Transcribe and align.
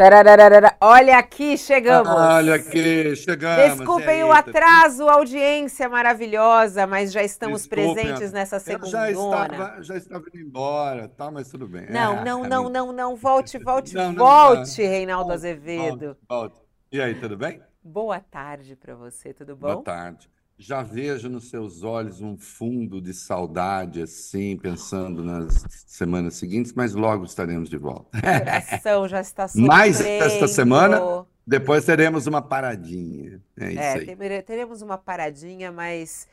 Tarararara. 0.00 0.74
Olha 0.80 1.18
aqui, 1.18 1.58
chegamos. 1.58 2.10
Olha 2.10 2.54
aqui, 2.54 3.14
chegamos. 3.14 3.76
Desculpem 3.76 4.24
o 4.24 4.32
atraso, 4.32 5.06
audiência 5.06 5.90
maravilhosa, 5.90 6.86
mas 6.86 7.12
já 7.12 7.22
estamos 7.22 7.66
Desculpem, 7.66 7.96
presentes 8.06 8.32
nessa 8.32 8.58
segunda. 8.58 8.88
Já 8.88 9.10
estava, 9.10 9.82
já 9.82 9.96
estava 9.98 10.24
indo 10.28 10.38
embora, 10.38 11.06
tá, 11.06 11.30
mas 11.30 11.50
tudo 11.50 11.68
bem. 11.68 11.84
Não, 11.90 12.14
é, 12.14 12.24
não, 12.24 12.44
não, 12.44 12.70
não, 12.70 12.92
não. 12.92 13.14
Volte, 13.14 13.58
volte, 13.58 13.94
não, 13.94 14.10
não, 14.10 14.24
volte, 14.24 14.80
não. 14.82 14.88
Reinaldo 14.88 15.32
Azevedo. 15.32 16.16
Volte, 16.26 16.26
volte. 16.26 16.60
E 16.90 16.98
aí, 16.98 17.14
tudo 17.16 17.36
bem? 17.36 17.60
Boa 17.84 18.20
tarde 18.20 18.76
para 18.76 18.94
você, 18.94 19.34
tudo 19.34 19.54
bom? 19.54 19.66
Boa 19.66 19.82
tarde 19.82 20.30
já 20.60 20.82
vejo 20.82 21.30
nos 21.30 21.48
seus 21.48 21.82
olhos 21.82 22.20
um 22.20 22.36
fundo 22.36 23.00
de 23.00 23.14
saudade, 23.14 24.02
assim, 24.02 24.58
pensando 24.58 25.24
nas 25.24 25.64
semanas 25.86 26.34
seguintes, 26.34 26.74
mas 26.74 26.94
logo 26.94 27.24
estaremos 27.24 27.70
de 27.70 27.78
volta. 27.78 28.18
O 28.18 28.20
coração 28.20 29.08
já 29.08 29.22
está 29.22 29.48
sofrendo. 29.48 29.66
Mais 29.72 29.98
esta 30.02 30.46
semana, 30.46 31.24
depois 31.46 31.86
teremos 31.86 32.26
uma 32.26 32.42
paradinha. 32.42 33.40
É 33.58 33.70
isso 33.70 33.80
é, 33.80 33.92
aí. 33.94 34.42
teremos 34.42 34.82
uma 34.82 34.98
paradinha, 34.98 35.72
mas 35.72 36.28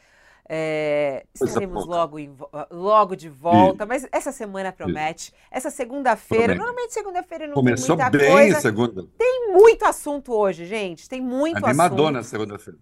é, 0.50 1.26
estaremos 1.34 1.86
logo, 1.86 2.20
em, 2.20 2.36
logo 2.70 3.16
de 3.16 3.30
volta. 3.30 3.86
Isso. 3.86 3.88
Mas 3.88 4.08
essa 4.12 4.34
semana 4.34 4.73
promete. 4.73 5.30
Isso. 5.30 5.34
Essa 5.50 5.70
segunda-feira, 5.70 6.54
normalmente 6.54 6.94
segunda-feira 6.94 7.48
não 7.48 7.54
Começou 7.54 7.96
tem 7.96 8.06
muita 8.06 8.18
bem 8.18 8.32
coisa. 8.34 8.59
segunda. 8.59 9.06
Tem 9.18 9.54
muito 9.54 9.86
assunto 9.86 10.34
hoje, 10.34 10.66
gente. 10.66 11.08
Tem 11.08 11.22
muito 11.22 11.66
Animadona 11.66 12.20
assunto. 12.20 12.23
na 12.23 12.23
segunda-feira. 12.23 12.78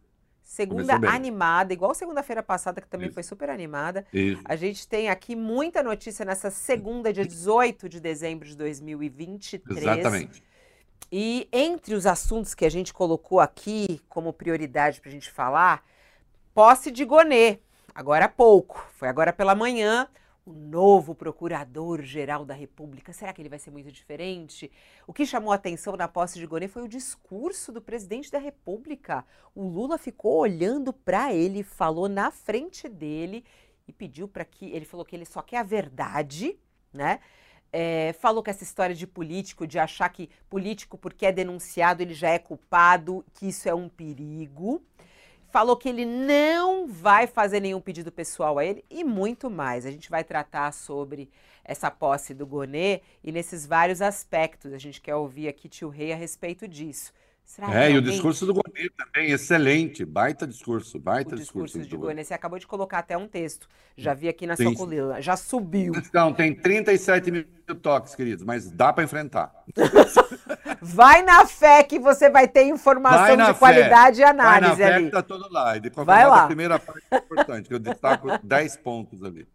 Segunda 0.55 0.95
animada, 1.09 1.73
igual 1.73 1.93
segunda-feira 1.93 2.41
passada, 2.41 2.79
que 2.79 2.87
também 2.87 3.07
Isso. 3.07 3.13
foi 3.13 3.23
super 3.23 3.49
animada. 3.49 4.05
Isso. 4.13 4.41
A 4.45 4.55
gente 4.55 4.87
tem 4.87 5.09
aqui 5.09 5.35
muita 5.35 5.83
notícia 5.83 6.23
nessa 6.23 6.49
segunda, 6.49 7.11
dia 7.11 7.25
18 7.25 7.89
de 7.89 7.99
dezembro 7.99 8.47
de 8.47 8.55
2023. 8.55 9.77
Exatamente. 9.77 10.41
E 11.11 11.49
entre 11.51 11.93
os 11.93 12.05
assuntos 12.05 12.53
que 12.53 12.63
a 12.63 12.71
gente 12.71 12.93
colocou 12.93 13.41
aqui 13.41 13.99
como 14.07 14.31
prioridade 14.31 15.01
para 15.01 15.09
a 15.09 15.11
gente 15.11 15.29
falar, 15.29 15.83
posse 16.53 16.89
de 16.89 17.03
Gonê, 17.03 17.59
agora 17.93 18.23
há 18.23 18.29
pouco, 18.29 18.81
foi 18.95 19.09
agora 19.09 19.33
pela 19.33 19.55
manhã, 19.55 20.07
o 20.45 20.53
novo 20.53 21.15
procurador-geral 21.15 22.45
da 22.45 22.53
República. 22.53 23.11
Será 23.11 23.33
que 23.33 23.41
ele 23.41 23.49
vai 23.49 23.57
ser 23.57 23.71
muito 23.71 23.91
diferente? 23.91 24.71
O 25.07 25.13
que 25.13 25.25
chamou 25.25 25.51
atenção 25.51 25.95
na 25.97 26.07
posse 26.07 26.37
de 26.37 26.45
Gonê 26.45 26.67
foi 26.67 26.83
o 26.83 26.87
discurso 26.87 27.71
do 27.71 27.81
presidente 27.81 28.31
da 28.31 28.37
República. 28.37 29.25
O 29.55 29.63
Lula 29.67 29.97
ficou 29.97 30.37
olhando 30.37 30.93
para 30.93 31.33
ele, 31.33 31.63
falou 31.63 32.07
na 32.07 32.29
frente 32.29 32.87
dele 32.87 33.43
e 33.87 33.91
pediu 33.91 34.27
para 34.27 34.45
que. 34.45 34.71
Ele 34.71 34.85
falou 34.85 35.03
que 35.03 35.15
ele 35.15 35.25
só 35.25 35.41
quer 35.41 35.57
a 35.57 35.63
verdade, 35.63 36.55
né? 36.93 37.19
É, 37.73 38.13
falou 38.13 38.43
que 38.43 38.49
essa 38.51 38.63
história 38.63 38.95
de 38.95 39.07
político, 39.07 39.65
de 39.65 39.79
achar 39.79 40.07
que 40.09 40.29
político, 40.47 40.97
porque 40.97 41.25
é 41.25 41.31
denunciado, 41.31 42.03
ele 42.03 42.13
já 42.13 42.29
é 42.29 42.39
culpado, 42.39 43.25
que 43.33 43.47
isso 43.49 43.67
é 43.67 43.73
um 43.73 43.89
perigo 43.89 44.81
falou 45.55 45.77
que 45.77 45.87
ele 45.87 46.03
não 46.03 46.85
vai 46.85 47.27
fazer 47.27 47.61
nenhum 47.61 47.79
pedido 47.79 48.11
pessoal 48.11 48.59
a 48.59 48.65
ele 48.65 48.83
e 48.89 49.05
muito 49.05 49.49
mais. 49.49 49.85
A 49.85 49.89
gente 49.89 50.09
vai 50.09 50.21
tratar 50.21 50.73
sobre 50.73 51.29
essa 51.63 51.89
posse 51.89 52.33
do 52.33 52.45
Gonê 52.45 52.99
e 53.23 53.31
nesses 53.31 53.65
vários 53.65 54.01
aspectos. 54.01 54.73
A 54.73 54.77
gente 54.77 54.99
quer 54.99 55.15
ouvir 55.15 55.47
aqui 55.47 55.69
tio 55.69 55.87
Rei 55.87 56.11
a 56.11 56.15
respeito 56.17 56.67
disso. 56.67 57.13
Será 57.45 57.73
é, 57.73 57.89
e 57.89 57.97
o 57.97 58.01
discurso 58.01 58.45
do 58.45 58.53
Gonê 58.53 58.89
também, 58.97 59.31
excelente, 59.31 60.03
baita 60.03 60.45
discurso, 60.45 60.99
baita 60.99 61.35
o 61.35 61.37
discurso. 61.37 61.77
discurso 61.77 61.89
de 61.89 61.95
Gonê, 61.95 62.25
você 62.25 62.33
acabou 62.33 62.59
de 62.59 62.67
colocar 62.67 62.99
até 62.99 63.15
um 63.15 63.27
texto, 63.27 63.69
já 63.95 64.13
vi 64.13 64.27
aqui 64.27 64.45
na 64.45 64.57
Sim. 64.57 64.63
sua 64.63 64.75
coluna, 64.75 65.21
já 65.21 65.37
subiu. 65.37 65.93
Então, 65.95 66.33
tem 66.33 66.53
37 66.53 67.31
mil 67.31 67.45
toques, 67.81 68.13
queridos, 68.13 68.43
mas 68.43 68.69
dá 68.69 68.91
para 68.91 69.05
enfrentar. 69.05 69.55
vai 70.85 71.23
na 71.23 71.45
fé 71.47 71.81
que 71.83 71.97
você 71.97 72.29
vai 72.29 72.47
ter 72.47 72.63
informação 72.65 73.35
de 73.35 73.45
fé. 73.45 73.53
qualidade 73.53 74.21
e 74.21 74.23
análise 74.23 74.61
vai 74.61 74.69
na 74.69 74.75
fé 74.75 74.93
ali. 74.93 75.05
Que 75.05 75.11
tá 75.11 75.21
tudo 75.23 75.51
lá, 75.51 75.75
e 75.75 75.79
de 75.79 75.89
qualquer 75.89 76.11
vai 76.11 76.23
modo, 76.23 76.35
lá. 76.35 76.43
a 76.43 76.47
primeira 76.47 76.79
parte 76.79 77.03
é 77.09 77.17
importante, 77.17 77.67
que 77.67 77.73
eu 77.73 77.79
destaco 77.79 78.27
10 78.43 78.77
pontos 78.77 79.23
ali. 79.23 79.47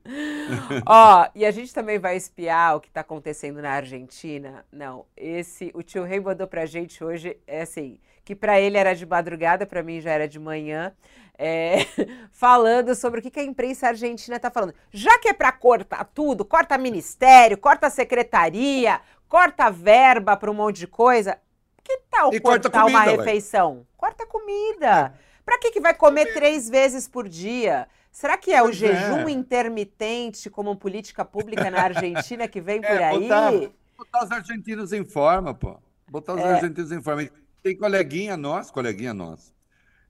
Ó, 0.85 1.29
e 1.35 1.47
a 1.47 1.51
gente 1.51 1.73
também 1.73 1.99
vai 1.99 2.17
espiar 2.17 2.77
o 2.77 2.81
que 2.81 2.89
está 2.89 3.03
acontecendo 3.03 3.63
na 3.63 3.71
Argentina. 3.71 4.65
Não, 4.73 5.07
esse, 5.17 5.71
o 5.73 5.83
tio 5.83 6.03
Rei 6.03 6.19
mandou 6.19 6.49
pra 6.49 6.67
gente 6.67 7.03
hoje, 7.05 7.39
é 7.47 7.63
assim, 7.63 8.01
que 8.25 8.35
para 8.35 8.61
ele 8.61 8.77
era 8.77 8.95
de 8.95 9.07
madrugada, 9.07 9.65
para 9.67 9.83
mim 9.83 10.01
já 10.01 10.11
era 10.11 10.27
de 10.27 10.39
manhã, 10.39 10.93
é, 11.39 11.87
falando 12.31 12.95
sobre 12.95 13.21
o 13.21 13.23
que, 13.23 13.31
que 13.31 13.41
a 13.41 13.45
imprensa 13.45 13.89
argentina 13.89 14.37
está 14.37 14.51
falando. 14.51 14.75
Já 14.93 15.19
que 15.19 15.29
é 15.29 15.33
para 15.33 15.51
cortar 15.53 16.05
tudo, 16.05 16.45
corta 16.45 16.77
ministério, 16.77 17.57
corta 17.57 17.89
secretaria, 17.89 19.01
corta 19.31 19.71
verba 19.71 20.37
para 20.37 20.51
um 20.51 20.55
monte 20.55 20.81
de 20.81 20.87
coisa, 20.89 21.39
que 21.85 21.99
tal 22.11 22.35
e 22.35 22.41
cortar 22.41 22.69
comida, 22.69 22.99
uma 22.99 23.05
refeição? 23.05 23.75
Véio. 23.75 23.87
Corta 23.97 24.27
comida. 24.27 25.15
Para 25.45 25.57
que, 25.59 25.71
que 25.71 25.81
vai 25.81 25.95
comer 25.95 26.35
três 26.35 26.69
vezes 26.69 27.09
por 27.09 27.29
dia? 27.29 27.87
Será 28.11 28.37
que 28.37 28.53
é 28.53 28.61
pois 28.61 28.77
o 28.77 28.79
jejum 28.79 29.29
é. 29.29 29.31
intermitente 29.31 30.51
como 30.51 30.77
política 30.77 31.25
pública 31.25 31.71
na 31.71 31.81
Argentina 31.81 32.49
que 32.49 32.61
vem 32.61 32.81
é, 32.85 32.89
por 32.89 33.03
aí? 33.03 33.21
Botar, 33.21 33.53
botar 33.97 34.25
os 34.25 34.33
argentinos 34.33 34.93
em 34.93 35.05
forma, 35.05 35.55
pô. 35.55 35.79
Botar 36.09 36.35
os 36.35 36.41
é. 36.41 36.55
argentinos 36.55 36.91
em 36.91 37.01
forma. 37.01 37.31
Tem 37.63 37.77
coleguinha 37.77 38.37
nosso, 38.37 38.73
coleguinha 38.73 39.15
nosso. 39.15 39.55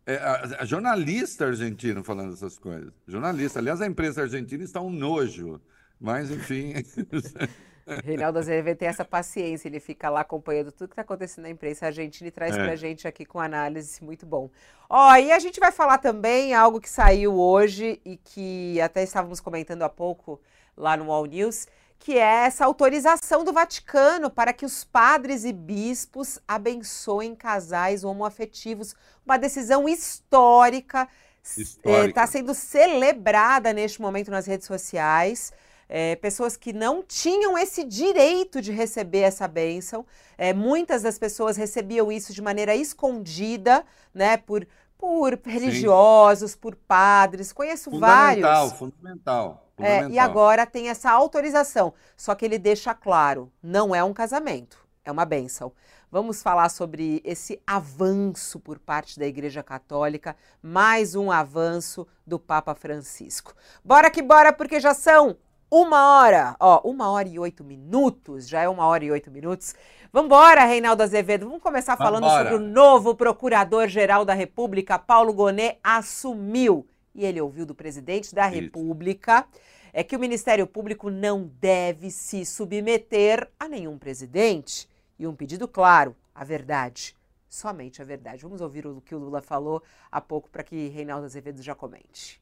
É, 0.06 0.16
a, 0.16 0.62
a, 0.62 0.64
jornalista 0.64 1.44
argentino 1.44 2.02
falando 2.02 2.32
essas 2.32 2.58
coisas. 2.58 2.92
Jornalista. 3.06 3.58
Aliás, 3.58 3.82
a 3.82 3.86
imprensa 3.86 4.22
argentina 4.22 4.64
está 4.64 4.80
um 4.80 4.90
nojo. 4.90 5.60
Mas, 6.00 6.30
enfim. 6.30 6.72
Reinaldo 8.04 8.38
Azevedo 8.38 8.78
tem 8.78 8.88
essa 8.88 9.04
paciência, 9.04 9.68
ele 9.68 9.80
fica 9.80 10.08
lá 10.08 10.20
acompanhando 10.20 10.70
tudo 10.72 10.88
que 10.88 10.92
está 10.92 11.02
acontecendo 11.02 11.44
na 11.44 11.50
imprensa 11.50 11.86
argentina 11.86 12.28
e 12.28 12.30
traz 12.30 12.54
é. 12.54 12.58
para 12.58 12.72
a 12.72 12.76
gente 12.76 13.06
aqui 13.06 13.24
com 13.24 13.40
análise 13.40 14.02
muito 14.02 14.26
bom. 14.26 14.50
Ó, 14.88 15.14
e 15.16 15.32
a 15.32 15.38
gente 15.38 15.60
vai 15.60 15.72
falar 15.72 15.98
também 15.98 16.54
algo 16.54 16.80
que 16.80 16.88
saiu 16.88 17.34
hoje 17.38 18.00
e 18.04 18.16
que 18.16 18.80
até 18.80 19.02
estávamos 19.02 19.40
comentando 19.40 19.82
há 19.82 19.88
pouco 19.88 20.40
lá 20.76 20.96
no 20.96 21.10
All 21.12 21.26
News, 21.26 21.66
que 21.98 22.18
é 22.18 22.46
essa 22.46 22.64
autorização 22.64 23.44
do 23.44 23.52
Vaticano 23.52 24.30
para 24.30 24.52
que 24.52 24.64
os 24.64 24.84
padres 24.84 25.44
e 25.44 25.52
bispos 25.52 26.38
abençoem 26.48 27.34
casais 27.34 28.04
homoafetivos. 28.04 28.94
Uma 29.24 29.36
decisão 29.36 29.88
histórica, 29.88 31.06
está 31.42 32.22
é, 32.22 32.26
sendo 32.26 32.54
celebrada 32.54 33.72
neste 33.72 34.00
momento 34.00 34.30
nas 34.30 34.46
redes 34.46 34.66
sociais. 34.66 35.52
É, 35.92 36.14
pessoas 36.14 36.56
que 36.56 36.72
não 36.72 37.02
tinham 37.02 37.58
esse 37.58 37.82
direito 37.82 38.62
de 38.62 38.70
receber 38.70 39.22
essa 39.22 39.48
bênção. 39.48 40.06
É, 40.38 40.54
muitas 40.54 41.02
das 41.02 41.18
pessoas 41.18 41.56
recebiam 41.56 42.12
isso 42.12 42.32
de 42.32 42.40
maneira 42.40 42.76
escondida, 42.76 43.84
né, 44.14 44.36
por, 44.36 44.64
por 44.96 45.36
religiosos, 45.44 46.52
Sim. 46.52 46.58
por 46.58 46.76
padres. 46.76 47.52
Conheço 47.52 47.90
fundamental, 47.90 48.68
vários. 48.68 48.78
Fundamental, 48.78 49.66
é, 49.78 50.06
e 50.08 50.16
agora 50.16 50.64
tem 50.64 50.88
essa 50.88 51.10
autorização. 51.10 51.92
Só 52.16 52.36
que 52.36 52.44
ele 52.44 52.58
deixa 52.58 52.94
claro: 52.94 53.50
não 53.60 53.92
é 53.92 54.04
um 54.04 54.12
casamento, 54.12 54.78
é 55.04 55.10
uma 55.10 55.24
bênção. 55.24 55.72
Vamos 56.08 56.40
falar 56.40 56.68
sobre 56.68 57.20
esse 57.24 57.60
avanço 57.66 58.60
por 58.60 58.78
parte 58.78 59.18
da 59.18 59.26
Igreja 59.26 59.62
Católica, 59.62 60.36
mais 60.62 61.16
um 61.16 61.32
avanço 61.32 62.06
do 62.24 62.38
Papa 62.38 62.74
Francisco. 62.76 63.54
Bora 63.84 64.10
que 64.10 64.22
bora, 64.22 64.52
porque 64.52 64.78
já 64.80 64.92
são 64.94 65.36
uma 65.70 66.18
hora, 66.18 66.56
ó, 66.58 66.80
uma 66.82 67.10
hora 67.10 67.28
e 67.28 67.38
oito 67.38 67.62
minutos, 67.62 68.48
já 68.48 68.62
é 68.62 68.68
uma 68.68 68.86
hora 68.86 69.04
e 69.04 69.10
oito 69.10 69.30
minutos. 69.30 69.74
Vambora, 70.12 70.64
Reinaldo 70.64 71.02
Azevedo, 71.02 71.46
vamos 71.46 71.62
começar 71.62 71.96
falando 71.96 72.24
Vambora. 72.24 72.50
sobre 72.50 72.64
o 72.64 72.68
novo 72.68 73.14
Procurador-Geral 73.14 74.24
da 74.24 74.34
República, 74.34 74.98
Paulo 74.98 75.32
Gonet, 75.32 75.78
assumiu 75.84 76.86
e 77.14 77.24
ele 77.24 77.40
ouviu 77.40 77.64
do 77.64 77.74
presidente 77.74 78.34
da 78.34 78.48
Isso. 78.48 78.60
República, 78.60 79.46
é 79.92 80.02
que 80.02 80.16
o 80.16 80.20
Ministério 80.20 80.66
Público 80.66 81.10
não 81.10 81.50
deve 81.60 82.10
se 82.10 82.44
submeter 82.44 83.48
a 83.58 83.68
nenhum 83.68 83.98
presidente. 83.98 84.88
E 85.18 85.26
um 85.26 85.34
pedido 85.34 85.68
claro, 85.68 86.16
a 86.34 86.44
verdade. 86.44 87.16
Somente 87.48 88.00
a 88.00 88.04
verdade. 88.04 88.42
Vamos 88.42 88.60
ouvir 88.60 88.86
o 88.86 89.00
que 89.00 89.14
o 89.14 89.18
Lula 89.18 89.42
falou 89.42 89.82
há 90.10 90.20
pouco 90.20 90.48
para 90.48 90.62
que 90.62 90.88
Reinaldo 90.88 91.26
Azevedo 91.26 91.60
já 91.62 91.74
comente. 91.74 92.40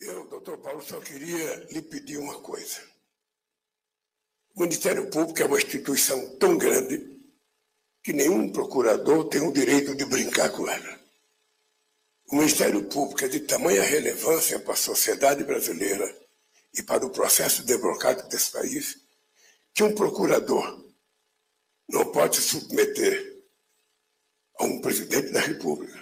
Eu, 0.00 0.26
doutor 0.28 0.58
Paulo, 0.58 0.82
só 0.82 1.00
queria 1.00 1.66
lhe 1.70 1.82
pedir 1.82 2.18
uma 2.18 2.40
coisa. 2.40 2.80
O 4.54 4.60
Ministério 4.60 5.10
Público 5.10 5.40
é 5.40 5.44
uma 5.44 5.58
instituição 5.58 6.36
tão 6.36 6.56
grande 6.56 7.18
que 8.02 8.12
nenhum 8.12 8.52
procurador 8.52 9.28
tem 9.28 9.40
o 9.40 9.52
direito 9.52 9.94
de 9.96 10.04
brincar 10.04 10.50
com 10.50 10.68
ela. 10.68 10.98
O 12.30 12.36
Ministério 12.36 12.84
Público 12.88 13.24
é 13.24 13.28
de 13.28 13.40
tamanha 13.40 13.82
relevância 13.82 14.60
para 14.60 14.74
a 14.74 14.76
sociedade 14.76 15.44
brasileira 15.44 16.16
e 16.74 16.82
para 16.82 17.04
o 17.04 17.10
processo 17.10 17.64
democrático 17.64 18.28
desse 18.28 18.52
país 18.52 18.98
que 19.72 19.82
um 19.82 19.94
procurador 19.94 20.84
não 21.88 22.12
pode 22.12 22.36
se 22.36 22.42
submeter 22.42 23.42
a 24.58 24.64
um 24.64 24.80
presidente 24.80 25.30
da 25.30 25.40
República, 25.40 25.97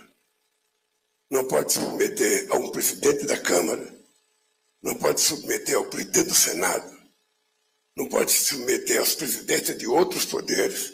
não 1.30 1.46
pode 1.46 1.72
submeter 1.72 2.46
a 2.50 2.56
um 2.56 2.70
presidente 2.70 3.24
da 3.26 3.38
Câmara, 3.38 3.94
não 4.82 4.94
pode 4.94 5.20
submeter 5.20 5.76
ao 5.76 5.86
presidente 5.86 6.28
do 6.28 6.34
Senado, 6.34 6.96
não 7.96 8.08
pode 8.08 8.30
submeter 8.30 8.98
aos 8.98 9.14
presidentes 9.14 9.76
de 9.76 9.86
outros 9.86 10.24
poderes, 10.24 10.92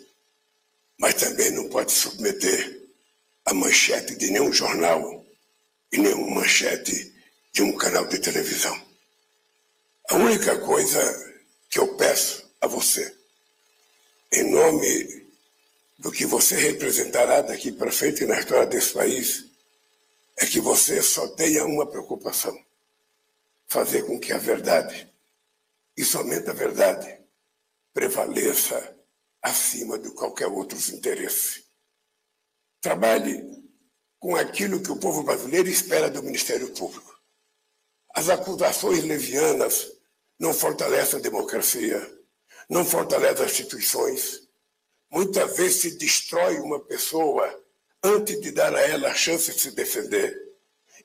mas 0.98 1.14
também 1.14 1.50
não 1.50 1.68
pode 1.68 1.92
submeter 1.92 2.80
a 3.44 3.52
manchete 3.52 4.14
de 4.16 4.30
nenhum 4.30 4.52
jornal 4.52 5.26
e 5.92 5.98
nenhuma 5.98 6.36
manchete 6.36 7.12
de 7.52 7.62
um 7.62 7.76
canal 7.76 8.06
de 8.06 8.18
televisão. 8.18 8.80
A 10.08 10.16
única 10.16 10.58
coisa 10.60 11.00
que 11.68 11.78
eu 11.78 11.96
peço 11.96 12.50
a 12.60 12.66
você, 12.66 13.14
em 14.32 14.50
nome 14.50 15.26
do 15.98 16.10
que 16.10 16.24
você 16.24 16.54
representará 16.56 17.42
daqui 17.42 17.70
para 17.70 17.92
frente 17.92 18.24
na 18.24 18.38
história 18.38 18.66
desse 18.66 18.92
país, 18.92 19.51
é 20.36 20.46
que 20.46 20.60
você 20.60 21.02
só 21.02 21.28
tenha 21.28 21.64
uma 21.64 21.86
preocupação: 21.86 22.56
fazer 23.66 24.06
com 24.06 24.18
que 24.18 24.32
a 24.32 24.38
verdade, 24.38 25.12
e 25.96 26.04
somente 26.04 26.48
a 26.50 26.52
verdade, 26.52 27.20
prevaleça 27.92 28.96
acima 29.42 29.98
de 29.98 30.10
qualquer 30.10 30.46
outro 30.46 30.78
interesse. 30.94 31.64
Trabalhe 32.80 33.62
com 34.18 34.36
aquilo 34.36 34.82
que 34.82 34.90
o 34.90 34.98
povo 34.98 35.22
brasileiro 35.22 35.68
espera 35.68 36.08
do 36.08 36.22
Ministério 36.22 36.70
Público. 36.70 37.20
As 38.14 38.28
acusações 38.28 39.02
levianas 39.02 39.90
não 40.38 40.52
fortalecem 40.52 41.18
a 41.18 41.22
democracia, 41.22 42.18
não 42.68 42.84
fortalecem 42.84 43.44
as 43.44 43.52
instituições. 43.52 44.48
Muitas 45.10 45.56
vezes 45.56 45.80
se 45.80 45.98
destrói 45.98 46.58
uma 46.58 46.80
pessoa 46.80 47.61
antes 48.02 48.40
de 48.40 48.50
dar 48.52 48.74
a 48.74 48.80
ela 48.80 49.10
a 49.10 49.14
chance 49.14 49.52
de 49.52 49.60
se 49.60 49.70
defender. 49.72 50.36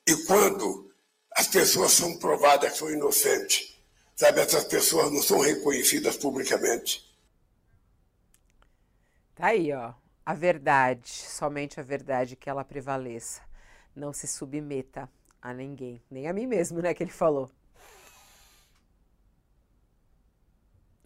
E 0.06 0.16
quando 0.26 0.90
as 1.32 1.46
pessoas 1.46 1.92
são 1.92 2.18
provadas 2.18 2.72
que 2.72 2.78
são 2.78 2.90
inocentes, 2.90 3.78
sabe, 4.16 4.40
essas 4.40 4.64
pessoas 4.64 5.12
não 5.12 5.22
são 5.22 5.40
reconhecidas 5.40 6.16
publicamente. 6.16 7.06
Tá 9.34 9.48
aí, 9.48 9.72
ó. 9.72 9.94
A 10.26 10.34
verdade, 10.34 11.08
somente 11.08 11.80
a 11.80 11.82
verdade 11.82 12.36
que 12.36 12.50
ela 12.50 12.64
prevaleça. 12.64 13.40
Não 13.94 14.12
se 14.12 14.26
submeta 14.26 15.08
a 15.40 15.54
ninguém, 15.54 16.02
nem 16.10 16.26
a 16.26 16.32
mim 16.32 16.46
mesmo, 16.46 16.82
né, 16.82 16.92
que 16.92 17.02
ele 17.02 17.10
falou. 17.10 17.50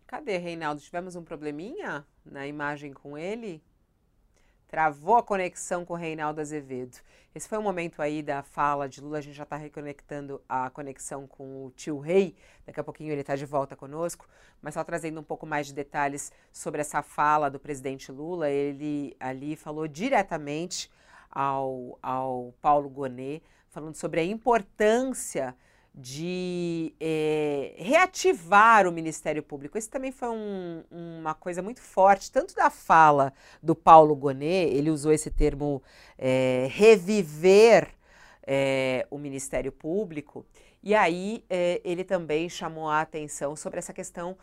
Cadê, 0.07 0.37
Reinaldo? 0.39 0.81
Tivemos 0.81 1.15
um 1.15 1.25
probleminha 1.25 2.07
na 2.25 2.47
imagem 2.47 2.93
com 2.93 3.17
ele? 3.17 3.63
Travou 4.73 5.17
a 5.17 5.23
conexão 5.23 5.85
com 5.85 5.93
o 5.93 5.97
Reinaldo 5.99 6.41
Azevedo. 6.41 6.97
Esse 7.35 7.47
foi 7.47 7.59
o 7.59 7.63
momento 7.63 8.01
aí 8.01 8.23
da 8.23 8.43
fala 8.43 8.89
de 8.89 9.03
Lula. 9.03 9.19
A 9.19 9.21
gente 9.21 9.37
já 9.37 9.43
está 9.43 9.55
reconectando 9.55 10.41
a 10.49 10.71
conexão 10.71 11.27
com 11.27 11.67
o 11.67 11.71
tio 11.73 11.99
Rei. 11.99 12.35
Daqui 12.65 12.81
a 12.81 12.83
pouquinho 12.83 13.13
ele 13.13 13.21
está 13.21 13.37
de 13.37 13.45
volta 13.45 13.77
conosco. 13.77 14.27
Mas 14.63 14.73
só 14.73 14.83
trazendo 14.83 15.21
um 15.21 15.23
pouco 15.23 15.45
mais 15.45 15.67
de 15.67 15.75
detalhes 15.75 16.33
sobre 16.51 16.81
essa 16.81 17.03
fala 17.03 17.51
do 17.51 17.61
presidente 17.61 18.11
Lula. 18.11 18.49
Ele 18.49 19.15
ali 19.21 19.57
falou 19.57 19.87
diretamente 19.87 20.91
ao, 21.31 21.99
ao 22.03 22.55
Paulo 22.63 22.89
Gonet, 22.89 23.43
falando 23.69 23.97
sobre 23.97 24.21
a 24.21 24.25
importância 24.25 25.55
de 25.95 26.95
é, 26.99 27.75
reativar 27.77 28.87
o 28.87 28.93
Ministério 28.93 29.43
Público. 29.43 29.77
Isso 29.77 29.91
também 29.91 30.11
foi 30.11 30.29
um, 30.31 30.83
uma 30.91 31.35
coisa 31.35 31.61
muito 31.61 31.81
forte, 31.81 32.33
tanto 32.33 32.55
da 32.55 32.71
fala 32.71 33.33
do 33.63 33.75
Paulo 33.75 34.17
Gonet, 34.17 34.73
ele 34.73 34.91
usou 34.91 35.13
esse 35.13 35.31
termo 35.31 35.83
é, 36.19 36.67
reviver 36.71 37.89
é, 38.47 39.07
o 39.11 39.19
Ministério 39.19 39.71
Público, 39.71 40.47
e 40.83 40.97
aí 40.97 41.45
ele 41.85 42.03
também 42.03 42.49
chamou 42.49 42.89
a 42.89 43.03
atenção 43.03 43.55
sobre 43.55 43.79
essa 43.79 43.93
questão 43.93 44.37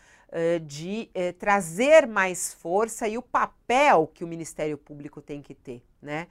de 0.65 1.09
trazer 1.37 2.07
mais 2.07 2.53
força 2.53 3.09
e 3.09 3.17
o 3.17 3.21
papel 3.21 4.09
que 4.13 4.23
o 4.23 4.27
Ministério 4.27 4.77
Público 4.77 5.21
tem 5.21 5.41
que 5.41 5.53
ter 5.53 5.83
né, 6.01 6.27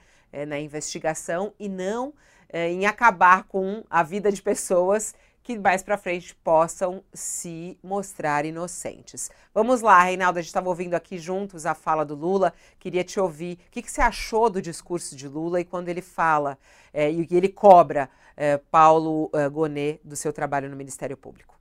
na 0.46 0.58
investigação 0.58 1.52
e 1.58 1.68
não 1.68 2.14
é, 2.48 2.70
em 2.70 2.86
acabar 2.86 3.44
com 3.44 3.84
a 3.88 4.02
vida 4.02 4.32
de 4.32 4.42
pessoas 4.42 5.14
que 5.48 5.58
mais 5.58 5.82
para 5.82 5.96
frente 5.96 6.34
possam 6.34 7.02
se 7.10 7.78
mostrar 7.82 8.44
inocentes. 8.44 9.30
Vamos 9.54 9.80
lá, 9.80 10.02
Reinaldo, 10.02 10.38
a 10.38 10.42
gente 10.42 10.48
estava 10.48 10.68
ouvindo 10.68 10.92
aqui 10.92 11.18
juntos 11.18 11.64
a 11.64 11.74
fala 11.74 12.04
do 12.04 12.14
Lula, 12.14 12.52
queria 12.78 13.02
te 13.02 13.18
ouvir. 13.18 13.58
O 13.66 13.70
que, 13.70 13.80
que 13.80 13.90
você 13.90 14.02
achou 14.02 14.50
do 14.50 14.60
discurso 14.60 15.16
de 15.16 15.26
Lula 15.26 15.58
e 15.58 15.64
quando 15.64 15.88
ele 15.88 16.02
fala 16.02 16.58
é, 16.92 17.10
e 17.10 17.26
ele 17.30 17.48
cobra 17.48 18.10
é, 18.36 18.58
Paulo 18.58 19.30
é, 19.32 19.48
Gonet 19.48 20.00
do 20.04 20.16
seu 20.16 20.34
trabalho 20.34 20.68
no 20.68 20.76
Ministério 20.76 21.16
Público? 21.16 21.58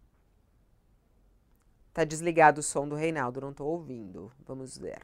Tá 1.94 2.04
desligado 2.04 2.60
o 2.60 2.64
som 2.64 2.86
do 2.86 2.94
Reinaldo, 2.94 3.40
não 3.40 3.52
estou 3.52 3.70
ouvindo. 3.70 4.34
Vamos 4.46 4.78
ver. 4.78 5.00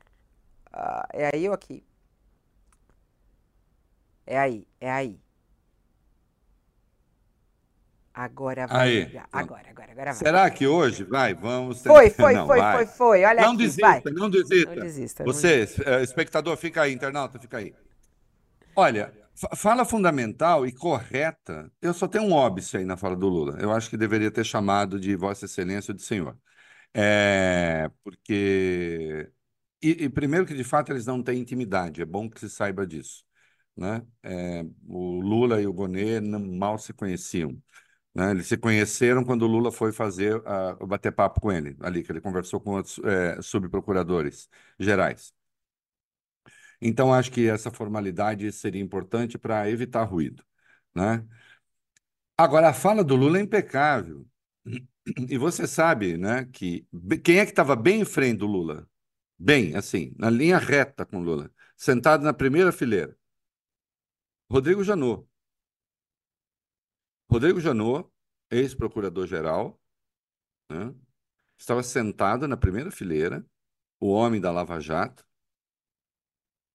Uh, 0.74 1.08
é 1.14 1.32
aí 1.34 1.48
ou 1.48 1.56
aqui? 1.56 1.86
É 4.28 4.38
aí, 4.38 4.68
é 4.82 4.92
aí. 4.92 5.23
Agora 8.14 8.68
vai. 8.68 8.80
Aí, 8.80 9.22
agora, 9.32 9.70
agora, 9.70 9.92
agora 9.92 10.06
vai. 10.06 10.14
Será 10.14 10.50
que 10.52 10.68
hoje 10.68 11.04
vai? 11.04 11.34
Vamos. 11.34 11.82
Foi, 11.82 12.12
foi, 12.12 12.34
não, 12.36 12.46
foi, 12.46 12.60
vai. 12.60 12.76
foi, 12.76 12.86
foi. 12.86 13.26
Olha 13.26 13.42
não 13.42 13.50
aqui, 13.50 13.58
desista, 13.58 13.88
vai. 13.88 14.02
não 14.14 14.30
desista. 14.30 14.76
Não 14.76 14.84
desista. 14.84 15.24
Você, 15.24 15.70
eh, 15.84 16.04
espectador, 16.04 16.56
fica 16.56 16.84
aí, 16.84 16.94
internauta, 16.94 17.40
fica 17.40 17.58
aí. 17.58 17.74
Olha, 18.76 19.12
fala 19.56 19.84
fundamental 19.84 20.66
e 20.68 20.72
correta. 20.72 21.72
Eu 21.82 21.92
só 21.94 22.08
tenho 22.08 22.26
um 22.26 22.34
óbice 22.34 22.78
aí 22.78 22.86
na 22.86 22.96
fala 22.96 23.16
do 23.16 23.28
Lula. 23.28 23.58
Eu 23.60 23.72
acho 23.72 23.90
que 23.90 23.98
deveria 23.98 24.30
ter 24.30 24.44
chamado 24.44 25.00
de 25.00 25.16
Vossa 25.16 25.46
Excelência 25.46 25.92
ou 25.92 25.96
de 25.96 26.04
Senhor. 26.04 26.38
É, 26.94 27.90
porque. 28.04 29.32
E, 29.82 30.06
e, 30.06 30.10
primeiro 30.10 30.46
que 30.46 30.54
de 30.54 30.64
fato 30.64 30.92
eles 30.92 31.06
não 31.06 31.22
têm 31.22 31.40
intimidade, 31.40 32.02
é 32.02 32.06
bom 32.06 32.30
que 32.30 32.40
se 32.40 32.50
saiba 32.50 32.86
disso. 32.88 33.24
Né? 33.76 34.04
É, 34.22 34.64
o 34.88 35.20
Lula 35.20 35.62
e 35.62 35.68
o 35.68 35.74
Bonet 35.74 36.22
não, 36.22 36.40
mal 36.40 36.78
se 36.78 36.94
conheciam. 36.94 37.58
Né? 38.14 38.32
Eles 38.32 38.48
se 38.48 38.58
conheceram 38.58 39.24
quando 39.24 39.44
o 39.44 39.48
Lula 39.48 39.72
foi 39.72 39.92
fazer 39.92 40.38
uh, 40.38 40.78
o 40.80 40.88
bater 40.88 41.12
papo 41.12 41.42
com 41.42 41.52
ele, 41.52 41.76
ali, 41.80 42.04
que 42.04 42.12
ele 42.12 42.22
conversou 42.22 42.60
com 42.60 42.72
outros 42.72 43.00
é, 43.00 43.42
subprocuradores 43.42 44.50
gerais. 44.80 45.34
Então, 46.82 47.14
acho 47.14 47.32
que 47.32 47.48
essa 47.48 47.72
formalidade 47.72 48.52
seria 48.52 48.82
importante 48.82 49.38
para 49.38 49.70
evitar 49.70 50.04
ruído. 50.04 50.44
Né? 50.94 51.26
Agora, 52.38 52.70
a 52.70 52.74
fala 52.74 53.04
do 53.04 53.16
Lula 53.16 53.38
é 53.40 53.42
impecável. 53.42 54.28
E 55.30 55.38
você 55.38 55.68
sabe 55.68 56.18
né, 56.18 56.46
que 56.46 56.88
quem 57.24 57.40
é 57.40 57.46
que 57.46 57.52
estava 57.52 57.76
bem 57.76 58.02
em 58.02 58.06
frente 58.06 58.40
do 58.40 58.48
Lula? 58.48 58.88
Bem, 59.38 59.76
assim, 59.76 60.14
na 60.18 60.30
linha 60.30 60.58
reta 60.58 61.06
com 61.06 61.20
o 61.20 61.24
Lula, 61.24 61.52
sentado 61.76 62.24
na 62.24 62.34
primeira 62.34 62.72
fileira. 62.72 63.18
Rodrigo 64.50 64.84
Janot. 64.86 65.28
Rodrigo 67.30 67.60
Janot, 67.60 68.08
ex-procurador-geral, 68.54 69.80
né, 70.70 70.94
estava 71.58 71.84
sentado 71.84 72.48
na 72.48 72.58
primeira 72.58 72.92
fileira, 72.92 73.46
o 74.00 74.10
homem 74.10 74.42
da 74.42 74.52
Lava 74.52 74.80
Jato, 74.80 75.26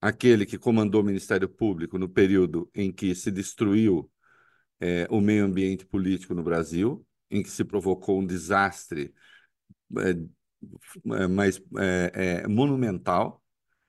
aquele 0.01 0.47
que 0.47 0.59
comandou 0.59 1.03
o 1.03 1.05
Ministério 1.05 1.49
Público 1.49 1.99
no 1.99 2.09
período 2.09 2.71
em 2.75 2.93
que 2.93 3.15
se 3.15 3.31
destruiu 3.31 4.11
é, 4.81 5.07
o 5.11 5.21
meio 5.21 5.45
ambiente 5.45 5.85
político 5.85 6.35
no 6.35 6.43
Brasil, 6.43 7.07
em 7.31 7.43
que 7.43 7.51
se 7.51 7.65
provocou 7.65 8.21
um 8.21 8.27
desastre 8.27 9.15
é, 9.99 11.27
mais 11.27 11.61
é, 11.79 12.43
é 12.45 12.49
monumental, 12.49 13.43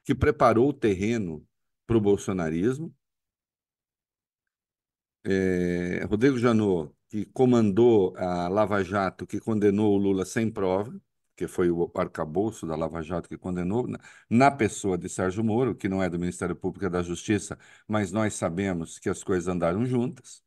que 0.03 0.15
preparou 0.15 0.69
o 0.69 0.73
terreno 0.73 1.45
para 1.85 1.97
o 1.97 2.01
bolsonarismo, 2.01 2.93
é, 5.23 6.03
Rodrigo 6.05 6.37
Janot, 6.37 6.93
que 7.09 7.25
comandou 7.25 8.15
a 8.17 8.47
Lava 8.47 8.83
Jato, 8.83 9.25
que 9.27 9.39
condenou 9.39 9.95
o 9.95 9.97
Lula 9.97 10.25
sem 10.25 10.49
prova, 10.51 10.93
que 11.35 11.47
foi 11.47 11.71
o 11.71 11.91
arcabouço 11.95 12.67
da 12.67 12.75
Lava 12.75 13.01
Jato 13.01 13.29
que 13.29 13.37
condenou, 13.37 13.87
na, 14.29 14.51
pessoa 14.51 14.97
de 14.97 15.09
Sérgio 15.09 15.43
Moro, 15.43 15.75
que 15.75 15.89
não 15.89 16.03
é 16.03 16.09
do 16.09 16.19
Ministério 16.19 16.55
Público, 16.55 16.85
é 16.85 16.89
da 16.89 17.01
Justiça, 17.01 17.57
mas 17.87 18.11
nós 18.11 18.35
sabemos 18.35 18.99
que 18.99 19.09
as 19.09 19.23
coisas 19.23 19.47
andaram 19.47 19.85
juntas. 19.85 20.43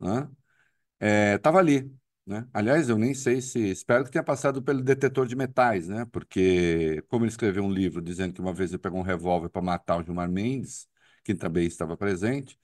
Estava 0.00 1.62
né? 1.62 1.70
é, 1.70 1.76
ali. 1.76 2.00
Né? 2.26 2.46
Aliás, 2.52 2.88
eu 2.88 2.98
nem 2.98 3.14
sei 3.14 3.40
se. 3.40 3.58
Espero 3.70 4.04
que 4.04 4.10
tenha 4.10 4.22
passado 4.24 4.62
pelo 4.62 4.82
detetor 4.82 5.26
de 5.26 5.34
metais, 5.36 5.88
né? 5.88 6.04
porque, 6.12 7.02
como 7.08 7.24
ele 7.24 7.30
escreveu 7.30 7.64
um 7.64 7.70
livro 7.72 8.00
dizendo 8.02 8.32
que 8.34 8.40
uma 8.40 8.52
vez 8.54 8.70
ele 8.70 8.78
pegou 8.78 9.00
um 9.00 9.02
revólver 9.02 9.48
para 9.48 9.62
matar 9.62 9.98
o 9.98 10.02
Gilmar 10.04 10.30
Mendes, 10.30 10.88
que 11.24 11.34
também 11.34 11.66
estava 11.66 11.96
presente, 11.96 12.58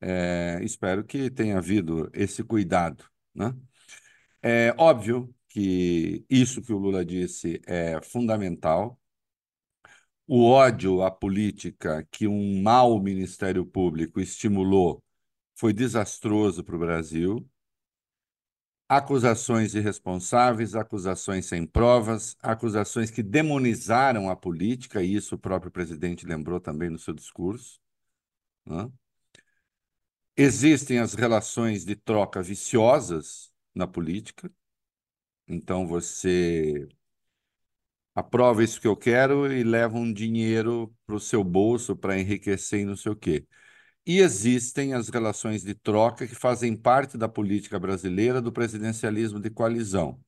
é, 0.00 0.60
espero 0.62 1.04
que 1.04 1.30
tenha 1.30 1.58
havido 1.58 2.10
esse 2.14 2.42
cuidado. 2.44 3.04
Né? 3.34 3.54
É 4.42 4.74
óbvio 4.78 5.34
que 5.48 6.24
isso 6.30 6.62
que 6.62 6.72
o 6.72 6.78
Lula 6.78 7.04
disse 7.04 7.60
é 7.66 8.00
fundamental. 8.02 8.98
O 10.26 10.44
ódio 10.44 11.02
à 11.02 11.10
política 11.10 12.06
que 12.10 12.26
um 12.26 12.62
mau 12.62 12.98
Ministério 13.02 13.66
Público 13.66 14.20
estimulou 14.20 15.02
foi 15.56 15.72
desastroso 15.72 16.64
para 16.64 16.76
o 16.76 16.78
Brasil. 16.78 17.46
acusações 18.88 19.74
irresponsáveis, 19.74 20.74
acusações 20.74 21.46
sem 21.46 21.64
provas, 21.66 22.36
acusações 22.42 23.10
que 23.10 23.22
demonizaram 23.22 24.28
a 24.28 24.36
política, 24.36 25.02
e 25.02 25.14
isso 25.14 25.36
o 25.36 25.38
próprio 25.38 25.70
presidente 25.70 26.26
lembrou 26.26 26.60
também 26.60 26.90
no 26.90 26.98
seu 26.98 27.14
discurso. 27.14 27.80
Né? 28.66 28.90
Existem 30.42 30.98
as 30.98 31.12
relações 31.12 31.84
de 31.84 31.94
troca 31.94 32.42
viciosas 32.42 33.52
na 33.74 33.86
política. 33.86 34.50
Então 35.46 35.86
você 35.86 36.88
aprova 38.14 38.62
isso 38.64 38.80
que 38.80 38.86
eu 38.86 38.96
quero 38.96 39.52
e 39.52 39.62
leva 39.62 39.96
um 39.98 40.12
dinheiro 40.12 40.94
para 41.06 41.14
o 41.16 41.20
seu 41.20 41.44
bolso 41.44 41.96
para 41.96 42.18
enriquecer 42.18 42.80
e 42.80 42.84
não 42.84 42.96
sei 42.96 43.12
o 43.12 43.16
quê. 43.16 43.46
E 44.06 44.20
existem 44.20 44.94
as 44.94 45.10
relações 45.10 45.62
de 45.62 45.74
troca 45.74 46.26
que 46.26 46.34
fazem 46.36 46.76
parte 46.76 47.18
da 47.18 47.28
política 47.28 47.78
brasileira 47.78 48.42
do 48.42 48.52
presidencialismo 48.52 49.40
de 49.40 49.50
coalizão. 49.50 50.20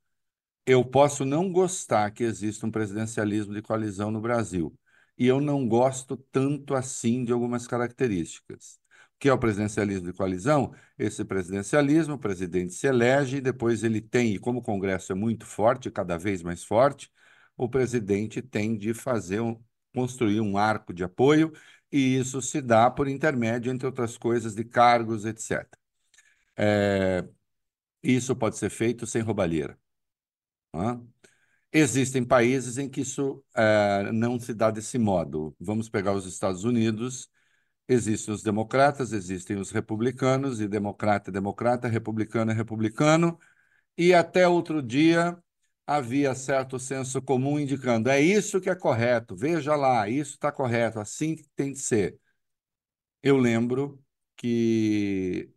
Eu 0.67 0.85
posso 0.85 1.25
não 1.25 1.53
gostar 1.53 2.11
que 2.13 2.25
exista 2.25 2.67
um 2.67 2.73
presidencialismo 2.73 3.55
de 3.55 3.63
coalizão 3.63 4.11
no 4.11 4.21
Brasil, 4.21 4.75
e 5.19 5.27
eu 5.27 5.41
não 5.41 5.69
gosto 5.69 6.17
tanto 6.33 6.75
assim 6.75 7.25
de 7.25 7.33
algumas 7.33 7.67
características. 7.67 8.82
Que 9.23 9.29
é 9.29 9.33
o 9.33 9.39
presidencialismo 9.39 10.09
de 10.11 10.13
coalizão? 10.13 10.75
Esse 10.99 11.25
presidencialismo, 11.25 12.15
o 12.15 12.19
presidente 12.19 12.75
se 12.75 12.89
elege, 12.89 13.37
e 13.37 13.41
depois 13.41 13.85
ele 13.85 14.01
tem, 14.01 14.35
e 14.35 14.39
como 14.39 14.59
o 14.59 14.63
Congresso 14.63 15.13
é 15.13 15.15
muito 15.15 15.47
forte, 15.47 15.93
cada 15.93 16.19
vez 16.19 16.43
mais 16.43 16.65
forte, 16.65 17.09
o 17.57 17.69
presidente 17.69 18.43
tem 18.43 18.77
de 18.77 18.93
fazer 18.93 19.41
um, 19.41 19.63
construir 19.95 20.41
um 20.41 20.57
arco 20.59 20.93
de 20.93 21.05
apoio 21.05 21.53
e 21.93 22.17
isso 22.19 22.43
se 22.43 22.61
dá 22.61 22.91
por 22.91 23.07
intermédio, 23.07 23.71
entre 23.73 23.87
outras 23.87 24.17
coisas, 24.19 24.55
de 24.57 24.65
cargos, 24.65 25.25
etc. 25.25 25.69
É, 26.57 27.25
isso 28.03 28.37
pode 28.37 28.59
ser 28.59 28.71
feito 28.71 29.07
sem 29.07 29.23
roubalheira. 29.23 29.79
Existem 31.73 32.25
países 32.25 32.77
em 32.77 32.89
que 32.89 33.01
isso 33.01 33.43
é, 33.57 34.11
não 34.13 34.39
se 34.39 34.53
dá 34.53 34.71
desse 34.71 34.99
modo. 34.99 35.57
Vamos 35.59 35.89
pegar 35.89 36.13
os 36.13 36.27
Estados 36.27 36.65
Unidos. 36.65 37.31
Existem 37.93 38.35
os 38.35 38.43
democratas, 38.43 39.13
existem 39.13 39.59
os 39.59 39.71
republicanos, 39.71 40.61
e 40.61 40.69
democrata 40.69 41.31
é 41.31 41.33
democrata, 41.33 41.89
republicano 41.89 42.51
é 42.51 42.55
republicano. 42.55 43.39
E 43.99 44.15
até 44.15 44.49
outro 44.49 44.83
dia 44.83 45.39
havia 45.87 46.35
certo 46.35 46.79
senso 46.79 47.21
comum 47.23 47.59
indicando 47.59 48.09
é 48.09 48.21
isso 48.21 48.61
que 48.61 48.71
é 48.71 48.75
correto, 48.75 49.37
veja 49.37 49.75
lá, 49.77 50.09
isso 50.09 50.33
está 50.35 50.51
correto, 50.53 51.01
assim 51.01 51.37
que 51.37 51.45
tem 51.57 51.73
de 51.73 51.81
ser. 51.81 52.19
Eu 53.23 53.37
lembro 53.37 54.03
que 54.37 55.51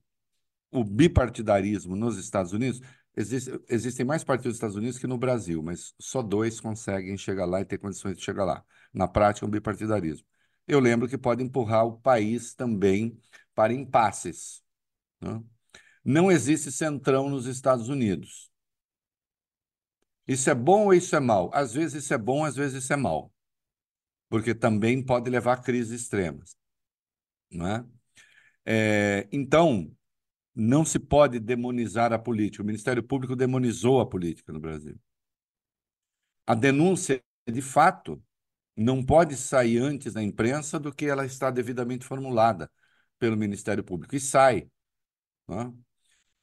o 0.71 0.83
bipartidarismo 0.83 1.95
nos 1.95 2.17
Estados 2.17 2.53
Unidos, 2.53 2.81
existe, 3.15 3.51
existem 3.69 4.05
mais 4.05 4.23
partidos 4.23 4.53
nos 4.53 4.57
Estados 4.57 4.75
Unidos 4.75 4.99
que 4.99 5.07
no 5.07 5.17
Brasil, 5.17 5.63
mas 5.63 5.93
só 5.99 6.21
dois 6.21 6.59
conseguem 6.59 7.17
chegar 7.17 7.45
lá 7.45 7.61
e 7.61 7.65
ter 7.65 7.77
condições 7.79 8.17
de 8.17 8.23
chegar 8.23 8.45
lá. 8.45 8.65
Na 8.93 9.07
prática, 9.07 9.45
é 9.45 9.47
um 9.47 9.51
bipartidarismo. 9.51 10.27
Eu 10.67 10.79
lembro 10.79 11.07
que 11.07 11.17
pode 11.17 11.43
empurrar 11.43 11.85
o 11.85 11.99
país 11.99 12.53
também 12.53 13.19
para 13.53 13.73
impasses. 13.73 14.63
Né? 15.21 15.41
Não 16.03 16.31
existe 16.31 16.71
centrão 16.71 17.29
nos 17.29 17.45
Estados 17.45 17.89
Unidos. 17.89 18.51
Isso 20.27 20.49
é 20.49 20.55
bom 20.55 20.85
ou 20.85 20.93
isso 20.93 21.15
é 21.15 21.19
mal? 21.19 21.51
Às 21.53 21.73
vezes 21.73 22.03
isso 22.03 22.13
é 22.13 22.17
bom, 22.17 22.43
às 22.43 22.55
vezes 22.55 22.83
isso 22.83 22.93
é 22.93 22.95
mal. 22.95 23.31
Porque 24.29 24.55
também 24.55 25.03
pode 25.03 25.29
levar 25.29 25.53
a 25.53 25.61
crises 25.61 26.01
extremas. 26.01 26.55
Não 27.51 27.67
é? 27.67 27.85
É, 28.65 29.27
então, 29.31 29.95
não 30.55 30.85
se 30.85 30.99
pode 30.99 31.39
demonizar 31.39 32.13
a 32.13 32.19
política. 32.19 32.63
O 32.63 32.65
Ministério 32.65 33.03
Público 33.03 33.35
demonizou 33.35 33.99
a 34.01 34.09
política 34.09 34.51
no 34.51 34.59
Brasil. 34.59 34.99
A 36.47 36.55
denúncia, 36.55 37.23
de 37.47 37.61
fato, 37.61 38.21
não 38.75 39.03
pode 39.03 39.35
sair 39.35 39.77
antes 39.79 40.13
na 40.13 40.23
imprensa 40.23 40.79
do 40.79 40.93
que 40.93 41.05
ela 41.05 41.25
está 41.25 41.49
devidamente 41.49 42.05
formulada 42.05 42.69
pelo 43.19 43.37
Ministério 43.37 43.83
Público. 43.83 44.15
E 44.15 44.19
sai. 44.19 44.69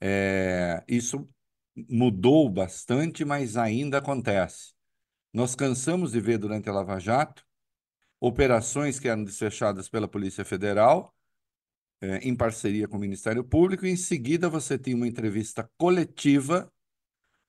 É, 0.01 0.83
isso 0.89 1.29
mudou 1.75 2.49
bastante, 2.49 3.25
mas 3.25 3.57
ainda 3.57 3.99
acontece. 3.99 4.73
Nós 5.33 5.55
cansamos 5.55 6.13
de 6.13 6.21
ver 6.21 6.39
durante 6.39 6.69
a 6.69 6.73
Lava 6.73 6.99
Jato 6.99 7.45
operações 8.21 9.01
que 9.01 9.09
eram 9.09 9.25
desfechadas 9.25 9.89
pela 9.89 10.07
Polícia 10.07 10.45
Federal, 10.45 11.13
eh, 12.01 12.19
em 12.23 12.37
parceria 12.37 12.87
com 12.87 12.97
o 12.97 13.01
Ministério 13.01 13.43
Público, 13.43 13.85
e 13.85 13.91
em 13.91 13.97
seguida 13.97 14.49
você 14.49 14.79
tinha 14.79 14.95
uma 14.95 15.09
entrevista 15.09 15.69
coletiva, 15.77 16.72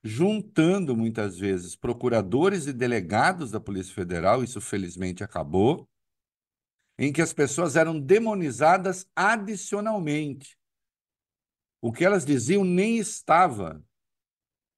juntando 0.03 0.98
muitas 0.98 1.38
vezes 1.38 1.75
procuradores 1.75 2.67
e 2.67 2.74
delegados 2.74 3.50
da 3.50 3.60
Polícia 3.60 3.93
Federal, 3.93 4.43
isso 4.43 4.60
felizmente 4.60 5.24
acabou, 5.24 5.89
em 6.98 7.12
que 7.13 7.22
as 7.22 7.31
pessoas 7.31 7.75
eram 7.75 8.00
demonizadas 8.00 9.07
adicionalmente. 9.15 10.57
O 11.81 11.91
que 11.91 12.03
elas 12.03 12.25
diziam 12.25 12.63
nem 12.63 12.98
estava 12.98 13.83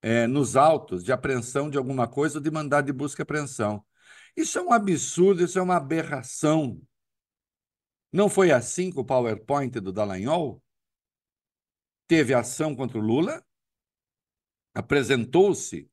é, 0.00 0.26
nos 0.26 0.56
autos 0.56 1.02
de 1.02 1.12
apreensão 1.12 1.68
de 1.68 1.76
alguma 1.76 2.06
coisa 2.08 2.38
ou 2.38 2.42
de 2.42 2.50
mandado 2.50 2.86
de 2.86 2.92
busca 2.92 3.20
e 3.20 3.24
apreensão. 3.24 3.84
Isso 4.36 4.58
é 4.58 4.62
um 4.62 4.72
absurdo, 4.72 5.42
isso 5.42 5.58
é 5.58 5.62
uma 5.62 5.76
aberração. 5.76 6.80
Não 8.12 8.28
foi 8.28 8.50
assim 8.50 8.92
com 8.92 9.00
o 9.00 9.04
PowerPoint 9.04 9.80
do 9.80 9.92
Dallagnol? 9.92 10.62
Teve 12.06 12.32
ação 12.34 12.74
contra 12.74 12.98
o 12.98 13.00
Lula, 13.00 13.44
apresentou-se. 14.78 15.90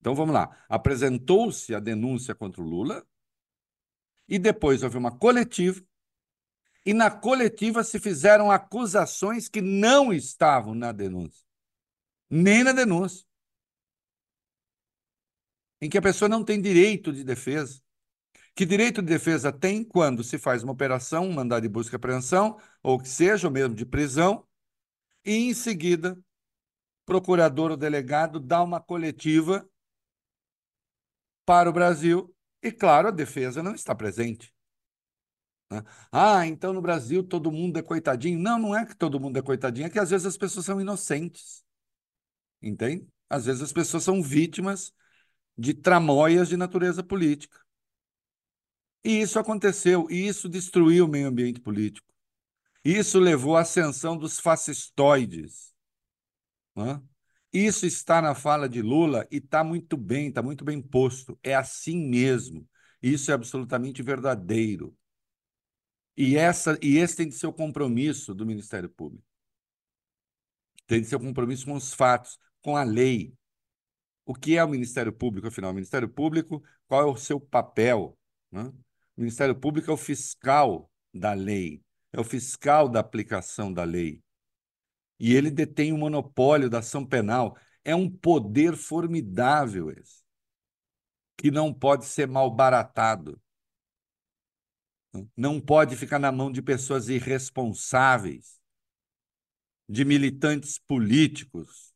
Então 0.00 0.14
vamos 0.14 0.34
lá. 0.34 0.64
Apresentou-se 0.68 1.74
a 1.74 1.80
denúncia 1.80 2.34
contra 2.34 2.60
o 2.60 2.64
Lula, 2.64 3.06
e 4.28 4.38
depois 4.38 4.82
houve 4.82 4.96
uma 4.96 5.16
coletiva, 5.16 5.82
e 6.84 6.92
na 6.92 7.10
coletiva 7.10 7.84
se 7.84 8.00
fizeram 8.00 8.50
acusações 8.50 9.48
que 9.48 9.60
não 9.60 10.12
estavam 10.12 10.74
na 10.74 10.90
denúncia 10.90 11.42
nem 12.34 12.64
na 12.64 12.72
denúncia, 12.72 13.26
em 15.82 15.90
que 15.90 15.98
a 15.98 16.02
pessoa 16.02 16.30
não 16.30 16.42
tem 16.42 16.62
direito 16.62 17.12
de 17.12 17.22
defesa. 17.22 17.82
Que 18.54 18.64
direito 18.64 19.02
de 19.02 19.08
defesa 19.08 19.52
tem 19.52 19.84
quando 19.84 20.24
se 20.24 20.38
faz 20.38 20.62
uma 20.62 20.72
operação, 20.72 21.26
um 21.26 21.32
mandado 21.34 21.62
de 21.62 21.68
busca 21.68 21.94
e 21.94 21.96
apreensão, 21.96 22.58
ou 22.82 22.98
que 22.98 23.08
seja, 23.08 23.48
ou 23.48 23.52
mesmo 23.52 23.74
de 23.74 23.84
prisão, 23.84 24.46
e 25.22 25.50
em 25.50 25.52
seguida, 25.52 26.18
procurador 27.04 27.70
ou 27.70 27.76
delegado 27.76 28.38
dá 28.40 28.62
uma 28.62 28.80
coletiva 28.80 29.68
para 31.44 31.68
o 31.68 31.72
Brasil 31.72 32.34
e, 32.62 32.70
claro, 32.70 33.08
a 33.08 33.10
defesa 33.10 33.62
não 33.62 33.74
está 33.74 33.94
presente. 33.94 34.52
Né? 35.70 35.82
Ah, 36.12 36.46
então 36.46 36.72
no 36.72 36.82
Brasil 36.82 37.24
todo 37.24 37.50
mundo 37.50 37.78
é 37.78 37.82
coitadinho. 37.82 38.38
Não, 38.38 38.58
não 38.58 38.76
é 38.76 38.86
que 38.86 38.96
todo 38.96 39.18
mundo 39.18 39.38
é 39.38 39.42
coitadinho, 39.42 39.86
é 39.86 39.90
que 39.90 39.98
às 39.98 40.10
vezes 40.10 40.26
as 40.26 40.36
pessoas 40.36 40.66
são 40.66 40.80
inocentes. 40.80 41.64
Entende? 42.60 43.08
Às 43.28 43.46
vezes 43.46 43.62
as 43.62 43.72
pessoas 43.72 44.04
são 44.04 44.22
vítimas 44.22 44.92
de 45.56 45.74
tramóias 45.74 46.48
de 46.48 46.56
natureza 46.56 47.02
política. 47.02 47.58
E 49.04 49.20
isso 49.20 49.38
aconteceu, 49.38 50.06
e 50.10 50.28
isso 50.28 50.48
destruiu 50.48 51.06
o 51.06 51.08
meio 51.08 51.26
ambiente 51.26 51.60
político. 51.60 52.06
Isso 52.84 53.18
levou 53.18 53.56
à 53.56 53.62
ascensão 53.62 54.16
dos 54.16 54.38
fascistoides. 54.38 55.71
Né? 56.74 57.00
Isso 57.52 57.84
está 57.84 58.22
na 58.22 58.34
fala 58.34 58.68
de 58.68 58.80
Lula 58.80 59.26
e 59.30 59.36
está 59.36 59.62
muito 59.62 59.96
bem, 59.96 60.28
está 60.28 60.42
muito 60.42 60.64
bem 60.64 60.80
posto. 60.80 61.38
É 61.42 61.54
assim 61.54 62.08
mesmo. 62.08 62.66
Isso 63.02 63.30
é 63.30 63.34
absolutamente 63.34 64.02
verdadeiro. 64.02 64.96
E, 66.16 66.36
essa, 66.36 66.78
e 66.82 66.98
esse 66.98 67.16
tem 67.16 67.28
de 67.28 67.34
ser 67.34 67.46
o 67.46 67.52
compromisso 67.52 68.34
do 68.34 68.46
Ministério 68.46 68.88
Público. 68.88 69.24
Tem 70.86 71.00
de 71.00 71.06
ser 71.06 71.16
o 71.16 71.20
compromisso 71.20 71.64
com 71.64 71.74
os 71.74 71.92
fatos 71.92 72.38
com 72.60 72.76
a 72.76 72.84
lei. 72.84 73.34
O 74.24 74.34
que 74.34 74.56
é 74.56 74.64
o 74.64 74.68
Ministério 74.68 75.12
Público, 75.12 75.48
afinal? 75.48 75.70
O 75.70 75.74
Ministério 75.74 76.08
Público, 76.08 76.62
qual 76.86 77.02
é 77.02 77.10
o 77.10 77.16
seu 77.16 77.40
papel? 77.40 78.16
Né? 78.50 78.64
O 79.16 79.20
Ministério 79.20 79.54
Público 79.54 79.90
é 79.90 79.94
o 79.94 79.96
fiscal 79.96 80.90
da 81.12 81.32
lei, 81.32 81.82
é 82.12 82.20
o 82.20 82.24
fiscal 82.24 82.88
da 82.88 83.00
aplicação 83.00 83.72
da 83.72 83.84
lei. 83.84 84.22
E 85.22 85.32
ele 85.34 85.52
detém 85.52 85.92
o 85.92 85.96
monopólio 85.96 86.68
da 86.68 86.80
ação 86.80 87.06
penal. 87.06 87.56
É 87.84 87.94
um 87.94 88.10
poder 88.10 88.76
formidável 88.76 89.88
esse, 89.88 90.24
que 91.36 91.48
não 91.48 91.72
pode 91.72 92.06
ser 92.06 92.26
malbaratado. 92.26 93.40
Não 95.36 95.60
pode 95.60 95.94
ficar 95.94 96.18
na 96.18 96.32
mão 96.32 96.50
de 96.50 96.60
pessoas 96.60 97.08
irresponsáveis, 97.08 98.60
de 99.88 100.04
militantes 100.04 100.76
políticos, 100.76 101.92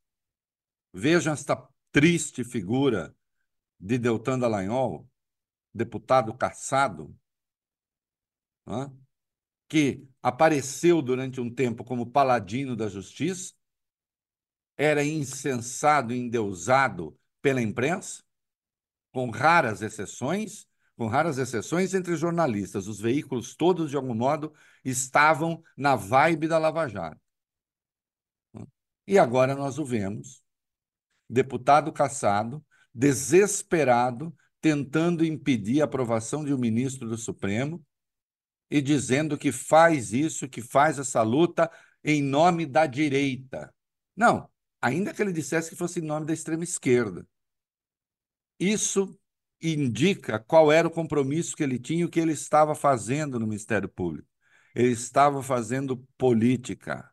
Vejam 0.98 1.34
esta 1.34 1.68
triste 1.92 2.42
figura 2.42 3.14
de 3.78 3.98
Deltan 3.98 4.38
Dallagnol, 4.38 5.06
deputado 5.74 6.34
caçado, 6.34 7.14
que 9.68 10.06
apareceu 10.22 11.02
durante 11.02 11.40
um 11.40 11.52
tempo 11.52 11.84
como 11.84 12.10
paladino 12.10 12.76
da 12.76 12.88
justiça, 12.88 13.54
era 14.76 15.02
incensado 15.02 16.12
e 16.12 16.18
endeusado 16.18 17.18
pela 17.40 17.62
imprensa, 17.62 18.22
com 19.10 19.30
raras 19.30 19.80
exceções, 19.82 20.66
com 20.96 21.06
raras 21.06 21.38
exceções 21.38 21.94
entre 21.94 22.16
jornalistas. 22.16 22.86
Os 22.86 23.00
veículos 23.00 23.54
todos, 23.54 23.90
de 23.90 23.96
algum 23.96 24.14
modo, 24.14 24.52
estavam 24.84 25.62
na 25.76 25.96
vibe 25.96 26.48
da 26.48 26.58
Lava 26.58 26.86
Jato. 26.88 27.20
E 29.06 29.18
agora 29.18 29.54
nós 29.54 29.78
o 29.78 29.84
vemos, 29.84 30.42
deputado 31.28 31.92
caçado, 31.92 32.64
desesperado, 32.92 34.34
tentando 34.60 35.24
impedir 35.24 35.80
a 35.80 35.84
aprovação 35.84 36.44
de 36.44 36.52
um 36.52 36.58
ministro 36.58 37.08
do 37.08 37.16
Supremo 37.16 37.84
e 38.70 38.80
dizendo 38.80 39.38
que 39.38 39.52
faz 39.52 40.12
isso, 40.12 40.48
que 40.48 40.60
faz 40.60 40.98
essa 40.98 41.22
luta 41.22 41.70
em 42.02 42.22
nome 42.22 42.66
da 42.66 42.86
direita. 42.86 43.72
Não, 44.14 44.48
ainda 44.80 45.12
que 45.12 45.22
ele 45.22 45.32
dissesse 45.32 45.70
que 45.70 45.76
fosse 45.76 46.00
em 46.00 46.04
nome 46.04 46.26
da 46.26 46.32
extrema 46.32 46.64
esquerda. 46.64 47.26
Isso 48.58 49.18
indica 49.60 50.38
qual 50.38 50.70
era 50.70 50.88
o 50.88 50.90
compromisso 50.90 51.56
que 51.56 51.62
ele 51.62 51.78
tinha 51.78 52.02
e 52.02 52.04
o 52.04 52.08
que 52.10 52.20
ele 52.20 52.32
estava 52.32 52.74
fazendo 52.74 53.38
no 53.38 53.46
Ministério 53.46 53.88
Público. 53.88 54.28
Ele 54.74 54.90
estava 54.90 55.42
fazendo 55.42 55.96
política. 56.18 57.10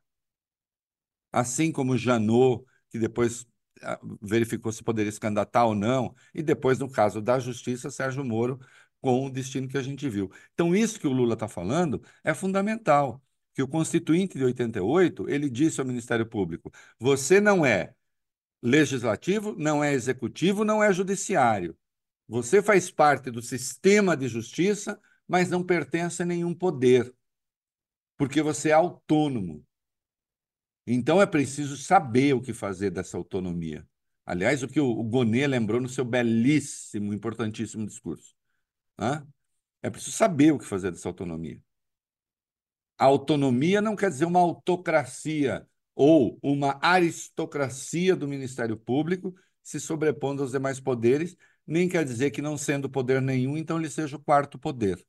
Assim 1.31 1.71
como 1.71 1.97
Janot, 1.97 2.63
que 2.89 2.99
depois 2.99 3.45
ah, 3.81 3.99
verificou 4.21 4.71
se 4.71 4.83
poderia 4.83 5.11
se 5.11 5.19
candidatar 5.19 5.65
ou 5.65 5.75
não, 5.75 6.13
e 6.33 6.43
depois, 6.43 6.79
no 6.79 6.89
caso 6.89 7.21
da 7.21 7.39
Justiça, 7.39 7.89
Sérgio 7.89 8.23
Moro, 8.23 8.59
com 9.03 9.25
o 9.25 9.29
destino 9.29 9.67
que 9.67 9.77
a 9.77 9.81
gente 9.81 10.07
viu. 10.09 10.31
Então, 10.53 10.73
isso 10.73 10.97
que 10.97 11.05
o 11.05 11.11
Lula 11.11 11.33
está 11.33 11.45
falando 11.45 12.01
é 12.23 12.33
fundamental, 12.33 13.21
que 13.53 13.61
o 13.61 13.67
Constituinte 13.67 14.37
de 14.37 14.45
88, 14.45 15.29
ele 15.29 15.49
disse 15.49 15.81
ao 15.81 15.85
Ministério 15.85 16.25
Público, 16.25 16.71
você 16.97 17.41
não 17.41 17.65
é 17.65 17.93
legislativo, 18.61 19.55
não 19.57 19.83
é 19.83 19.93
executivo, 19.93 20.63
não 20.63 20.81
é 20.81 20.93
judiciário. 20.93 21.77
Você 22.29 22.61
faz 22.63 22.89
parte 22.89 23.29
do 23.29 23.41
sistema 23.41 24.15
de 24.15 24.29
justiça, 24.29 24.97
mas 25.27 25.49
não 25.49 25.61
pertence 25.61 26.23
a 26.23 26.25
nenhum 26.25 26.53
poder, 26.53 27.13
porque 28.17 28.41
você 28.41 28.69
é 28.69 28.73
autônomo. 28.73 29.65
Então 30.87 31.21
é 31.21 31.25
preciso 31.25 31.75
saber 31.75 32.35
o 32.35 32.41
que 32.41 32.53
fazer 32.53 32.89
dessa 32.89 33.17
autonomia. 33.17 33.85
Aliás, 34.25 34.63
o 34.63 34.67
que 34.69 34.79
o 34.79 35.03
Gonê 35.03 35.45
lembrou 35.45 35.81
no 35.81 35.89
seu 35.89 36.05
belíssimo, 36.05 37.13
importantíssimo 37.13 37.85
discurso. 37.85 38.33
Né? 38.99 39.25
É 39.81 39.89
preciso 39.89 40.15
saber 40.15 40.51
o 40.51 40.57
que 40.59 40.65
fazer 40.65 40.91
dessa 40.91 41.09
autonomia. 41.09 41.61
A 42.97 43.05
autonomia 43.05 43.81
não 43.81 43.95
quer 43.95 44.09
dizer 44.09 44.25
uma 44.25 44.39
autocracia 44.39 45.67
ou 45.95 46.39
uma 46.41 46.79
aristocracia 46.81 48.15
do 48.15 48.27
Ministério 48.27 48.77
Público 48.77 49.35
se 49.61 49.79
sobrepondo 49.79 50.41
aos 50.41 50.51
demais 50.51 50.79
poderes, 50.79 51.35
nem 51.65 51.87
quer 51.87 52.03
dizer 52.03 52.31
que 52.31 52.41
não 52.41 52.57
sendo 52.57 52.89
poder 52.89 53.21
nenhum, 53.21 53.57
então 53.57 53.77
ele 53.79 53.89
seja 53.89 54.17
o 54.17 54.23
quarto 54.23 54.59
poder. 54.59 55.03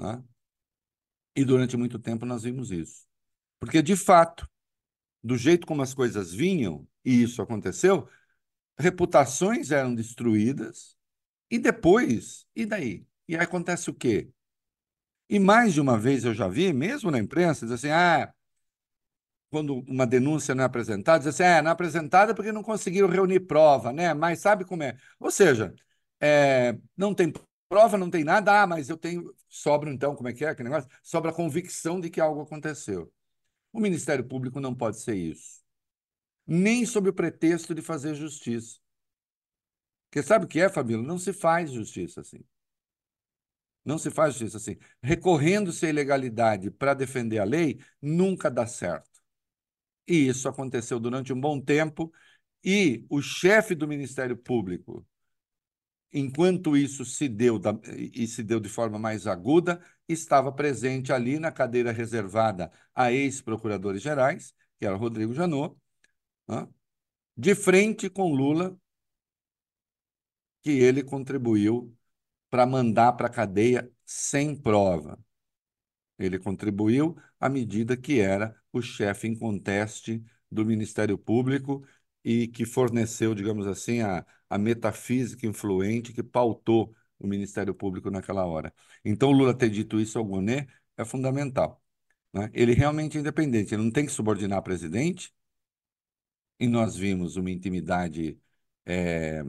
Né? 0.00 0.22
E 1.36 1.44
durante 1.44 1.76
muito 1.76 1.98
tempo 1.98 2.24
nós 2.24 2.42
vimos 2.42 2.70
isso. 2.70 3.06
Porque, 3.58 3.82
de 3.82 3.96
fato, 3.96 4.48
do 5.22 5.36
jeito 5.36 5.66
como 5.66 5.82
as 5.82 5.94
coisas 5.94 6.32
vinham, 6.32 6.86
e 7.04 7.22
isso 7.22 7.42
aconteceu, 7.42 8.08
reputações 8.76 9.70
eram 9.70 9.94
destruídas, 9.94 10.97
e 11.50 11.58
depois, 11.58 12.46
e 12.54 12.66
daí? 12.66 13.06
E 13.28 13.36
aí 13.36 13.42
acontece 13.42 13.90
o 13.90 13.94
quê? 13.94 14.30
E 15.28 15.38
mais 15.38 15.74
de 15.74 15.80
uma 15.80 15.98
vez 15.98 16.24
eu 16.24 16.34
já 16.34 16.48
vi, 16.48 16.72
mesmo 16.72 17.10
na 17.10 17.18
imprensa, 17.18 17.66
dizer 17.66 17.74
assim, 17.74 17.90
ah, 17.90 18.32
quando 19.50 19.80
uma 19.88 20.06
denúncia 20.06 20.54
não 20.54 20.62
é 20.62 20.66
apresentada, 20.66 21.18
diz 21.20 21.28
assim, 21.28 21.42
é, 21.42 21.62
não 21.62 21.70
é 21.70 21.72
apresentada 21.72 22.34
porque 22.34 22.52
não 22.52 22.62
conseguiram 22.62 23.08
reunir 23.08 23.40
prova, 23.40 23.92
né? 23.92 24.12
Mas 24.14 24.40
sabe 24.40 24.64
como 24.64 24.82
é? 24.82 24.96
Ou 25.18 25.30
seja, 25.30 25.74
é, 26.20 26.78
não 26.96 27.14
tem 27.14 27.32
prova, 27.68 27.96
não 27.98 28.10
tem 28.10 28.24
nada, 28.24 28.62
ah, 28.62 28.66
mas 28.66 28.88
eu 28.88 28.96
tenho, 28.96 29.34
sobra 29.48 29.90
então, 29.90 30.14
como 30.14 30.28
é 30.28 30.32
que 30.32 30.44
é 30.44 30.48
aquele 30.50 30.68
negócio? 30.68 30.90
Sobra 31.02 31.30
a 31.30 31.34
convicção 31.34 32.00
de 32.00 32.10
que 32.10 32.20
algo 32.20 32.42
aconteceu. 32.42 33.12
O 33.72 33.80
Ministério 33.80 34.24
Público 34.26 34.60
não 34.60 34.74
pode 34.74 35.00
ser 35.00 35.16
isso. 35.16 35.62
Nem 36.46 36.86
sob 36.86 37.10
o 37.10 37.12
pretexto 37.12 37.74
de 37.74 37.82
fazer 37.82 38.14
justiça. 38.14 38.78
Porque 40.10 40.22
sabe 40.22 40.44
o 40.46 40.48
que 40.48 40.60
é, 40.60 40.68
Fabíola? 40.68 41.02
Não 41.02 41.18
se 41.18 41.32
faz 41.32 41.70
justiça 41.70 42.20
assim. 42.20 42.40
Não 43.84 43.98
se 43.98 44.10
faz 44.10 44.34
justiça 44.34 44.56
assim. 44.58 44.76
Recorrendo-se 45.02 45.86
à 45.86 45.88
ilegalidade 45.88 46.70
para 46.70 46.94
defender 46.94 47.38
a 47.38 47.44
lei, 47.44 47.80
nunca 48.00 48.50
dá 48.50 48.66
certo. 48.66 49.08
E 50.06 50.28
isso 50.28 50.48
aconteceu 50.48 50.98
durante 50.98 51.32
um 51.32 51.40
bom 51.40 51.60
tempo, 51.60 52.12
e 52.64 53.04
o 53.08 53.20
chefe 53.20 53.74
do 53.74 53.86
Ministério 53.86 54.36
Público, 54.36 55.06
enquanto 56.12 56.76
isso 56.76 57.04
se 57.04 57.28
deu 57.28 57.58
da, 57.58 57.78
e 57.94 58.26
se 58.26 58.42
deu 58.42 58.58
de 58.58 58.68
forma 58.68 58.98
mais 58.98 59.26
aguda, 59.26 59.80
estava 60.08 60.50
presente 60.50 61.12
ali 61.12 61.38
na 61.38 61.52
cadeira 61.52 61.92
reservada 61.92 62.72
a 62.94 63.12
ex-procuradores 63.12 64.02
gerais, 64.02 64.54
que 64.78 64.86
era 64.86 64.96
Rodrigo 64.96 65.34
Janot, 65.34 65.76
né? 66.48 66.66
de 67.36 67.54
frente 67.54 68.10
com 68.10 68.32
Lula, 68.32 68.76
que 70.62 70.70
ele 70.70 71.02
contribuiu 71.02 71.94
para 72.50 72.66
mandar 72.66 73.12
para 73.14 73.28
a 73.28 73.30
cadeia 73.30 73.90
sem 74.04 74.56
prova. 74.56 75.18
Ele 76.18 76.38
contribuiu 76.38 77.16
à 77.38 77.48
medida 77.48 77.96
que 77.96 78.20
era 78.20 78.54
o 78.72 78.82
chefe 78.82 79.28
em 79.28 79.38
conteste 79.38 80.24
do 80.50 80.64
Ministério 80.64 81.16
Público 81.18 81.84
e 82.24 82.48
que 82.48 82.64
forneceu, 82.66 83.34
digamos 83.34 83.66
assim, 83.66 84.00
a, 84.00 84.26
a 84.50 84.58
metafísica 84.58 85.46
influente 85.46 86.12
que 86.12 86.22
pautou 86.22 86.94
o 87.18 87.26
Ministério 87.26 87.74
Público 87.74 88.10
naquela 88.10 88.44
hora. 88.46 88.72
Então, 89.04 89.30
Lula 89.30 89.54
ter 89.56 89.70
dito 89.70 90.00
isso 90.00 90.18
ao 90.18 90.24
Gonet 90.24 90.68
é 90.96 91.04
fundamental. 91.04 91.82
Né? 92.32 92.50
Ele 92.52 92.74
realmente 92.74 93.16
é 93.18 93.20
independente, 93.20 93.74
ele 93.74 93.82
não 93.84 93.90
tem 93.90 94.06
que 94.06 94.12
subordinar 94.12 94.62
presidente, 94.62 95.32
e 96.60 96.66
nós 96.66 96.96
vimos 96.96 97.36
uma 97.36 97.50
intimidade 97.50 98.38
é, 98.86 99.42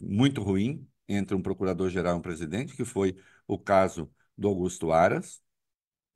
muito 0.00 0.42
ruim 0.42 0.86
entre 1.08 1.34
um 1.34 1.42
procurador-geral 1.42 2.14
e 2.16 2.18
um 2.18 2.22
presidente, 2.22 2.74
que 2.76 2.84
foi 2.84 3.16
o 3.46 3.58
caso 3.58 4.10
do 4.36 4.48
Augusto 4.48 4.92
Aras, 4.92 5.42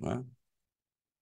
né? 0.00 0.24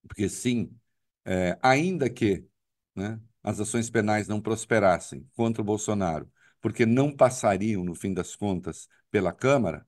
porque 0.07 0.29
sim, 0.29 0.77
é, 1.25 1.59
ainda 1.63 2.09
que 2.11 2.47
né, 2.95 3.21
as 3.43 3.61
ações 3.61 3.91
penais 3.91 4.29
não 4.29 4.41
prosperassem 4.41 5.29
contra 5.37 5.63
o 5.63 5.65
Bolsonaro, 5.65 6.31
porque 6.61 6.85
não 6.87 7.15
passariam, 7.15 7.85
no 7.85 7.95
fim 7.95 8.13
das 8.13 8.37
contas, 8.37 8.89
pela 9.11 9.33
Câmara, 9.33 9.87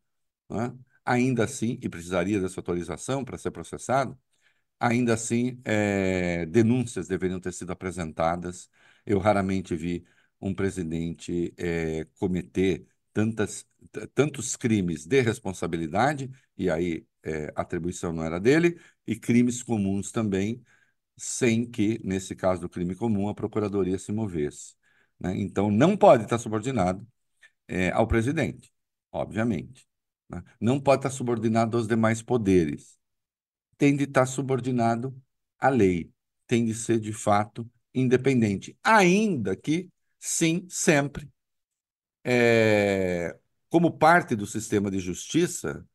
né, 0.51 0.75
ainda 1.05 1.45
assim, 1.45 1.79
e 1.83 1.89
precisaria 1.89 2.41
dessa 2.41 2.61
autorização 2.61 3.25
para 3.25 3.39
ser 3.39 3.51
processado, 3.51 4.19
ainda 4.81 5.15
assim, 5.15 5.61
é, 5.65 6.47
denúncias 6.47 7.09
deveriam 7.09 7.41
ter 7.41 7.53
sido 7.53 7.73
apresentadas. 7.73 8.71
Eu 9.07 9.19
raramente 9.19 9.77
vi 9.77 10.05
um 10.43 10.55
presidente 10.55 11.55
é, 11.57 12.05
cometer 12.19 12.87
tantas, 13.13 13.67
tantos 14.15 14.57
crimes 14.57 15.07
de 15.07 15.21
responsabilidade, 15.23 16.31
e 16.57 16.69
aí 16.69 17.07
é, 17.23 17.53
atribuição 17.55 18.13
não 18.13 18.25
era 18.25 18.41
dele, 18.41 18.81
e 19.07 19.17
crimes 19.17 19.63
comuns 19.63 20.11
também, 20.11 20.63
sem 21.17 21.65
que, 21.71 22.01
nesse 22.05 22.35
caso 22.35 22.63
do 22.63 22.69
crime 22.69 22.95
comum, 22.97 23.29
a 23.29 23.35
procuradoria 23.35 23.99
se 23.99 24.13
movesse. 24.13 24.75
Né? 25.21 25.37
Então, 25.39 25.71
não 25.71 25.97
pode 25.97 26.25
estar 26.25 26.39
subordinado 26.39 27.07
é, 27.69 27.91
ao 27.91 28.07
presidente, 28.07 28.73
obviamente. 29.13 29.87
Né? 30.29 30.43
Não 30.61 30.81
pode 30.81 31.01
estar 31.01 31.11
subordinado 31.11 31.77
aos 31.77 31.87
demais 31.87 32.23
poderes. 32.23 32.99
Tem 33.79 33.97
de 33.97 34.05
estar 34.05 34.27
subordinado 34.27 35.15
à 35.59 35.69
lei. 35.69 36.11
Tem 36.47 36.65
de 36.65 36.75
ser, 36.75 36.99
de 37.01 37.13
fato, 37.13 37.71
independente. 37.95 38.77
Ainda 38.83 39.57
que, 39.57 39.89
sim, 40.23 40.67
sempre, 40.69 41.29
é, 42.25 43.37
como 43.69 43.91
parte 43.99 44.37
do 44.37 44.47
sistema 44.47 44.91
de 44.91 44.99
justiça, 45.01 45.87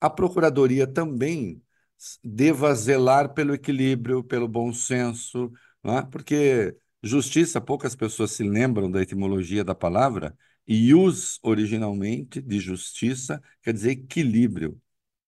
a 0.00 0.10
Procuradoria 0.10 0.86
também 0.86 1.62
deva 2.24 2.74
zelar 2.74 3.34
pelo 3.34 3.54
equilíbrio, 3.54 4.24
pelo 4.24 4.48
bom 4.48 4.72
senso, 4.72 5.52
é? 5.84 6.02
porque 6.02 6.76
justiça, 7.02 7.60
poucas 7.60 7.96
pessoas 7.96 8.32
se 8.32 8.44
lembram 8.44 8.90
da 8.90 9.02
etimologia 9.02 9.64
da 9.64 9.74
palavra, 9.74 10.36
e 10.66 10.94
us 10.94 11.38
originalmente 11.42 12.40
de 12.40 12.60
justiça 12.60 13.42
quer 13.62 13.72
dizer 13.74 13.92
equilíbrio. 13.92 14.80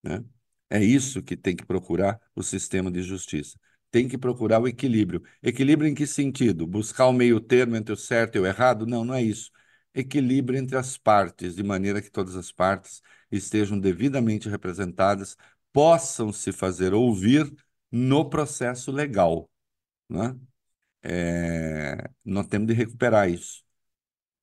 Né? 0.03 0.25
É 0.71 0.83
isso 0.83 1.23
que 1.23 1.37
tem 1.37 1.57
que 1.57 1.67
procurar 1.67 2.21
o 2.35 2.43
sistema 2.43 2.91
de 2.91 3.03
justiça. 3.03 3.59
Tem 3.95 4.09
que 4.09 4.19
procurar 4.19 4.61
o 4.61 4.67
equilíbrio. 4.67 5.23
Equilíbrio 5.41 5.89
em 5.89 5.95
que 5.95 6.05
sentido? 6.05 6.67
Buscar 6.67 7.07
o 7.07 7.13
meio 7.13 7.41
termo 7.41 7.77
entre 7.77 7.93
o 7.93 7.97
certo 7.97 8.35
e 8.35 8.41
o 8.41 8.47
errado? 8.47 8.87
Não, 8.87 9.05
não 9.05 9.15
é 9.15 9.23
isso. 9.23 9.53
Equilíbrio 9.95 10.59
entre 10.59 10.77
as 10.77 10.99
partes, 10.99 11.55
de 11.55 11.63
maneira 11.63 12.03
que 12.03 12.11
todas 12.11 12.35
as 12.35 12.51
partes 12.51 13.01
estejam 13.31 13.79
devidamente 13.79 14.49
representadas, 14.49 15.37
possam 15.73 16.33
se 16.33 16.51
fazer 16.51 16.93
ouvir 16.93 17.55
no 17.93 18.29
processo 18.29 18.91
legal. 18.91 19.49
Né? 20.09 20.37
É... 21.03 22.11
Nós 22.25 22.47
temos 22.49 22.69
de 22.69 22.75
recuperar 22.75 23.31
isso. 23.31 23.65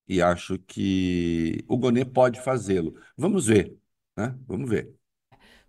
E 0.08 0.22
acho 0.22 0.58
que 0.60 1.64
o 1.68 1.76
Gonê 1.78 2.04
pode 2.04 2.40
fazê-lo. 2.42 2.94
Vamos 3.16 3.46
ver, 3.46 3.78
né? 4.16 4.36
Vamos 4.46 4.70
ver. 4.70 4.94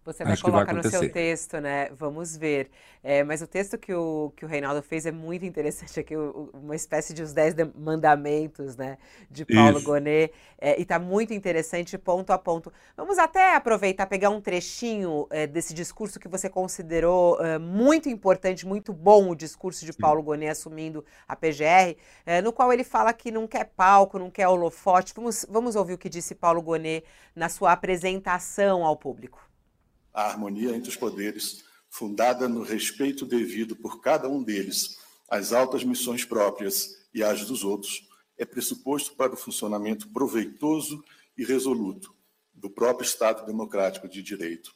Você 0.05 0.23
até 0.23 0.35
Acho 0.35 0.35
coloca 0.35 0.73
no 0.73 0.83
seu 0.83 1.05
texto, 1.05 1.61
né? 1.61 1.89
Vamos 1.91 2.35
ver. 2.35 2.69
É, 3.01 3.23
mas 3.23 3.41
o 3.41 3.47
texto 3.47 3.77
que 3.77 3.93
o, 3.93 4.33
que 4.35 4.43
o 4.43 4.47
Reinaldo 4.47 4.81
fez 4.81 5.05
é 5.05 5.11
muito 5.11 5.45
interessante 5.45 5.97
aqui, 5.99 6.15
o- 6.15 6.49
uma 6.53 6.75
espécie 6.75 7.13
de 7.13 7.21
os 7.23 7.31
Dez 7.31 7.53
de- 7.53 7.63
Mandamentos, 7.75 8.75
né? 8.75 8.97
De 9.31 9.45
Paulo 9.45 9.79
Isso. 9.79 9.81
Gonet. 9.81 10.33
É, 10.59 10.79
e 10.79 10.85
tá 10.85 10.99
muito 10.99 11.33
interessante, 11.33 11.97
ponto 11.97 12.31
a 12.31 12.37
ponto. 12.37 12.71
Vamos 12.97 13.17
até 13.17 13.55
aproveitar, 13.55 14.05
pegar 14.07 14.29
um 14.29 14.41
trechinho, 14.41 15.25
é, 15.29 15.47
desse 15.47 15.73
discurso 15.73 16.19
que 16.19 16.27
você 16.27 16.49
considerou, 16.49 17.39
é, 17.43 17.57
muito 17.57 18.09
importante, 18.09 18.65
muito 18.67 18.91
bom 18.91 19.29
o 19.29 19.35
discurso 19.35 19.85
de 19.85 19.93
Paulo 19.93 20.21
Gonet 20.21 20.49
assumindo 20.51 21.05
a 21.27 21.35
PGR, 21.35 21.97
é, 22.25 22.41
no 22.41 22.51
qual 22.51 22.73
ele 22.73 22.83
fala 22.83 23.13
que 23.13 23.31
não 23.31 23.47
quer 23.47 23.65
palco, 23.75 24.19
não 24.19 24.29
quer 24.29 24.47
holofote. 24.49 25.13
Vamos, 25.15 25.45
vamos 25.49 25.75
ouvir 25.75 25.93
o 25.93 25.97
que 25.97 26.09
disse 26.09 26.35
Paulo 26.35 26.61
Gonet 26.61 27.05
na 27.35 27.47
sua 27.49 27.71
apresentação 27.71 28.85
ao 28.85 28.95
público. 28.97 29.52
A 30.13 30.23
harmonia 30.23 30.75
entre 30.75 30.89
os 30.89 30.95
poderes, 30.95 31.63
fundada 31.89 32.47
no 32.47 32.61
respeito 32.61 33.25
devido 33.25 33.75
por 33.75 34.01
cada 34.01 34.29
um 34.29 34.43
deles 34.43 34.97
às 35.29 35.51
altas 35.51 35.83
missões 35.83 36.23
próprias 36.23 37.07
e 37.13 37.23
às 37.23 37.45
dos 37.45 37.63
outros, 37.63 38.07
é 38.37 38.45
pressuposto 38.45 39.15
para 39.15 39.33
o 39.33 39.37
funcionamento 39.37 40.09
proveitoso 40.09 41.03
e 41.37 41.43
resoluto 41.43 42.15
do 42.53 42.69
próprio 42.69 43.05
Estado 43.05 43.45
democrático 43.45 44.07
de 44.07 44.21
direito. 44.21 44.75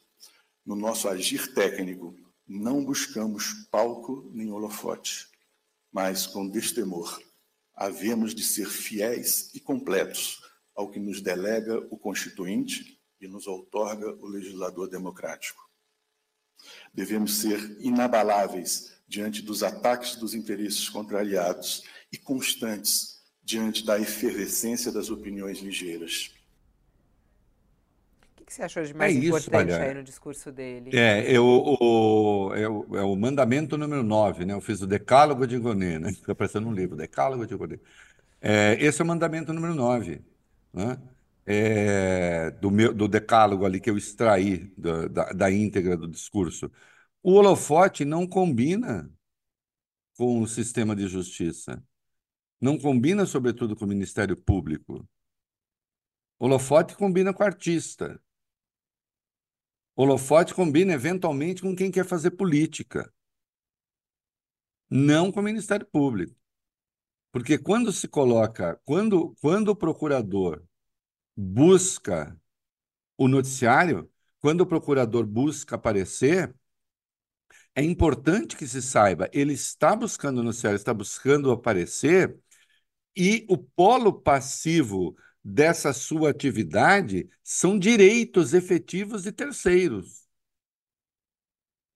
No 0.64 0.74
nosso 0.74 1.08
agir 1.08 1.54
técnico, 1.54 2.14
não 2.46 2.84
buscamos 2.84 3.52
palco 3.70 4.30
nem 4.32 4.50
holofote, 4.50 5.28
mas 5.92 6.26
com 6.26 6.48
destemor, 6.48 7.20
havemos 7.74 8.34
de 8.34 8.42
ser 8.42 8.68
fiéis 8.68 9.54
e 9.54 9.60
completos 9.60 10.42
ao 10.74 10.90
que 10.90 10.98
nos 10.98 11.20
delega 11.20 11.78
o 11.90 11.96
Constituinte 11.96 12.97
e 13.20 13.28
nos 13.28 13.46
outorga 13.46 14.14
o 14.20 14.26
legislador 14.26 14.88
democrático. 14.88 15.68
Devemos 16.92 17.38
ser 17.38 17.76
inabaláveis 17.80 18.98
diante 19.06 19.42
dos 19.42 19.62
ataques 19.62 20.16
dos 20.16 20.34
interesses 20.34 20.88
contrariados 20.88 21.84
e 22.12 22.18
constantes 22.18 23.18
diante 23.42 23.84
da 23.84 23.98
efervescência 23.98 24.92
das 24.92 25.10
opiniões 25.10 25.58
ligeiras. 25.60 26.34
O 28.40 28.44
que 28.44 28.52
você 28.52 28.62
achou 28.62 28.82
de 28.82 28.94
mais 28.94 29.14
É 29.14 29.18
isso, 29.18 29.28
importante 29.28 29.72
aí 29.72 29.94
no 29.94 30.02
discurso 30.02 30.50
dele? 30.50 30.90
É, 30.92 31.30
eu, 31.30 31.44
o, 31.44 32.54
é, 32.54 32.68
o, 32.68 32.96
é 32.96 33.02
o 33.02 33.14
mandamento 33.16 33.76
número 33.76 34.02
9, 34.02 34.44
né? 34.44 34.54
Eu 34.54 34.60
fiz 34.60 34.80
o 34.80 34.86
Decálogo 34.86 35.46
de 35.46 35.58
Gonê, 35.58 35.98
né? 35.98 36.12
Fica 36.12 36.34
parecendo 36.34 36.68
um 36.68 36.72
livro, 36.72 36.96
Decálogo 36.96 37.46
de 37.46 37.54
Gonê. 37.54 37.78
É, 38.40 38.76
esse 38.80 39.00
é 39.00 39.04
o 39.04 39.06
mandamento 39.06 39.52
número 39.52 39.74
9, 39.74 40.20
né? 40.72 40.98
É, 41.50 42.50
do, 42.50 42.70
meu, 42.70 42.92
do 42.92 43.08
decálogo 43.08 43.64
ali 43.64 43.80
que 43.80 43.88
eu 43.88 43.96
extraí 43.96 44.66
da, 44.76 45.08
da, 45.08 45.32
da 45.32 45.50
íntegra 45.50 45.96
do 45.96 46.06
discurso. 46.06 46.70
O 47.22 47.32
holofote 47.32 48.04
não 48.04 48.26
combina 48.26 49.10
com 50.14 50.42
o 50.42 50.46
sistema 50.46 50.94
de 50.94 51.08
justiça. 51.08 51.82
Não 52.60 52.78
combina, 52.78 53.24
sobretudo, 53.24 53.74
com 53.74 53.86
o 53.86 53.88
Ministério 53.88 54.36
Público. 54.36 55.08
Holofote 56.38 56.94
combina 56.94 57.32
com 57.32 57.42
artista. 57.42 58.20
Holofote 59.96 60.52
combina, 60.52 60.92
eventualmente, 60.92 61.62
com 61.62 61.74
quem 61.74 61.90
quer 61.90 62.04
fazer 62.04 62.32
política. 62.32 63.10
Não 64.90 65.32
com 65.32 65.40
o 65.40 65.42
Ministério 65.42 65.86
Público. 65.86 66.36
Porque 67.32 67.56
quando 67.56 67.90
se 67.90 68.06
coloca, 68.06 68.78
quando, 68.84 69.34
quando 69.40 69.70
o 69.70 69.76
procurador 69.76 70.67
busca 71.40 72.36
o 73.16 73.28
noticiário, 73.28 74.10
quando 74.40 74.62
o 74.62 74.66
procurador 74.66 75.24
busca 75.24 75.76
aparecer, 75.76 76.52
é 77.76 77.82
importante 77.82 78.56
que 78.56 78.66
se 78.66 78.82
saiba, 78.82 79.30
ele 79.32 79.52
está 79.52 79.94
buscando 79.94 80.38
o 80.38 80.42
noticiário, 80.42 80.76
está 80.76 80.92
buscando 80.92 81.52
aparecer, 81.52 82.36
e 83.16 83.46
o 83.48 83.56
polo 83.56 84.12
passivo 84.20 85.16
dessa 85.44 85.92
sua 85.92 86.30
atividade 86.30 87.28
são 87.42 87.78
direitos 87.78 88.52
efetivos 88.52 89.22
de 89.22 89.30
terceiros 89.32 90.26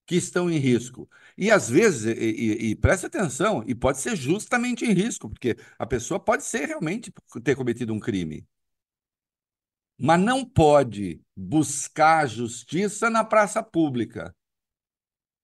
que 0.07 0.17
estão 0.17 0.51
em 0.51 0.59
risco. 0.59 1.09
E 1.37 1.51
às 1.51 1.69
vezes, 1.69 2.05
e, 2.05 2.13
e, 2.13 2.71
e 2.71 2.77
preste 2.77 3.07
atenção, 3.07 3.65
e 3.67 3.75
pode 3.75 3.99
ser 3.99 4.15
justamente 4.17 4.85
em 4.85 4.93
risco, 4.93 5.29
porque 5.29 5.57
a 5.79 5.87
pessoa 5.87 6.21
pode 6.21 6.45
ser 6.45 6.67
realmente 6.67 7.13
ter 7.43 7.57
cometido 7.57 7.93
um 7.93 8.01
crime 8.01 8.47
mas 9.99 10.21
não 10.21 10.45
pode 10.45 11.23
buscar 11.37 12.27
justiça 12.27 13.09
na 13.09 13.25
praça 13.25 13.63
pública, 13.63 14.35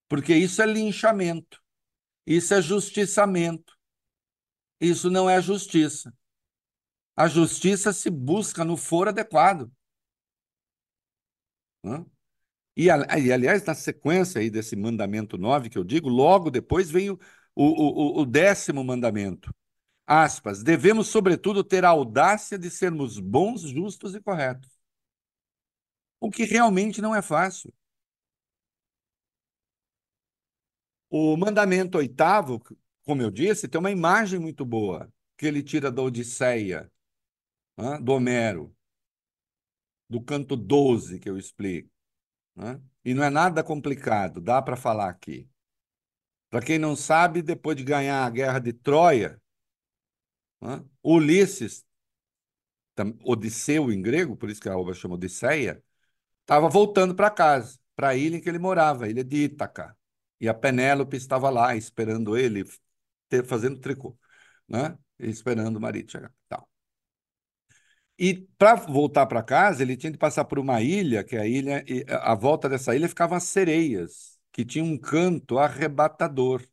porque 0.08 0.34
isso 0.34 0.62
é 0.62 0.66
linchamento, 0.66 1.60
isso 2.26 2.54
é 2.54 2.62
justiçamento, 2.62 3.76
isso 4.80 5.10
não 5.10 5.28
é 5.28 5.40
justiça. 5.40 6.12
A 7.16 7.28
justiça 7.28 7.92
se 7.92 8.08
busca 8.10 8.64
no 8.64 8.76
foro 8.76 9.10
adequado. 9.10 9.70
E, 12.76 12.90
aliás, 12.90 13.64
na 13.64 13.74
sequência 13.74 14.40
aí 14.40 14.48
desse 14.50 14.76
mandamento 14.76 15.36
9 15.36 15.68
que 15.68 15.76
eu 15.76 15.82
digo, 15.84 16.08
logo 16.08 16.50
depois 16.50 16.90
vem 16.90 17.10
o, 17.10 17.18
o, 17.56 18.20
o 18.20 18.26
décimo 18.26 18.84
mandamento. 18.84 19.52
Aspas, 20.10 20.62
devemos, 20.62 21.08
sobretudo, 21.08 21.62
ter 21.62 21.84
a 21.84 21.90
audácia 21.90 22.58
de 22.58 22.70
sermos 22.70 23.20
bons, 23.20 23.60
justos 23.60 24.14
e 24.14 24.20
corretos. 24.22 24.70
O 26.18 26.30
que 26.30 26.44
realmente 26.44 27.02
não 27.02 27.14
é 27.14 27.20
fácil. 27.20 27.70
O 31.10 31.36
mandamento 31.36 31.98
oitavo, 31.98 32.58
como 33.04 33.20
eu 33.20 33.30
disse, 33.30 33.68
tem 33.68 33.78
uma 33.78 33.90
imagem 33.90 34.40
muito 34.40 34.64
boa, 34.64 35.12
que 35.36 35.44
ele 35.44 35.62
tira 35.62 35.92
da 35.92 36.00
Odisseia, 36.00 36.90
do 38.02 38.12
Homero, 38.12 38.74
do 40.08 40.22
canto 40.22 40.56
12, 40.56 41.18
que 41.18 41.28
eu 41.28 41.36
explico. 41.36 41.90
E 43.04 43.12
não 43.12 43.22
é 43.22 43.28
nada 43.28 43.62
complicado, 43.62 44.40
dá 44.40 44.62
para 44.62 44.74
falar 44.74 45.10
aqui. 45.10 45.46
Para 46.48 46.64
quem 46.64 46.78
não 46.78 46.96
sabe, 46.96 47.42
depois 47.42 47.76
de 47.76 47.84
ganhar 47.84 48.24
a 48.24 48.30
guerra 48.30 48.58
de 48.58 48.72
Troia, 48.72 49.38
né, 50.60 50.84
Ulisses, 51.02 51.84
Odisseu 53.24 53.92
em 53.92 54.02
grego, 54.02 54.36
por 54.36 54.50
isso 54.50 54.60
que 54.60 54.68
a 54.68 54.76
obra 54.76 54.94
chama 54.94 55.14
Odisseia, 55.14 55.82
estava 56.42 56.68
voltando 56.68 57.14
para 57.14 57.30
casa, 57.30 57.78
para 57.94 58.08
a 58.08 58.16
ilha 58.16 58.36
em 58.36 58.40
que 58.40 58.48
ele 58.48 58.58
morava, 58.58 59.04
a 59.04 59.08
ilha 59.08 59.24
de 59.24 59.44
Ítaca. 59.44 59.96
E 60.40 60.48
a 60.48 60.54
Penélope 60.54 61.16
estava 61.16 61.50
lá 61.50 61.76
esperando 61.76 62.36
ele, 62.36 62.64
fazendo 63.46 63.80
tricô, 63.80 64.16
né? 64.68 64.96
esperando 65.18 65.76
o 65.76 65.80
marido 65.80 66.10
chegar. 66.10 66.32
Tal. 66.48 66.68
E 68.18 68.48
para 68.58 68.74
voltar 68.74 69.26
para 69.26 69.42
casa, 69.42 69.82
ele 69.82 69.96
tinha 69.96 70.12
que 70.12 70.18
passar 70.18 70.44
por 70.44 70.58
uma 70.58 70.80
ilha, 70.82 71.22
que 71.24 71.36
é 71.36 71.40
a 71.40 71.46
ilha, 71.46 71.84
a 72.20 72.34
volta 72.34 72.68
dessa 72.68 72.94
ilha 72.94 73.08
ficavam 73.08 73.36
as 73.36 73.44
sereias, 73.44 74.38
que 74.52 74.64
tinham 74.64 74.86
um 74.86 74.98
canto 74.98 75.58
arrebatador, 75.58 76.66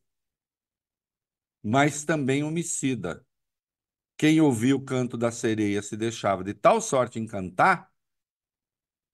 mas 1.64 2.04
também 2.06 2.44
homicida. 2.44 3.25
Quem 4.18 4.40
ouvia 4.42 4.76
o 4.76 4.82
canto 4.84 5.18
da 5.18 5.32
sereia 5.32 5.82
se 5.82 5.96
deixava 5.98 6.44
de 6.44 6.54
tal 6.54 6.82
sorte 6.82 7.20
encantar, 7.20 7.92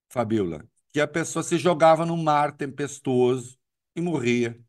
Fabiola, 0.08 0.64
que 0.92 1.00
a 1.00 1.08
pessoa 1.08 1.42
se 1.42 1.58
jogava 1.58 2.04
no 2.06 2.16
mar 2.16 2.56
tempestuoso 2.56 3.58
e 3.96 4.00
morria. 4.00 4.60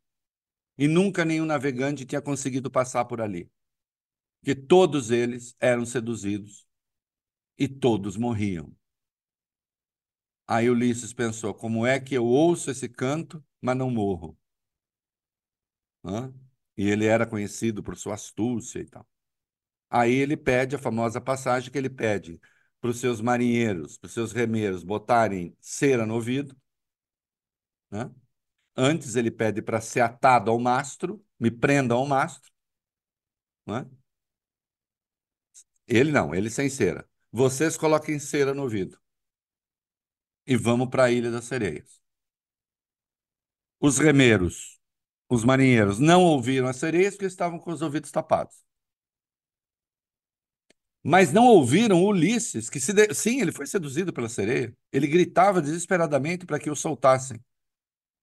E 0.78 0.88
nunca 0.88 1.26
nenhum 1.26 1.46
navegante 1.46 2.06
tinha 2.06 2.22
conseguido 2.22 2.72
passar 2.72 3.06
por 3.06 3.22
ali. 3.22 3.52
Que 4.44 4.56
todos 4.56 5.12
eles 5.12 5.56
eram 5.60 5.86
seduzidos 5.86 6.68
e 7.58 7.68
todos 7.68 8.18
morriam. 8.18 8.76
Aí 10.48 10.70
Ulisses 10.70 11.12
pensou: 11.14 11.54
como 11.54 11.86
é 11.86 12.00
que 12.00 12.16
eu 12.16 12.26
ouço 12.26 12.72
esse 12.72 12.88
canto, 12.88 13.44
mas 13.62 13.76
não 13.78 13.90
morro? 13.92 14.38
Hã? 16.04 16.34
E 16.78 16.88
ele 16.90 17.06
era 17.06 17.26
conhecido 17.28 17.84
por 17.84 17.98
sua 17.98 18.14
astúcia 18.16 18.80
e 18.80 18.86
tal. 18.86 19.06
Aí 19.96 20.16
ele 20.16 20.36
pede 20.36 20.76
a 20.76 20.80
famosa 20.80 21.22
passagem 21.22 21.72
que 21.72 21.78
ele 21.78 21.88
pede 21.88 22.42
para 22.82 22.90
os 22.90 23.00
seus 23.00 23.22
marinheiros, 23.22 23.96
para 23.96 24.08
os 24.08 24.14
seus 24.14 24.32
remeiros 24.32 24.84
botarem 24.84 25.56
cera 25.62 26.04
no 26.04 26.16
ouvido. 26.16 26.58
Né? 27.92 28.12
Antes 28.76 29.16
ele 29.16 29.30
pede 29.30 29.62
para 29.62 29.80
ser 29.80 30.00
atado 30.00 30.50
ao 30.50 30.60
mastro, 30.60 31.24
me 31.40 31.52
prendam 31.52 32.00
ao 32.00 32.08
mastro. 32.08 32.52
Né? 33.68 33.86
Ele 35.88 36.12
não, 36.12 36.34
ele 36.34 36.50
sem 36.50 36.72
cera. 36.72 37.08
Vocês 37.32 37.78
coloquem 37.78 38.18
cera 38.18 38.52
no 38.52 38.64
ouvido. 38.64 39.00
E 40.48 40.56
vamos 40.56 40.90
para 40.90 41.04
a 41.04 41.12
Ilha 41.12 41.30
das 41.30 41.46
Sereias. 41.46 42.02
Os 43.80 44.00
remeiros, 44.00 44.80
os 45.30 45.44
marinheiros, 45.44 46.00
não 46.00 46.24
ouviram 46.24 46.68
as 46.68 46.78
sereias 46.78 47.14
porque 47.14 47.28
estavam 47.28 47.60
com 47.60 47.72
os 47.72 47.84
ouvidos 47.84 48.10
tapados. 48.10 48.64
Mas 51.04 51.34
não 51.34 51.46
ouviram 51.48 52.04
Ulisses, 52.04 52.70
que 52.70 52.80
se 52.80 52.94
de... 52.94 53.14
sim, 53.14 53.42
ele 53.42 53.52
foi 53.52 53.68
seduzido 53.68 54.14
pela 54.14 54.30
sereia. 54.30 54.76
Ele 54.92 55.08
gritava 55.08 55.62
desesperadamente 55.62 56.46
para 56.46 56.60
que 56.60 56.70
o 56.70 56.76
soltassem, 56.76 57.44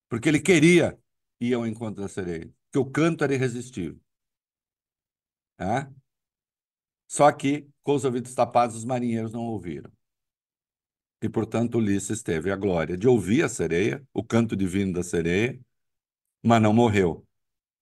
porque 0.08 0.28
ele 0.28 0.40
queria 0.40 0.98
ir 1.40 1.54
ao 1.54 1.66
encontro 1.66 2.02
da 2.02 2.08
sereia, 2.08 2.50
que 2.72 2.78
o 2.78 2.84
canto 2.90 3.22
era 3.22 3.34
irresistível. 3.34 4.00
É? 5.58 5.86
Só 7.06 7.30
que, 7.32 7.68
com 7.82 7.94
os 7.94 8.04
ouvidos 8.04 8.34
tapados, 8.34 8.76
os 8.76 8.84
marinheiros 8.84 9.32
não 9.32 9.42
ouviram. 9.42 9.90
E, 11.22 11.28
portanto, 11.28 11.76
Ulisses 11.76 12.22
teve 12.22 12.50
a 12.50 12.56
glória 12.56 12.96
de 12.96 13.06
ouvir 13.06 13.42
a 13.42 13.48
sereia, 13.48 14.02
o 14.12 14.24
canto 14.24 14.56
divino 14.56 14.92
da 14.94 15.02
sereia, 15.02 15.60
mas 16.42 16.62
não 16.62 16.72
morreu. 16.72 17.26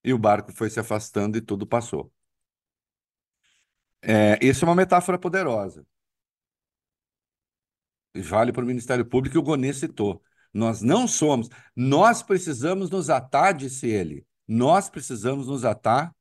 E 0.04 0.12
o 0.12 0.18
barco 0.18 0.52
foi 0.52 0.70
se 0.70 0.80
afastando 0.80 1.38
e 1.38 1.40
tudo 1.40 1.66
passou. 1.66 2.12
É, 4.02 4.38
isso 4.44 4.64
é 4.64 4.68
uma 4.68 4.74
metáfora 4.74 5.18
poderosa. 5.18 5.84
Vale 8.14 8.52
para 8.52 8.64
o 8.64 8.66
Ministério 8.66 9.04
Público 9.04 9.36
e 9.36 9.38
o 9.38 9.42
Gonê 9.42 9.72
citou. 9.72 10.22
Nós 10.52 10.80
não 10.82 11.06
somos, 11.06 11.48
nós 11.76 12.22
precisamos 12.22 12.90
nos 12.90 13.10
atar, 13.10 13.54
disse 13.54 13.86
ele, 13.86 14.26
nós 14.46 14.88
precisamos 14.88 15.46
nos 15.46 15.64
atar 15.64 16.14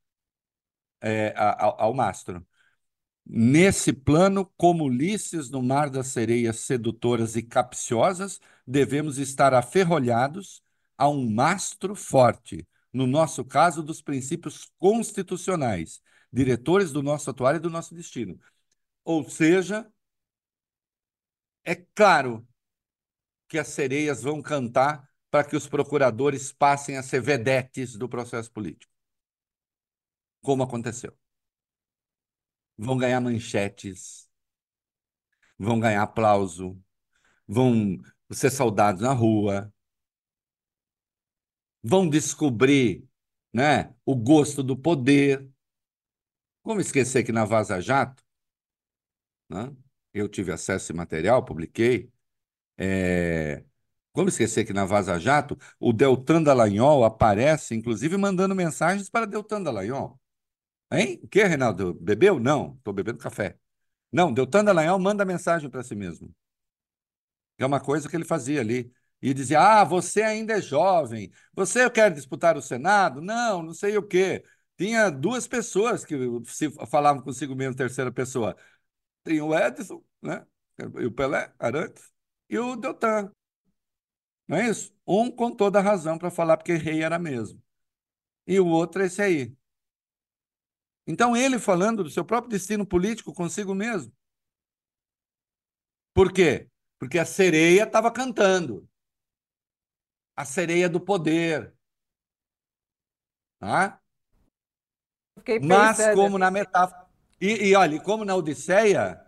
é, 1.01 1.33
ao, 1.37 1.81
ao 1.81 1.93
mastro. 1.93 2.45
Nesse 3.25 3.91
plano, 3.91 4.45
como 4.55 4.85
Ulisses 4.85 5.49
no 5.49 5.61
mar 5.61 5.89
das 5.89 6.07
sereias 6.07 6.61
sedutoras 6.61 7.35
e 7.35 7.43
capciosas, 7.43 8.39
devemos 8.65 9.17
estar 9.17 9.53
aferrolhados 9.53 10.61
a 10.97 11.09
um 11.09 11.29
mastro 11.29 11.95
forte, 11.95 12.67
no 12.91 13.05
nosso 13.05 13.43
caso, 13.43 13.83
dos 13.83 14.01
princípios 14.01 14.71
constitucionais, 14.79 16.01
diretores 16.37 16.91
do 16.91 17.01
nosso 17.01 17.29
atuar 17.31 17.55
e 17.55 17.59
do 17.59 17.69
nosso 17.69 17.95
destino. 17.95 18.39
Ou 19.03 19.27
seja, 19.27 19.91
é 21.65 21.75
claro 21.75 22.47
que 23.47 23.57
as 23.57 23.69
sereias 23.69 24.21
vão 24.21 24.41
cantar 24.41 25.09
para 25.31 25.43
que 25.43 25.55
os 25.55 25.67
procuradores 25.67 26.51
passem 26.51 26.95
a 26.95 27.01
ser 27.03 27.21
vedetes 27.21 27.97
do 27.97 28.07
processo 28.07 28.51
político. 28.51 28.93
Como 30.41 30.61
aconteceu. 30.61 31.17
Vão 32.77 32.97
ganhar 32.97 33.19
manchetes, 33.19 34.29
vão 35.57 35.79
ganhar 35.79 36.03
aplauso, 36.03 36.79
vão 37.47 37.97
ser 38.31 38.51
saudados 38.51 39.01
na 39.01 39.11
rua, 39.11 39.73
vão 41.81 42.07
descobrir 42.07 43.07
né, 43.51 43.95
o 44.05 44.15
gosto 44.15 44.61
do 44.61 44.77
poder. 44.77 45.49
Como 46.67 46.81
esquecer 46.81 47.23
que 47.23 47.31
na 47.31 47.45
Vaza 47.45 47.79
Jato, 47.79 48.21
né, 49.49 49.71
eu 50.13 50.27
tive 50.27 50.51
acesso 50.51 50.91
a 50.91 50.95
material, 50.95 51.43
publiquei, 51.43 52.11
é... 52.77 53.63
Como 54.13 54.29
esquecer 54.29 54.65
que 54.65 54.73
na 54.73 54.85
Vaza 54.85 55.19
Jato, 55.19 55.57
o 55.79 55.93
Deltan 55.93 56.43
Dallagnol 56.43 57.05
aparece, 57.05 57.75
inclusive, 57.75 58.17
mandando 58.17 58.55
mensagens 58.55 59.09
para 59.09 59.27
Deltan 59.27 59.63
Dallagnol. 59.63 60.19
Hein? 60.91 61.21
O 61.23 61.27
que, 61.29 61.43
Reinaldo? 61.43 61.93
Bebeu? 61.95 62.39
Não, 62.39 62.75
estou 62.77 62.93
bebendo 62.93 63.19
café. 63.19 63.57
Não, 64.11 64.33
Deltan 64.33 64.65
Dallagnol 64.65 64.99
manda 64.99 65.25
mensagem 65.25 65.69
para 65.69 65.83
si 65.83 65.95
mesmo. 65.95 66.33
É 67.57 67.65
uma 67.65 67.79
coisa 67.79 68.09
que 68.09 68.15
ele 68.15 68.25
fazia 68.25 68.61
ali. 68.61 68.91
E 69.21 69.33
dizia: 69.33 69.59
Ah, 69.59 69.83
você 69.83 70.21
ainda 70.21 70.53
é 70.53 70.61
jovem. 70.61 71.31
Você 71.53 71.89
quer 71.89 72.11
disputar 72.13 72.55
o 72.57 72.61
Senado? 72.61 73.21
Não, 73.21 73.63
não 73.63 73.73
sei 73.73 73.97
o 73.97 74.03
quê. 74.03 74.43
Tinha 74.77 75.09
duas 75.09 75.47
pessoas 75.47 76.05
que 76.05 76.15
se 76.45 76.69
falavam 76.87 77.21
consigo 77.23 77.55
mesmo, 77.55 77.75
terceira 77.75 78.11
pessoa. 78.11 78.55
Tem 79.23 79.41
o 79.41 79.55
Edson, 79.57 80.03
né? 80.21 80.45
E 80.99 81.05
o 81.05 81.11
Pelé, 81.11 81.53
Arantes 81.59 82.11
e 82.49 82.59
o 82.59 82.75
Deltan. 82.75 83.31
Não 84.47 84.57
é 84.57 84.69
isso? 84.69 84.93
Um 85.05 85.29
com 85.31 85.51
toda 85.55 85.79
a 85.79 85.81
razão 85.81 86.17
para 86.17 86.31
falar 86.31 86.57
porque 86.57 86.73
rei 86.73 87.03
era 87.03 87.19
mesmo. 87.19 87.61
E 88.47 88.59
o 88.59 88.67
outro 88.67 89.03
é 89.03 89.07
esse 89.07 89.21
aí. 89.21 89.55
Então 91.07 91.35
ele 91.35 91.57
falando 91.57 92.03
do 92.03 92.09
seu 92.09 92.23
próprio 92.25 92.51
destino 92.51 92.85
político 92.85 93.33
consigo 93.33 93.73
mesmo. 93.73 94.11
Por 96.13 96.33
quê? 96.33 96.67
Porque 96.99 97.17
a 97.19 97.25
sereia 97.25 97.83
estava 97.83 98.11
cantando. 98.11 98.87
A 100.37 100.45
sereia 100.45 100.87
do 100.89 101.01
poder. 101.01 101.73
Tá? 103.59 104.01
Mas 105.61 105.97
como 106.13 106.37
na 106.37 106.51
metáfora. 106.51 107.05
E, 107.39 107.69
e 107.69 107.75
olha, 107.75 107.99
como 107.99 108.25
na 108.25 108.35
Odisseia, 108.35 109.21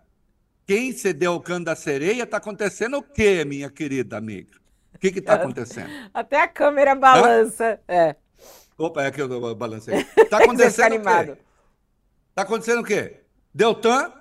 quem 0.66 0.92
cedeu 0.92 1.32
ao 1.32 1.40
canto 1.40 1.66
da 1.66 1.76
sereia, 1.76 2.24
está 2.24 2.36
acontecendo 2.36 2.98
o 2.98 3.02
quê, 3.02 3.44
minha 3.44 3.70
querida 3.70 4.16
amiga? 4.16 4.58
O 4.94 4.98
que 4.98 5.08
está 5.08 5.34
acontecendo? 5.34 5.90
Até 6.12 6.40
a 6.40 6.48
câmera 6.48 6.94
balança. 6.94 7.80
É. 7.88 8.14
Opa, 8.76 9.04
é 9.04 9.10
que 9.10 9.20
eu 9.20 9.54
balancei. 9.54 9.94
Está 10.16 10.38
acontecendo 10.38 10.96
o 10.96 11.02
quê? 11.02 11.38
Está 12.30 12.42
acontecendo 12.42 12.80
o 12.80 12.84
quê? 12.84 13.20
Deltan 13.54 14.12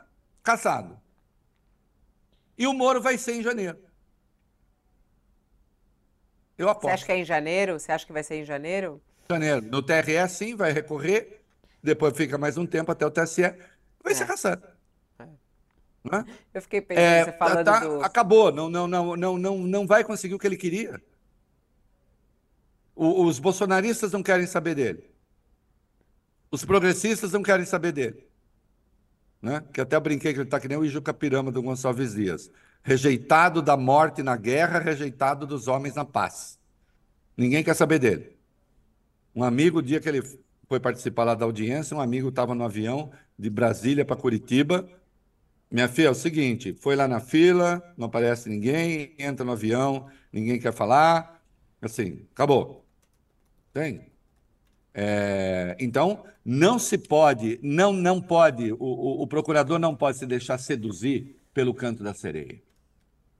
caçado. 0.43 0.99
E 2.57 2.67
o 2.67 2.73
Moro 2.73 3.01
vai 3.01 3.17
ser 3.17 3.35
em 3.35 3.41
janeiro. 3.41 3.77
Eu 6.57 6.67
aposto. 6.67 6.87
Você 6.87 6.93
acha 6.93 7.05
que 7.05 7.11
é 7.13 7.17
em 7.19 7.25
janeiro? 7.25 7.79
Você 7.79 7.91
acha 7.91 8.05
que 8.05 8.11
vai 8.11 8.21
ser 8.21 8.35
em 8.35 8.43
janeiro? 8.43 9.01
Janeiro. 9.29 9.61
No 9.61 9.81
TRE, 9.81 10.27
sim, 10.27 10.55
vai 10.55 10.73
recorrer. 10.73 11.38
Depois 11.81 12.15
fica 12.15 12.37
mais 12.37 12.57
um 12.57 12.65
tempo 12.65 12.91
até 12.91 13.05
o 13.05 13.11
TSE. 13.11 13.41
Vai 14.03 14.13
é. 14.13 14.15
ser 14.15 14.25
caçado. 14.25 14.67
Né? 16.03 16.25
Eu 16.53 16.61
fiquei 16.61 16.81
pensando, 16.81 17.03
é, 17.03 17.25
você 17.25 17.31
falando 17.33 17.65
tá, 17.65 17.79
do... 17.79 18.01
Acabou, 18.03 18.51
não, 18.51 18.69
não, 18.69 18.87
não, 18.87 19.15
não, 19.15 19.37
não, 19.37 19.57
não 19.57 19.87
vai 19.87 20.03
conseguir 20.03 20.33
o 20.33 20.39
que 20.39 20.47
ele 20.47 20.57
queria. 20.57 21.01
O, 22.95 23.25
os 23.25 23.39
bolsonaristas 23.39 24.11
não 24.11 24.23
querem 24.23 24.47
saber 24.47 24.75
dele. 24.75 25.09
Os 26.51 26.65
progressistas 26.65 27.31
não 27.31 27.43
querem 27.43 27.65
saber 27.65 27.91
dele. 27.91 28.27
Né? 29.41 29.63
Que 29.73 29.81
até 29.81 29.99
brinquei 29.99 30.33
que 30.33 30.39
ele 30.39 30.47
está 30.47 30.59
que 30.59 30.67
nem 30.67 30.77
o 30.77 30.85
Ijuca 30.85 31.13
Pirama 31.13 31.51
do 31.51 31.61
Gonçalves 31.61 32.13
Dias. 32.13 32.49
Rejeitado 32.81 33.61
da 33.61 33.77
morte 33.77 34.23
na 34.23 34.35
guerra, 34.35 34.79
rejeitado 34.79 35.45
dos 35.45 35.67
homens 35.67 35.95
na 35.95 36.05
paz. 36.05 36.57
Ninguém 37.37 37.63
quer 37.63 37.75
saber 37.75 37.99
dele. 37.99 38.37
Um 39.35 39.43
amigo, 39.43 39.79
o 39.79 39.81
dia 39.81 39.99
que 39.99 40.09
ele 40.09 40.21
foi 40.69 40.79
participar 40.79 41.23
lá 41.23 41.33
da 41.33 41.45
audiência, 41.45 41.97
um 41.97 41.99
amigo 41.99 42.29
estava 42.29 42.53
no 42.53 42.63
avião 42.63 43.11
de 43.37 43.49
Brasília 43.49 44.05
para 44.05 44.15
Curitiba, 44.15 44.87
minha 45.71 45.87
filha, 45.87 46.07
é 46.07 46.11
o 46.11 46.15
seguinte, 46.15 46.73
foi 46.73 46.95
lá 46.95 47.07
na 47.07 47.19
fila, 47.19 47.81
não 47.97 48.05
aparece 48.05 48.47
ninguém, 48.49 49.13
entra 49.17 49.43
no 49.43 49.51
avião, 49.51 50.07
ninguém 50.31 50.59
quer 50.59 50.71
falar, 50.71 51.43
assim, 51.81 52.25
acabou. 52.31 52.85
Tem? 53.73 54.11
É, 54.93 55.75
então, 55.79 56.23
não 56.45 56.77
se 56.77 56.97
pode, 56.97 57.59
não, 57.63 57.91
não 57.91 58.21
pode, 58.21 58.71
o, 58.73 58.77
o, 58.79 59.21
o, 59.23 59.27
procurador 59.27 59.79
não 59.79 59.95
pode 59.95 60.17
se 60.17 60.25
deixar 60.25 60.57
seduzir 60.57 61.35
pelo 61.53 61.73
canto 61.73 62.03
da 62.03 62.13
sereia. 62.13 62.61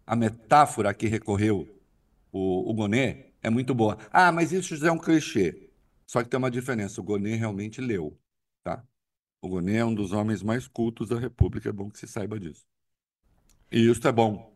A 0.06 0.16
metáfora 0.16 0.94
que 0.94 1.08
recorreu 1.08 1.68
o, 2.32 2.70
o 2.70 2.74
Gonet 2.74 3.34
é 3.42 3.50
muito 3.50 3.74
boa. 3.74 3.98
Ah, 4.12 4.32
mas 4.32 4.52
isso 4.52 4.76
já 4.76 4.90
é 4.90 4.92
um 4.92 4.98
clichê. 4.98 5.69
Só 6.10 6.24
que 6.24 6.30
tem 6.30 6.40
uma 6.40 6.50
diferença, 6.50 7.00
o 7.00 7.04
Gonet 7.04 7.36
realmente 7.38 7.80
leu, 7.80 8.20
tá? 8.64 8.84
O 9.40 9.48
Gonet 9.48 9.78
é 9.78 9.86
um 9.86 9.94
dos 9.94 10.12
homens 10.12 10.42
mais 10.42 10.68
cultos 10.68 11.08
da 11.08 11.20
República, 11.20 11.70
é 11.70 11.72
bom 11.72 11.88
que 11.88 12.00
se 12.00 12.08
saiba 12.08 12.40
disso. 12.40 12.66
E 13.72 13.88
isso 13.88 14.08
é 14.08 14.12
bom. 14.12 14.52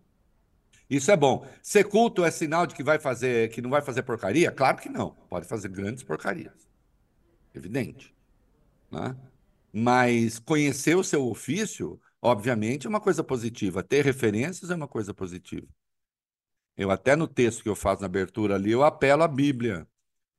Isso 0.89 1.11
é 1.11 1.15
bom. 1.15 1.47
Ser 1.61 1.83
culto 1.83 2.25
é 2.25 2.31
sinal 2.31 2.65
de 2.65 2.73
que 2.73 2.83
vai 2.83 2.97
fazer, 2.97 3.51
que 3.51 3.61
não 3.61 3.69
vai 3.69 3.83
fazer 3.83 4.01
porcaria? 4.01 4.51
Claro 4.51 4.77
que 4.77 4.89
não. 4.89 5.11
Pode 5.29 5.47
fazer 5.47 5.67
grandes 5.67 6.01
porcarias. 6.01 6.67
Evidente. 7.53 8.15
Né? 8.89 9.15
Mas 9.71 10.39
conhecer 10.39 10.97
o 10.97 11.03
seu 11.03 11.23
ofício, 11.27 12.01
obviamente, 12.19 12.87
é 12.87 12.89
uma 12.89 12.99
coisa 12.99 13.23
positiva. 13.23 13.83
Ter 13.83 14.03
referências 14.03 14.71
é 14.71 14.75
uma 14.75 14.87
coisa 14.87 15.13
positiva. 15.13 15.67
Eu 16.75 16.89
até 16.89 17.15
no 17.15 17.27
texto 17.27 17.61
que 17.61 17.69
eu 17.69 17.75
faço 17.75 18.01
na 18.01 18.07
abertura 18.07 18.55
ali, 18.55 18.71
eu 18.71 18.83
apelo 18.83 19.21
à 19.21 19.27
Bíblia. 19.27 19.87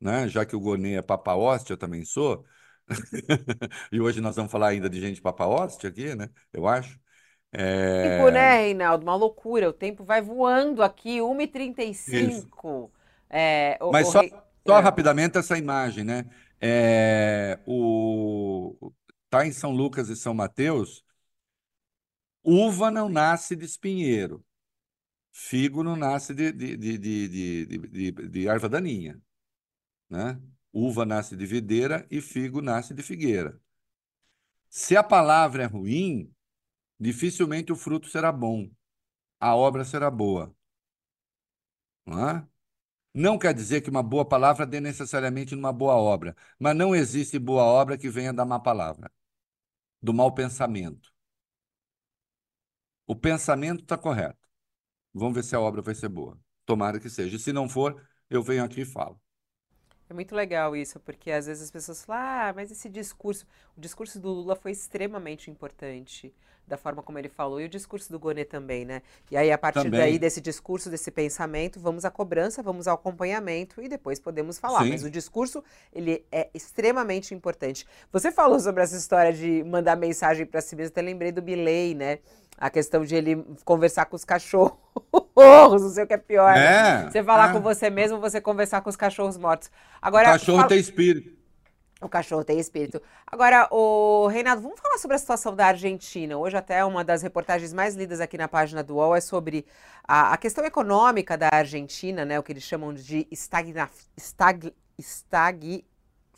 Né? 0.05 0.29
Já 0.29 0.45
que 0.45 0.55
o 0.55 0.61
Gonet 0.61 0.97
é 0.99 1.03
papa 1.03 1.35
hóstia, 1.35 1.73
eu 1.73 1.79
também 1.79 2.05
sou. 2.05 2.45
e 3.91 3.99
hoje 3.99 4.21
nós 4.21 4.37
vamos 4.37 4.53
falar 4.53 4.69
ainda 4.69 4.91
de 4.91 5.01
gente 5.01 5.23
papa-hóstia 5.23 5.89
aqui, 5.89 6.15
né? 6.15 6.29
Eu 6.53 6.67
acho. 6.67 7.01
É... 7.51 8.19
Tempo, 8.19 8.31
né, 8.31 8.57
Reinaldo? 8.59 9.07
Uma 9.07 9.17
loucura. 9.17 9.71
O 9.71 9.73
tempo 9.73 10.05
vai 10.05 10.21
voando 10.21 10.83
aqui, 10.83 11.23
1h35. 11.23 12.91
É, 13.31 13.79
o, 13.81 13.91
Mas 13.91 14.09
o... 14.09 14.13
só, 14.13 14.21
só 14.67 14.79
é. 14.79 14.83
rapidamente 14.83 15.39
essa 15.39 15.57
imagem, 15.57 16.05
né? 16.05 16.27
É, 16.61 17.59
o... 17.67 18.93
Tá 19.31 19.47
em 19.47 19.53
São 19.53 19.71
Lucas 19.71 20.11
e 20.11 20.17
São 20.17 20.35
Mateus. 20.35 21.03
Uva 22.45 22.91
não 22.91 23.09
nasce 23.09 23.57
de 23.57 23.65
espinheiro. 23.65 24.45
Figo 25.33 25.83
não 25.83 25.97
nasce 25.97 26.35
de, 26.35 26.53
de, 26.53 26.77
de, 26.77 26.99
de, 26.99 27.29
de, 27.29 27.67
de, 27.67 28.13
de, 28.13 28.29
de 28.29 28.49
erva 28.49 28.69
daninha. 28.69 29.19
Né? 30.09 30.41
Uva 30.73 31.05
nasce 31.05 31.37
de 31.37 31.47
videira 31.47 32.07
e 32.11 32.21
figo 32.21 32.61
nasce 32.61 32.95
de 32.95 33.03
figueira. 33.03 33.61
Se 34.69 34.97
a 34.97 35.03
palavra 35.03 35.65
é 35.65 35.67
ruim, 35.67 36.35
dificilmente 36.99 37.73
o 37.73 37.77
fruto 37.77 38.09
será 38.09 38.33
bom, 38.33 38.71
a 39.41 39.55
obra 39.55 39.85
será 39.85 40.11
boa. 40.11 40.55
Não 42.07 42.29
é? 42.29 42.47
Não 43.15 43.39
quer 43.39 43.55
dizer 43.55 43.81
que 43.83 43.91
uma 43.91 44.03
boa 44.03 44.27
palavra 44.29 44.67
dê 44.67 44.81
necessariamente 44.81 45.55
numa 45.55 45.73
boa 45.73 45.95
obra, 45.97 46.37
mas 46.59 46.77
não 46.77 46.95
existe 46.95 47.39
boa 47.39 47.63
obra 47.65 47.97
que 47.99 48.11
venha 48.11 48.33
da 48.33 48.45
má 48.45 48.59
palavra, 48.61 49.11
do 50.03 50.13
mau 50.15 50.35
pensamento. 50.35 51.13
O 53.07 53.15
pensamento 53.17 53.83
está 53.83 53.97
correto. 53.99 54.39
Vamos 55.13 55.35
ver 55.35 55.45
se 55.45 55.55
a 55.57 55.61
obra 55.61 55.83
vai 55.83 55.95
ser 55.95 56.09
boa. 56.09 56.39
Tomara 56.67 57.01
que 57.01 57.11
seja. 57.11 57.39
Se 57.39 57.53
não 57.53 57.69
for, 57.69 58.03
eu 58.31 58.43
venho 58.43 58.65
aqui 58.65 58.83
e 58.83 58.85
falo. 58.85 59.21
É 60.15 60.17
muito 60.17 60.33
legal 60.33 60.77
isso, 60.77 61.01
porque 61.01 61.29
às 61.33 61.47
vezes 61.47 61.65
as 61.65 61.71
pessoas 61.73 62.05
falam, 62.05 62.23
ah, 62.23 62.53
mas 62.55 62.71
esse 62.71 62.89
discurso, 62.89 63.45
o 63.77 63.81
discurso 63.81 64.21
do 64.21 64.29
Lula 64.29 64.55
foi 64.55 64.71
extremamente 64.71 65.51
importante, 65.51 66.33
da 66.69 66.77
forma 66.77 67.03
como 67.03 67.19
ele 67.19 67.29
falou, 67.29 67.61
e 67.61 67.65
o 67.65 67.69
discurso 67.69 68.13
do 68.13 68.19
Gonê 68.19 68.45
também, 68.45 68.85
né? 68.85 69.03
E 69.29 69.37
aí, 69.37 69.51
a 69.51 69.59
partir 69.59 69.83
Também. 69.83 70.01
daí, 70.01 70.19
desse 70.19 70.41
discurso, 70.41 70.89
desse 70.89 71.11
pensamento, 71.11 71.81
vamos 71.81 72.05
à 72.05 72.13
cobrança, 72.13 72.63
vamos 72.63 72.87
ao 72.87 72.95
acompanhamento 72.95 73.83
e 73.83 73.89
depois 73.89 74.21
podemos 74.21 74.57
falar. 74.57 74.85
Sim. 74.85 74.91
Mas 74.91 75.03
o 75.03 75.11
discurso, 75.11 75.65
ele 75.93 76.25
é 76.31 76.49
extremamente 76.55 77.35
importante. 77.35 77.85
Você 78.13 78.31
falou 78.31 78.61
sobre 78.61 78.85
essa 78.85 78.97
história 78.97 79.33
de 79.33 79.65
mandar 79.65 79.97
mensagem 79.97 80.47
para 80.47 80.61
si 80.61 80.77
mesmo, 80.77 80.93
até 80.93 81.03
lembrei 81.03 81.33
do 81.33 81.43
Milley, 81.43 81.93
né? 81.93 82.21
A 82.65 82.71
questão 82.71 83.05
de 83.05 83.15
ele 83.15 83.45
conversar 83.63 84.07
com 84.07 84.17
os 84.17 84.25
cachorros, 84.25 84.79
não 85.37 85.91
sei 85.91 86.05
o 86.05 86.07
que 86.07 86.15
é 86.15 86.17
pior. 86.17 86.55
né? 86.55 87.05
É, 87.07 87.11
Você 87.11 87.23
falar 87.23 87.51
é. 87.51 87.53
com 87.53 87.61
você 87.61 87.91
mesmo, 87.91 88.19
você 88.19 88.41
conversar 88.41 88.81
com 88.81 88.89
os 88.89 88.97
cachorros 88.97 89.37
mortos. 89.37 89.69
O 89.69 89.71
Agora, 90.01 90.31
cachorro 90.33 90.57
fala- 90.59 90.69
tem 90.71 90.79
espírito. 90.79 91.37
o 92.01 92.09
cachorro 92.09 92.43
tem 92.43 92.59
espírito. 92.59 93.03
Agora, 93.27 93.69
o 93.71 94.29
Reinaldo, 94.29 94.63
vamos 94.63 94.81
falar 94.81 94.97
sobre 94.97 95.15
a 95.15 95.19
situação 95.19 95.55
da 95.55 95.67
Argentina. 95.67 96.39
Hoje 96.39 96.57
até 96.57 96.83
uma 96.87 97.05
das 97.05 97.21
reportagens 97.23 97.75
mais 97.75 97.95
lidas 97.95 98.19
aqui 98.19 98.39
na 98.39 98.49
página 98.49 98.83
do 98.83 98.95
UOL 98.95 99.15
é 99.15 99.21
sobre 99.21 99.67
a, 100.09 100.33
a 100.33 100.37
questão 100.39 100.65
econômica 100.65 101.37
da 101.37 101.51
Argentina, 101.53 102.25
né? 102.25 102.39
O 102.39 102.43
que 102.43 102.53
eles 102.53 102.63
chamam 102.63 102.95
de 102.95 103.29
estagna, 103.31 103.91
estag, 104.17 104.75
estagflação. 104.99 105.94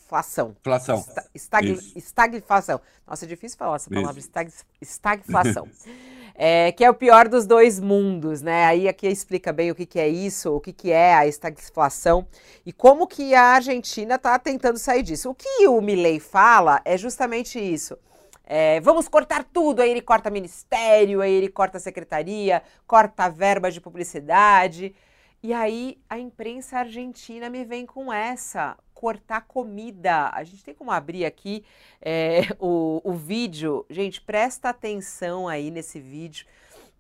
Inflação. 0.06 0.54
Esta- 0.98 1.26
Estag, 1.34 1.68
estagflação. 1.96 2.80
Nossa, 3.06 3.24
é 3.24 3.28
difícil 3.28 3.58
falar 3.58 3.76
essa 3.76 3.90
palavra, 4.00 4.18
estag, 4.20 4.52
estagflação. 4.80 5.68
É, 6.38 6.70
que 6.72 6.84
é 6.84 6.90
o 6.90 6.92
pior 6.92 7.28
dos 7.28 7.46
dois 7.46 7.80
mundos, 7.80 8.42
né? 8.42 8.66
Aí 8.66 8.86
aqui 8.86 9.06
explica 9.08 9.54
bem 9.54 9.70
o 9.70 9.74
que, 9.74 9.86
que 9.86 9.98
é 9.98 10.06
isso, 10.06 10.54
o 10.54 10.60
que, 10.60 10.70
que 10.70 10.92
é 10.92 11.14
a 11.14 11.26
estagflação 11.26 12.26
e 12.66 12.74
como 12.74 13.06
que 13.06 13.34
a 13.34 13.42
Argentina 13.54 14.16
está 14.16 14.38
tentando 14.38 14.78
sair 14.78 15.02
disso. 15.02 15.30
O 15.30 15.34
que 15.34 15.66
o 15.66 15.80
Milei 15.80 16.20
fala 16.20 16.82
é 16.84 16.98
justamente 16.98 17.58
isso. 17.58 17.96
É, 18.44 18.80
vamos 18.82 19.08
cortar 19.08 19.44
tudo, 19.44 19.80
aí 19.80 19.88
ele 19.90 20.02
corta 20.02 20.28
ministério, 20.28 21.22
aí 21.22 21.32
ele 21.32 21.48
corta 21.48 21.78
secretaria, 21.78 22.62
corta 22.86 23.30
verba 23.30 23.70
de 23.70 23.80
publicidade. 23.80 24.94
E 25.42 25.54
aí 25.54 25.98
a 26.06 26.18
imprensa 26.18 26.80
argentina 26.80 27.48
me 27.48 27.64
vem 27.64 27.86
com 27.86 28.12
essa, 28.12 28.76
cortar 28.96 29.44
comida. 29.46 30.30
A 30.32 30.42
gente 30.42 30.64
tem 30.64 30.74
como 30.74 30.90
abrir 30.90 31.26
aqui 31.26 31.62
é, 32.00 32.40
o, 32.58 33.00
o 33.04 33.12
vídeo. 33.12 33.84
Gente, 33.90 34.20
presta 34.20 34.70
atenção 34.70 35.46
aí 35.46 35.70
nesse 35.70 36.00
vídeo. 36.00 36.46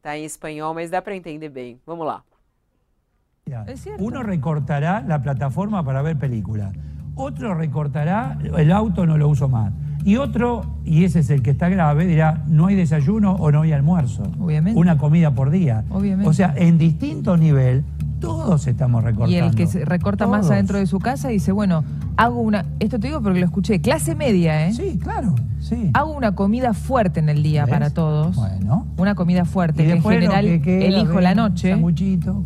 Tá 0.02 0.16
em 0.16 0.24
espanhol, 0.24 0.74
mas 0.74 0.90
dá 0.90 1.02
para 1.02 1.16
entender 1.16 1.48
bem. 1.48 1.80
Vamos 1.84 2.06
lá. 2.06 2.22
Cierto. 3.76 4.04
Uno 4.04 4.22
recortará 4.22 5.02
la 5.06 5.20
plataforma 5.20 5.82
para 5.82 6.02
ver 6.02 6.16
películas. 6.16 6.72
Otro 7.14 7.54
recortará 7.54 8.38
el 8.42 8.70
auto, 8.70 9.06
no 9.06 9.16
lo 9.16 9.28
uso 9.28 9.48
más. 9.48 9.72
Y 10.04 10.18
otro, 10.18 10.62
y 10.84 11.04
ese 11.04 11.20
es 11.20 11.30
el 11.30 11.42
que 11.42 11.50
está 11.50 11.68
grave, 11.68 12.06
dirá, 12.06 12.44
no 12.46 12.66
hay 12.66 12.76
desayuno 12.76 13.32
o 13.32 13.50
no 13.50 13.62
hay 13.62 13.72
almuerzo. 13.72 14.22
Obviamente. 14.38 14.78
Una 14.78 14.98
comida 14.98 15.32
por 15.32 15.50
día. 15.50 15.84
Obviamente. 15.90 16.28
O 16.28 16.32
sea, 16.32 16.54
en 16.56 16.78
distinto 16.78 17.36
nivel, 17.36 17.84
todos 18.20 18.66
estamos 18.66 19.04
recortando. 19.04 19.32
Y 19.32 19.38
el 19.38 19.54
que 19.54 19.66
se 19.66 19.84
recorta 19.84 20.26
más 20.26 20.50
adentro 20.50 20.78
de 20.78 20.86
su 20.86 20.98
casa 20.98 21.28
dice, 21.28 21.52
bueno, 21.52 21.84
hago 22.16 22.40
una, 22.40 22.64
esto 22.80 22.98
te 22.98 23.08
digo 23.08 23.20
porque 23.22 23.40
lo 23.40 23.46
escuché, 23.46 23.80
clase 23.80 24.14
media, 24.14 24.66
¿eh? 24.68 24.72
Sí, 24.72 24.98
claro, 25.02 25.34
sí. 25.60 25.90
Hago 25.94 26.12
una 26.12 26.34
comida 26.34 26.72
fuerte 26.74 27.20
en 27.20 27.28
el 27.28 27.42
día 27.42 27.64
¿Ves? 27.64 27.72
para 27.74 27.90
todos. 27.90 28.36
Bueno. 28.36 28.86
Una 28.96 29.14
comida 29.14 29.44
fuerte, 29.44 29.82
Y 29.82 29.86
que 29.86 29.92
en 29.92 30.02
general 30.02 30.44
que 30.46 30.62
queda, 30.62 30.84
elijo 30.86 31.20
la 31.20 31.34
noche 31.34 31.76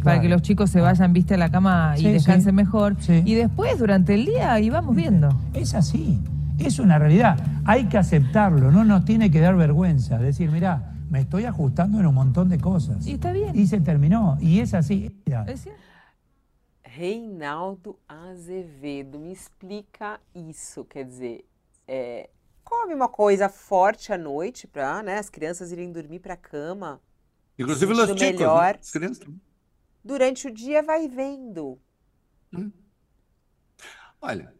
para 0.02 0.20
que 0.20 0.28
los 0.28 0.42
chicos 0.42 0.70
se 0.70 0.80
vayan, 0.80 1.12
viste, 1.12 1.34
a 1.34 1.36
la 1.36 1.50
cama 1.50 1.94
y 1.96 2.00
Sí, 2.02 2.08
descansen 2.10 2.50
sí. 2.50 2.56
mejor. 2.56 2.96
Sí. 2.98 3.22
Y 3.24 3.34
después, 3.34 3.78
durante 3.78 4.14
el 4.14 4.26
día, 4.26 4.58
y 4.60 4.70
vamos 4.70 4.94
viendo. 4.96 5.28
Es 5.54 5.74
así, 5.74 6.18
es 6.58 6.78
una 6.78 6.98
realidad. 6.98 7.38
Hay 7.64 7.84
que 7.84 7.98
aceptarlo, 7.98 8.70
no 8.72 8.84
nos 8.84 9.04
tiene 9.04 9.30
que 9.30 9.40
dar 9.40 9.54
vergüenza. 9.56 10.18
Decir, 10.18 10.50
mirá, 10.50 10.89
me 11.10 11.20
estoy 11.20 11.44
ajustando 11.44 11.98
en 11.98 12.06
un 12.06 12.14
montón 12.14 12.48
de 12.48 12.58
cosas. 12.58 13.06
Y 13.06 13.14
está 13.14 13.32
bien. 13.32 13.54
Y 13.54 13.66
se 13.66 13.80
terminó, 13.80 14.38
y 14.40 14.60
es 14.60 14.72
así. 14.74 15.14
Es. 15.46 15.68
Reinaldo 16.84 17.98
Azevedo, 18.08 19.18
me 19.18 19.32
explica 19.32 20.20
isso. 20.34 20.84
Quer 20.84 21.04
dizer, 21.06 21.44
é, 21.86 22.30
come 22.64 22.94
uma 22.94 23.08
coisa 23.08 23.48
forte 23.48 24.12
à 24.12 24.18
noite 24.18 24.66
para 24.66 25.02
né, 25.02 25.18
as 25.18 25.28
crianças 25.28 25.72
irem 25.72 25.92
dormir 25.92 26.20
para 26.20 26.34
a 26.34 26.36
cama. 26.36 27.00
Inclusive 27.58 27.92
os 27.92 28.00
ticos, 28.10 28.20
melhor. 28.20 28.74
né? 28.74 28.80
As 28.80 28.90
crianças. 28.90 29.26
Durante 30.02 30.48
o 30.48 30.50
dia 30.50 30.82
vai 30.82 31.08
vendo. 31.08 31.78
Olha, 34.20 34.54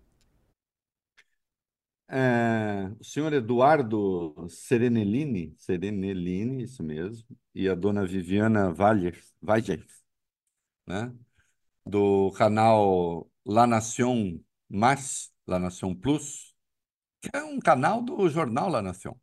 é, 2.11 2.91
o 3.01 3.05
senhor 3.05 3.33
Eduardo 3.33 4.35
Serenellini, 4.49 5.55
Serenellini, 5.57 6.65
isso 6.65 6.83
mesmo, 6.83 7.27
e 7.55 7.69
a 7.69 7.75
dona 7.75 8.05
Viviana 8.05 8.73
Valles, 8.73 9.33
Valles, 9.41 10.05
né? 10.87 11.13
Do 11.87 12.33
canal 12.33 13.31
La 13.47 13.67
Nación 13.67 14.45
Más, 14.69 15.33
La 15.47 15.59
Nación 15.59 15.95
Plus, 15.95 16.55
que 17.23 17.31
é 17.35 17.43
um 17.45 17.61
canal 17.61 18.03
do 18.03 18.29
jornal 18.29 18.71
La 18.71 18.83
Nación, 18.83 19.15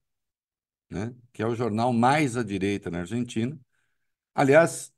né? 0.90 1.14
Que 1.34 1.44
é 1.44 1.48
o 1.48 1.56
jornal 1.56 1.94
mais 1.94 2.38
à 2.38 2.44
direita 2.44 2.90
na 2.92 3.00
Argentina. 3.02 3.60
Aliás, 4.36 4.94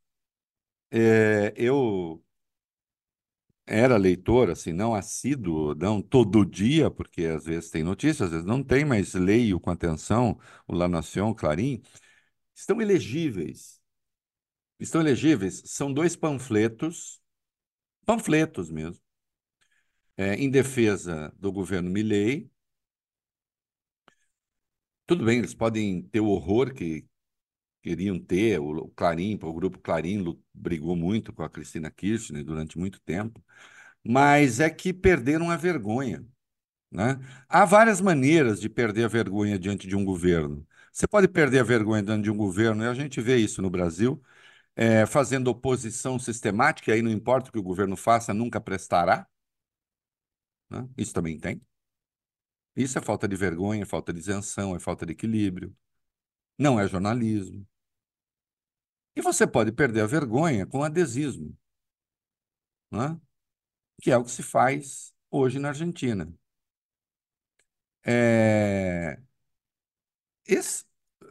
é, 0.91 1.54
eu 1.56 2.23
era 3.70 3.98
leitor, 3.98 4.50
assim, 4.50 4.74
não 4.74 4.96
assíduo, 4.96 5.76
não 5.76 6.02
todo 6.02 6.46
dia, 6.46 6.90
porque 6.92 7.26
às 7.26 7.46
vezes 7.46 7.70
tem 7.70 7.84
notícias, 7.84 8.24
às 8.28 8.32
vezes 8.32 8.46
não 8.46 8.64
tem, 8.64 8.84
mas 8.86 9.14
leio 9.14 9.60
com 9.60 9.70
atenção 9.70 10.40
o 10.68 10.76
La 10.76 10.88
Nación, 10.88 11.34
Clarim, 11.34 11.82
estão 12.56 12.82
elegíveis. 12.82 13.82
Estão 14.80 15.02
elegíveis. 15.02 15.62
São 15.66 15.94
dois 15.94 16.16
panfletos, 16.16 17.22
panfletos 18.06 18.72
mesmo, 18.72 19.04
é, 20.18 20.36
em 20.36 20.50
defesa 20.50 21.34
do 21.38 21.52
governo 21.52 21.90
Milei. 21.90 22.50
Tudo 25.06 25.26
bem, 25.26 25.40
eles 25.40 25.54
podem 25.54 26.04
ter 26.04 26.20
o 26.22 26.28
horror 26.28 26.74
que 26.74 27.06
queriam 27.89 28.19
ter, 28.19 28.60
o, 28.60 28.88
Clarim, 28.89 29.39
o 29.41 29.54
grupo 29.54 29.80
Clarim 29.80 30.39
brigou 30.54 30.95
muito 30.95 31.34
com 31.34 31.41
a 31.43 31.49
Cristina 31.49 31.89
Kirchner 31.89 32.43
durante 32.43 32.78
muito 32.78 33.02
tempo, 33.02 33.43
mas 34.04 34.60
é 34.60 34.69
que 34.69 34.93
perderam 34.93 35.49
a 35.52 35.58
vergonha, 35.58 36.25
né? 36.91 37.19
Há 37.49 37.65
várias 37.65 38.02
maneiras 38.02 38.62
de 38.62 38.69
perder 38.69 39.06
a 39.06 39.08
vergonha 39.10 39.60
diante 39.60 39.88
de 39.88 39.95
um 39.95 40.06
governo. 40.06 40.67
Você 40.93 41.08
pode 41.08 41.28
perder 41.28 41.60
a 41.60 41.63
vergonha 41.63 42.04
diante 42.04 42.23
de 42.23 42.32
um 42.32 42.38
governo, 42.38 42.84
e 42.84 42.88
a 42.88 42.93
gente 42.93 43.21
vê 43.21 43.38
isso 43.38 43.62
no 43.62 43.69
Brasil, 43.69 44.21
é, 44.75 45.06
fazendo 45.06 45.49
oposição 45.49 46.19
sistemática, 46.19 46.91
e 46.91 46.95
aí 46.95 47.02
não 47.02 47.12
importa 47.12 47.49
o 47.49 47.54
que 47.54 47.60
o 47.60 47.63
governo 47.63 47.97
faça, 47.97 48.33
nunca 48.33 48.62
prestará, 48.62 49.27
né? 50.69 50.87
Isso 50.98 51.13
também 51.13 51.40
tem. 51.40 51.62
Isso 52.75 52.98
é 52.98 53.02
falta 53.02 53.27
de 53.27 53.35
vergonha, 53.35 53.83
é 53.83 53.85
falta 53.85 54.12
de 54.13 54.19
isenção, 54.19 54.75
é 54.75 54.79
falta 54.79 55.06
de 55.06 55.12
equilíbrio. 55.13 55.75
Não 56.58 56.79
é 56.79 56.87
jornalismo. 56.87 57.67
E 59.16 59.22
você 59.22 59.46
pode 59.46 59.72
perder 59.72 60.02
a 60.02 60.06
vergonha 60.08 60.66
com 60.66 60.84
adesismo, 60.84 61.56
né? 62.92 63.20
Que 64.02 64.12
é 64.12 64.18
o 64.18 64.24
que 64.26 64.32
se 64.32 64.44
faz 64.44 65.14
hoje 65.32 65.60
na 65.60 65.70
Argentina. 65.70 66.34
É, 68.04 69.20
esse- 70.48 70.86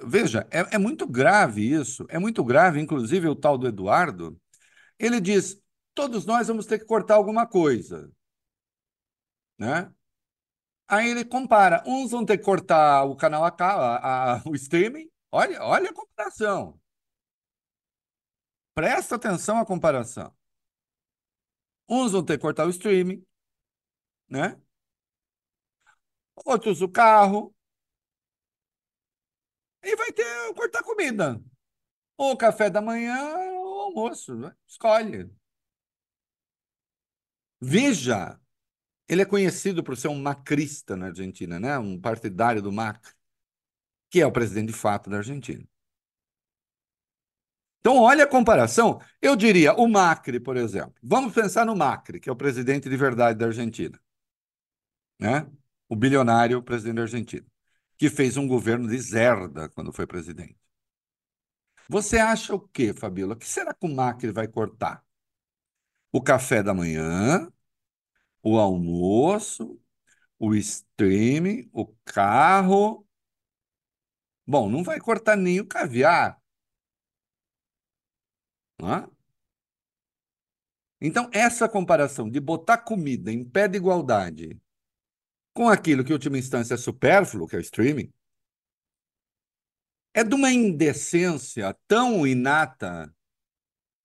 veja, 0.05 0.47
é, 0.51 0.77
é 0.77 0.79
muito 0.79 1.07
grave 1.07 1.63
isso, 1.73 2.07
é 2.09 2.19
muito 2.19 2.45
grave, 2.45 2.81
inclusive 2.81 3.29
o 3.29 3.35
tal 3.37 3.59
do 3.59 3.67
Eduardo, 3.67 4.39
ele 4.99 5.21
diz, 5.21 5.61
todos 5.95 6.27
nós 6.27 6.49
vamos 6.49 6.67
ter 6.67 6.79
que 6.81 6.87
cortar 6.87 7.17
alguma 7.17 7.47
coisa, 7.47 8.11
né? 9.59 9.93
Aí 10.89 11.11
ele 11.11 11.25
compara, 11.25 11.83
uns 11.87 12.11
vão 12.13 12.25
ter 12.25 12.39
que 12.39 12.45
cortar 12.45 13.05
o 13.05 13.17
canal 13.17 13.45
a, 13.45 13.51
ca- 13.51 13.75
a- 13.99 14.35
a- 14.39 14.43
o 14.47 14.55
streaming, 14.55 15.11
olha, 15.33 15.63
olha 15.63 15.91
a 15.91 15.95
comparação. 15.95 16.81
Presta 18.79 19.17
atenção 19.17 19.59
à 19.59 19.67
comparação. 19.67 20.33
Uns 21.89 22.13
vão 22.13 22.25
ter 22.25 22.37
que 22.37 22.43
cortar 22.43 22.65
o 22.65 22.71
streaming, 22.71 23.27
né? 24.29 24.57
Outros 26.47 26.81
o 26.81 26.89
carro. 26.89 27.53
e 29.83 29.97
vai 29.97 30.13
ter 30.13 30.55
cortar 30.55 30.85
comida. 30.85 31.43
Ou 32.17 32.37
café 32.37 32.71
da 32.71 32.81
manhã 32.81 33.19
ou 33.59 33.81
almoço. 33.81 34.37
Né? 34.37 34.55
Escolhe. 34.65 35.29
Veja, 37.61 38.41
ele 39.09 39.23
é 39.23 39.27
conhecido 39.27 39.83
por 39.83 39.97
ser 39.97 40.07
um 40.07 40.23
macrista 40.23 40.95
na 40.97 41.07
Argentina, 41.07 41.59
né? 41.59 41.77
um 41.79 42.01
partidário 42.01 42.63
do 42.63 42.71
Macri, 42.71 43.13
que 44.09 44.21
é 44.21 44.27
o 44.27 44.33
presidente 44.33 44.69
de 44.69 44.79
fato 44.79 45.11
da 45.11 45.17
Argentina. 45.17 45.67
Então, 47.81 47.99
olha 47.99 48.25
a 48.25 48.27
comparação. 48.27 49.01
Eu 49.21 49.37
diria 49.37 49.75
o 49.75 49.89
Macri, 49.89 50.41
por 50.41 50.57
exemplo. 50.57 50.95
Vamos 51.03 51.33
pensar 51.33 51.65
no 51.65 51.77
Macri, 51.77 52.21
que 52.21 52.29
é 52.29 52.33
o 52.33 52.37
presidente 52.37 52.89
de 52.89 52.97
verdade 52.97 53.39
da 53.39 53.47
Argentina. 53.47 53.99
Né? 55.19 55.47
O 55.89 55.97
bilionário 55.97 56.63
presidente 56.63 56.97
da 56.97 57.03
Argentina, 57.03 57.47
que 57.97 58.11
fez 58.11 58.37
um 58.37 58.47
governo 58.47 58.89
de 58.89 58.99
zerda 58.99 59.69
quando 59.71 59.93
foi 59.93 60.07
presidente. 60.07 60.57
Você 61.89 62.19
acha 62.19 62.55
o 62.55 62.61
quê, 62.61 62.93
Fabíola? 62.93 63.35
O 63.35 63.37
que 63.37 63.49
será 63.49 63.73
que 63.73 63.87
o 63.87 63.95
Macri 63.95 64.31
vai 64.31 64.47
cortar? 64.47 65.03
O 66.13 66.23
café 66.23 66.63
da 66.63 66.75
manhã, 66.75 67.51
o 68.43 68.59
almoço, 68.59 69.81
o 70.39 70.55
streaming, 70.55 71.69
o 71.73 71.87
carro. 72.05 73.07
Bom, 74.47 74.69
não 74.69 74.83
vai 74.83 75.01
cortar 75.01 75.37
nem 75.37 75.61
o 75.61 75.67
caviar. 75.67 76.41
Não 78.81 79.11
Então, 81.01 81.31
essa 81.33 81.69
comparação 81.69 82.29
de 82.29 82.41
botar 82.41 82.79
comida 82.79 83.33
em 83.33 83.45
pé 83.45 83.69
de 83.69 83.77
igualdade 83.77 84.61
com 85.53 85.69
aquilo 85.69 86.05
que, 86.05 86.11
em 86.11 86.15
última 86.15 86.39
instância, 86.39 86.75
é 86.75 86.77
supérfluo, 86.77 87.47
que 87.47 87.57
é 87.57 87.59
o 87.59 87.63
streaming, 87.63 88.13
é 90.15 90.25
de 90.25 90.35
uma 90.35 90.53
indecência 90.53 91.77
tão 91.87 92.27
inata, 92.27 93.15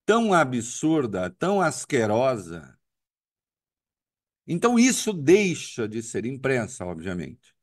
tão 0.05 0.33
absurda, 0.33 1.29
tão 1.29 1.61
asquerosa. 1.61 2.77
Então, 4.45 4.77
isso 4.77 5.13
deixa 5.13 5.87
de 5.87 6.03
ser 6.03 6.25
imprensa, 6.25 6.85
obviamente. 6.85 7.55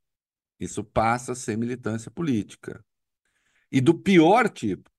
Isso 0.59 0.83
passa 0.83 1.33
a 1.33 1.37
ser 1.37 1.57
militância 1.57 2.11
política. 2.11 2.85
E 3.71 3.81
do 3.81 3.97
pior 3.97 4.49
tipo. 4.49 4.89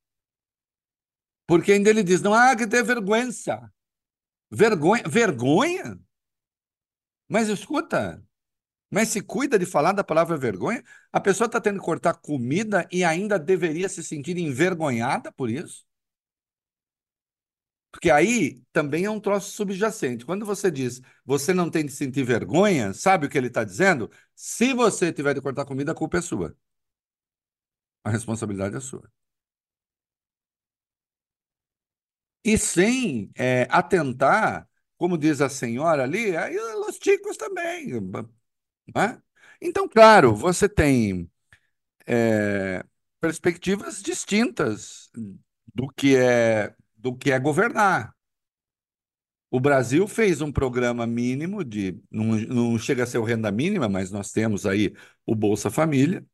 Porque 1.51 1.73
ainda 1.73 1.89
ele 1.89 2.01
diz: 2.01 2.21
não 2.21 2.33
há 2.33 2.55
que 2.55 2.65
ter 2.65 2.81
vergonha. 2.81 3.27
Vergonha? 4.49 5.03
Vergonha? 5.05 5.99
Mas 7.27 7.49
escuta, 7.49 8.23
mas 8.89 9.09
se 9.09 9.21
cuida 9.21 9.59
de 9.59 9.65
falar 9.65 9.91
da 9.93 10.03
palavra 10.03 10.37
vergonha, 10.37 10.81
a 11.11 11.19
pessoa 11.19 11.47
está 11.47 11.59
tendo 11.59 11.79
que 11.79 11.85
cortar 11.85 12.13
comida 12.15 12.87
e 12.91 13.03
ainda 13.03 13.37
deveria 13.37 13.89
se 13.89 14.03
sentir 14.03 14.37
envergonhada 14.37 15.31
por 15.33 15.49
isso? 15.49 15.85
Porque 17.91 18.09
aí 18.09 18.61
também 18.71 19.03
é 19.05 19.09
um 19.09 19.19
troço 19.19 19.51
subjacente. 19.51 20.25
Quando 20.25 20.45
você 20.45 20.71
diz 20.71 21.01
você 21.25 21.53
não 21.53 21.69
tem 21.69 21.85
de 21.85 21.91
sentir 21.91 22.23
vergonha, 22.23 22.93
sabe 22.93 23.27
o 23.27 23.29
que 23.29 23.37
ele 23.37 23.47
está 23.47 23.63
dizendo? 23.63 24.09
Se 24.35 24.73
você 24.73 25.11
tiver 25.11 25.33
de 25.33 25.41
cortar 25.41 25.65
comida, 25.65 25.91
a 25.91 25.95
culpa 25.95 26.17
é 26.17 26.21
sua. 26.21 26.55
A 28.03 28.09
responsabilidade 28.11 28.75
é 28.75 28.79
sua. 28.79 29.09
E 32.43 32.57
sem 32.57 33.31
é, 33.35 33.67
atentar, 33.69 34.67
como 34.97 35.17
diz 35.17 35.41
a 35.41 35.49
senhora 35.49 36.03
ali, 36.03 36.35
aí 36.35 36.57
os 36.57 36.97
ticos 36.99 37.37
também. 37.37 37.91
Né? 38.95 39.21
Então, 39.61 39.87
claro, 39.87 40.35
você 40.35 40.67
tem 40.67 41.29
é, 42.07 42.83
perspectivas 43.19 44.01
distintas 44.01 45.09
do 45.73 45.87
que 45.89 46.15
é 46.15 46.75
do 46.97 47.15
que 47.15 47.31
é 47.31 47.39
governar. 47.39 48.15
O 49.49 49.59
Brasil 49.59 50.07
fez 50.07 50.41
um 50.41 50.51
programa 50.51 51.05
mínimo 51.05 51.63
de 51.63 51.99
não, 52.09 52.25
não 52.37 52.79
chega 52.79 53.03
a 53.03 53.05
ser 53.07 53.17
o 53.17 53.23
renda 53.23 53.51
mínima, 53.51 53.89
mas 53.89 54.11
nós 54.11 54.31
temos 54.31 54.65
aí 54.65 54.93
o 55.25 55.35
Bolsa 55.35 55.69
Família 55.69 56.25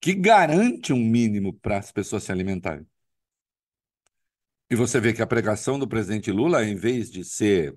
que 0.00 0.14
garante 0.14 0.92
um 0.92 0.98
mínimo 0.98 1.52
para 1.54 1.78
as 1.78 1.92
pessoas 1.92 2.22
se 2.24 2.32
alimentarem. 2.32 2.86
E 4.70 4.76
você 4.76 5.00
vê 5.00 5.12
que 5.12 5.20
a 5.20 5.26
pregação 5.26 5.78
do 5.78 5.88
presidente 5.88 6.30
Lula, 6.30 6.64
em 6.64 6.76
vez 6.76 7.10
de 7.10 7.24
ser 7.24 7.76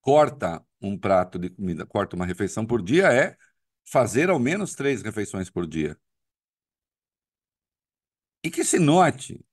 corta 0.00 0.64
um 0.80 0.96
prato 0.98 1.38
de 1.38 1.50
comida, 1.50 1.84
corta 1.84 2.16
uma 2.16 2.24
refeição 2.24 2.64
por 2.66 2.82
dia, 2.82 3.12
é 3.12 3.36
fazer 3.84 4.30
ao 4.30 4.38
menos 4.38 4.74
três 4.74 5.02
refeições 5.02 5.50
por 5.50 5.66
dia. 5.66 5.98
E 8.42 8.50
que 8.50 8.64
se 8.64 8.78
note, 8.78 9.44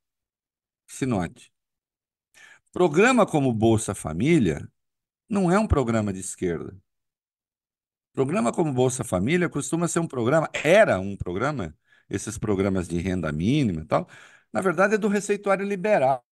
que 0.88 0.94
se 0.94 1.06
note, 1.06 1.52
programa 2.72 3.26
como 3.26 3.54
Bolsa 3.54 3.94
Família 3.94 4.70
não 5.28 5.52
é 5.52 5.58
um 5.60 5.68
programa 5.68 6.14
de 6.14 6.20
esquerda. 6.20 6.78
Programa 8.14 8.54
como 8.54 8.72
Bolsa 8.72 9.04
Família 9.04 9.50
costuma 9.50 9.88
ser 9.88 10.00
um 10.00 10.08
programa, 10.08 10.48
era 10.54 11.00
um 11.00 11.18
programa, 11.18 11.76
esses 12.10 12.38
programas 12.38 12.88
de 12.88 13.00
renda 13.00 13.32
mínima 13.32 13.82
e 13.82 13.86
tal, 13.86 14.08
na 14.54 14.62
verdade 14.62 14.96
é 14.96 14.98
do 14.98 15.08
receituário 15.08 15.66
liberal. 15.66 16.24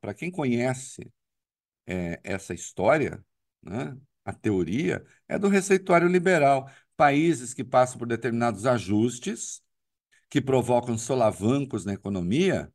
Para 0.00 0.14
quem 0.14 0.30
conhece 0.30 1.10
é, 1.86 2.20
essa 2.22 2.54
história, 2.54 3.24
né? 3.62 3.96
A 4.24 4.32
teoria 4.32 5.04
é 5.26 5.38
do 5.38 5.48
receituário 5.48 6.06
liberal. 6.08 6.70
Países 6.96 7.54
que 7.54 7.64
passam 7.64 7.98
por 7.98 8.06
determinados 8.06 8.66
ajustes, 8.66 9.62
que 10.28 10.40
provocam 10.40 10.98
solavancos 10.98 11.84
na 11.84 11.94
economia, 11.94 12.72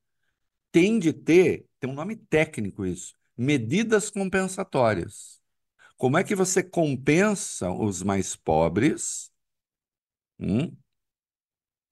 têm 0.71 0.99
de 0.99 1.13
ter, 1.13 1.65
tem 1.79 1.89
um 1.89 1.93
nome 1.93 2.15
técnico 2.15 2.85
isso, 2.85 3.15
medidas 3.37 4.09
compensatórias. 4.09 5.39
Como 5.97 6.17
é 6.17 6.23
que 6.23 6.35
você 6.35 6.63
compensa 6.63 7.71
os 7.71 8.03
mais 8.03 8.35
pobres 8.35 9.31
hum, 10.39 10.75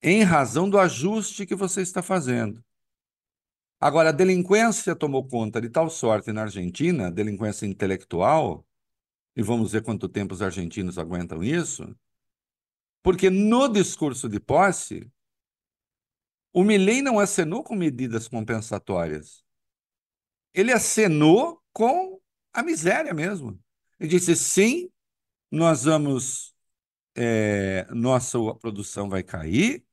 em 0.01 0.23
razão 0.23 0.69
do 0.69 0.77
ajuste 0.77 1.45
que 1.45 1.55
você 1.55 1.81
está 1.81 2.01
fazendo? 2.01 2.63
Agora, 3.83 4.09
a 4.09 4.11
delinquência 4.13 4.95
tomou 4.95 5.27
conta 5.27 5.59
de 5.59 5.69
tal 5.69 5.89
sorte 5.89 6.31
na 6.31 6.43
Argentina, 6.43 7.11
delinquência 7.11 7.65
intelectual, 7.65 8.65
e 9.35 9.43
vamos 9.43 9.73
ver 9.73 9.83
quanto 9.83 10.07
tempo 10.07 10.33
os 10.33 10.41
argentinos 10.41 10.97
aguentam 10.97 11.43
isso, 11.43 11.93
porque 13.01 13.29
no 13.29 13.67
discurso 13.67 14.29
de 14.29 14.39
posse, 14.39 15.11
o 16.53 16.63
Milley 16.63 17.01
não 17.01 17.19
acenou 17.19 17.61
com 17.61 17.75
medidas 17.75 18.29
compensatórias. 18.29 19.43
Ele 20.53 20.71
acenou 20.71 21.61
com 21.73 22.21
a 22.53 22.63
miséria 22.63 23.13
mesmo. 23.13 23.59
Ele 23.99 24.11
disse: 24.11 24.33
sim, 24.37 24.89
nós 25.51 25.83
vamos, 25.83 26.55
é, 27.15 27.85
nossa 27.91 28.37
produção 28.61 29.09
vai 29.09 29.23
cair, 29.23 29.83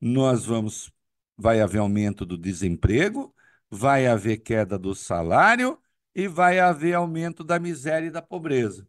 nós 0.00 0.46
vamos, 0.46 0.92
vai 1.36 1.60
haver 1.60 1.78
aumento 1.78 2.24
do 2.24 2.38
desemprego, 2.38 3.34
vai 3.70 4.06
haver 4.06 4.38
queda 4.38 4.78
do 4.78 4.94
salário 4.94 5.80
e 6.14 6.26
vai 6.28 6.58
haver 6.58 6.94
aumento 6.94 7.44
da 7.44 7.58
miséria 7.58 8.06
e 8.06 8.10
da 8.10 8.22
pobreza. 8.22 8.88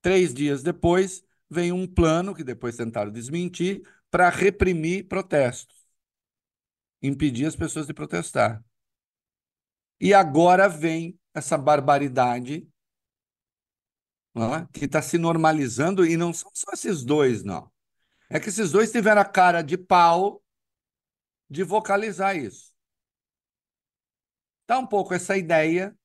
Três 0.00 0.32
dias 0.34 0.62
depois, 0.62 1.22
vem 1.50 1.72
um 1.72 1.86
plano, 1.86 2.34
que 2.34 2.44
depois 2.44 2.76
tentaram 2.76 3.10
desmentir, 3.10 3.82
para 4.10 4.28
reprimir 4.28 5.08
protestos, 5.08 5.74
impedir 7.02 7.46
as 7.46 7.56
pessoas 7.56 7.86
de 7.86 7.94
protestar. 7.94 8.64
E 10.00 10.12
agora 10.12 10.68
vem 10.68 11.18
essa 11.32 11.56
barbaridade 11.56 12.68
é? 14.36 14.66
que 14.72 14.84
está 14.84 15.00
se 15.00 15.16
normalizando, 15.16 16.04
e 16.06 16.16
não 16.16 16.32
são 16.32 16.50
só 16.54 16.72
esses 16.72 17.04
dois, 17.04 17.42
não. 17.42 17.73
É 18.28 18.40
que 18.40 18.48
esses 18.48 18.72
dois 18.72 18.90
tiveram 18.90 19.20
a 19.20 19.24
cara 19.24 19.62
de 19.62 19.76
pau 19.76 20.42
de 21.48 21.62
vocalizar 21.62 22.36
isso. 22.36 22.72
Está 24.62 24.78
um 24.78 24.86
pouco 24.86 25.12
essa 25.14 25.36
ideia 25.36 25.96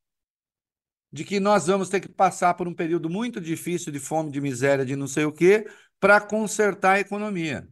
de 1.12 1.24
que 1.24 1.40
nós 1.40 1.68
vamos 1.68 1.90
ter 1.90 2.00
que 2.00 2.10
passar 2.10 2.54
por 2.54 2.68
um 2.68 2.74
período 2.74 3.10
muito 3.10 3.42
difícil 3.42 3.92
de 3.92 4.00
fome, 4.00 4.32
de 4.32 4.42
miséria, 4.42 4.86
de 4.86 4.96
não 4.96 5.08
sei 5.08 5.26
o 5.26 5.32
quê, 5.32 5.66
para 6.00 6.22
consertar 6.22 6.94
a 6.94 7.00
economia. 7.00 7.68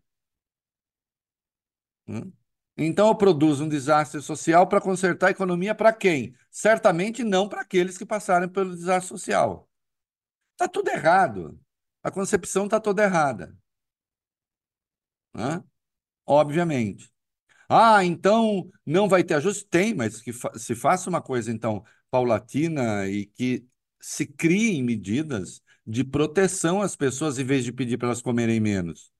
Hum? 2.07 2.31
Então 2.77 3.07
eu 3.07 3.15
produzo 3.15 3.65
um 3.65 3.69
desastre 3.69 4.21
social 4.21 4.67
para 4.67 4.79
consertar 4.79 5.27
a 5.27 5.31
economia 5.31 5.73
para 5.73 5.91
quem? 5.91 6.35
Certamente 6.49 7.23
não 7.23 7.49
para 7.49 7.61
aqueles 7.61 7.97
que 7.97 8.05
passaram 8.05 8.47
pelo 8.47 8.75
desastre 8.75 9.09
social. 9.09 9.67
Está 10.53 10.67
tudo 10.67 10.89
errado. 10.89 11.59
A 12.03 12.11
concepção 12.11 12.65
está 12.65 12.79
toda 12.79 13.03
errada. 13.03 13.55
Hã? 15.37 15.63
Obviamente. 16.27 17.11
Ah, 17.69 18.05
então 18.05 18.69
não 18.85 19.09
vai 19.09 19.23
ter 19.23 19.35
ajuste? 19.35 19.65
Tem, 19.67 19.93
mas 19.95 20.21
que 20.21 20.33
fa 20.33 20.57
se 20.57 20.75
faça 20.75 21.09
uma 21.09 21.21
coisa, 21.21 21.51
então, 21.51 21.83
paulatina 22.11 23.07
e 23.09 23.25
que 23.27 23.65
se 24.01 24.25
criem 24.27 24.83
medidas 24.83 25.61
de 25.87 26.03
proteção 26.03 26.81
às 26.81 26.95
pessoas 26.95 27.39
em 27.39 27.45
vez 27.45 27.63
de 27.65 27.73
pedir 27.73 27.97
para 27.97 28.09
elas 28.09 28.21
comerem 28.21 28.59
menos. 28.59 29.11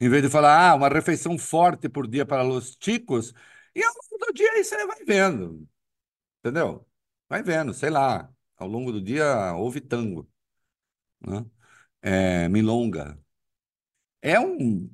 Em 0.00 0.08
vez 0.08 0.22
de 0.22 0.30
falar, 0.30 0.70
ah, 0.70 0.74
uma 0.74 0.88
refeição 0.88 1.36
forte 1.38 1.88
por 1.88 2.06
dia 2.08 2.24
para 2.24 2.46
os 2.46 2.74
ticos, 2.76 3.34
e 3.74 3.82
ao 3.84 3.92
longo 3.94 4.26
do 4.26 4.32
dia 4.32 4.50
aí 4.52 4.64
você 4.64 4.86
vai 4.86 5.04
vendo, 5.04 5.68
entendeu? 6.40 6.86
Vai 7.28 7.42
vendo, 7.42 7.74
sei 7.74 7.90
lá, 7.90 8.30
ao 8.56 8.68
longo 8.68 8.92
do 8.92 9.02
dia 9.02 9.54
houve 9.56 9.80
tango, 9.80 10.30
né? 11.20 11.46
É, 12.02 12.48
milonga. 12.48 13.18
É 14.22 14.38
um, 14.38 14.90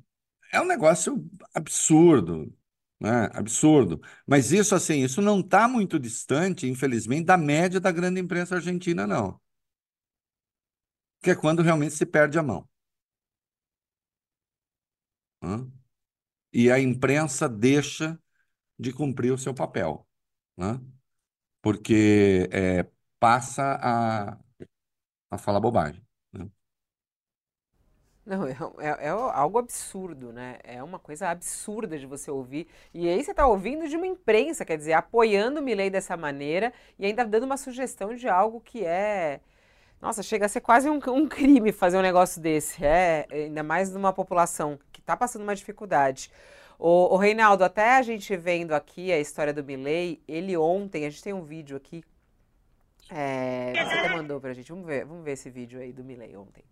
é 0.53 0.61
um 0.61 0.65
negócio 0.65 1.29
absurdo, 1.53 2.53
né? 2.99 3.29
Absurdo. 3.33 4.01
Mas 4.27 4.51
isso, 4.51 4.75
assim, 4.75 4.99
isso 5.03 5.21
não 5.21 5.41
está 5.41 5.67
muito 5.67 5.99
distante, 5.99 6.67
infelizmente, 6.67 7.25
da 7.25 7.37
média 7.37 7.79
da 7.79 7.91
grande 7.91 8.19
imprensa 8.21 8.55
argentina, 8.55 9.07
não. 9.07 9.39
Que 11.21 11.29
é 11.31 11.35
quando 11.35 11.61
realmente 11.61 11.93
se 11.93 12.05
perde 12.07 12.39
a 12.39 12.43
mão. 12.43 12.67
E 16.53 16.71
a 16.71 16.79
imprensa 16.79 17.47
deixa 17.49 18.19
de 18.79 18.93
cumprir 18.93 19.33
o 19.33 19.37
seu 19.37 19.53
papel, 19.53 20.07
né? 20.57 20.81
Porque 21.61 22.49
é, 22.53 22.87
passa 23.19 23.79
a, 23.81 24.39
a 25.31 25.39
falar 25.39 25.61
bobagem. 25.61 26.05
Não, 28.27 28.45
é, 28.45 28.57
é, 28.79 29.05
é, 29.05 29.09
algo 29.09 29.57
absurdo, 29.57 30.33
né? 30.33 30.57
É 30.61 30.83
uma 30.83 30.99
coisa 30.99 31.29
absurda 31.29 31.97
de 31.97 32.05
você 32.05 32.29
ouvir. 32.29 32.67
E 32.93 33.07
aí 33.07 33.23
você 33.23 33.31
está 33.31 33.47
ouvindo 33.47 33.87
de 33.87 33.95
uma 33.95 34.05
imprensa, 34.05 34.65
quer 34.65 34.77
dizer, 34.77 34.91
apoiando 34.91 35.61
o 35.61 35.63
Milley 35.63 35.89
dessa 35.89 36.17
maneira 36.17 36.73
e 36.99 37.05
ainda 37.05 37.23
dando 37.23 37.43
uma 37.43 37.55
sugestão 37.55 38.13
de 38.13 38.27
algo 38.27 38.59
que 38.59 38.85
é. 38.85 39.39
Nossa, 40.01 40.21
chega 40.21 40.45
a 40.45 40.49
ser 40.49 40.59
quase 40.59 40.89
um, 40.89 40.99
um 41.07 41.25
crime 41.25 41.71
fazer 41.71 41.97
um 41.97 42.01
negócio 42.01 42.41
desse. 42.41 42.83
É, 42.83 43.25
ainda 43.31 43.63
mais 43.63 43.93
numa 43.93 44.11
população 44.11 44.77
que 44.91 44.99
está 44.99 45.15
passando 45.15 45.43
uma 45.43 45.55
dificuldade. 45.55 46.29
O, 46.77 47.13
o, 47.13 47.17
Reinaldo, 47.17 47.63
até 47.63 47.95
a 47.95 48.01
gente 48.01 48.35
vendo 48.35 48.73
aqui 48.73 49.09
a 49.09 49.19
história 49.19 49.53
do 49.53 49.63
Milley, 49.63 50.21
ele 50.27 50.57
ontem, 50.57 51.05
a 51.05 51.09
gente 51.09 51.23
tem 51.23 51.31
um 51.31 51.43
vídeo 51.43 51.77
aqui. 51.77 52.03
É, 53.09 53.71
você 53.73 53.93
até 53.99 54.09
mandou 54.09 54.41
pra 54.41 54.53
gente. 54.53 54.69
Vamos 54.69 54.85
ver, 54.85 55.05
vamos 55.05 55.23
ver 55.23 55.31
esse 55.31 55.49
vídeo 55.49 55.79
aí 55.79 55.93
do 55.93 56.03
Milley 56.03 56.35
ontem. 56.35 56.65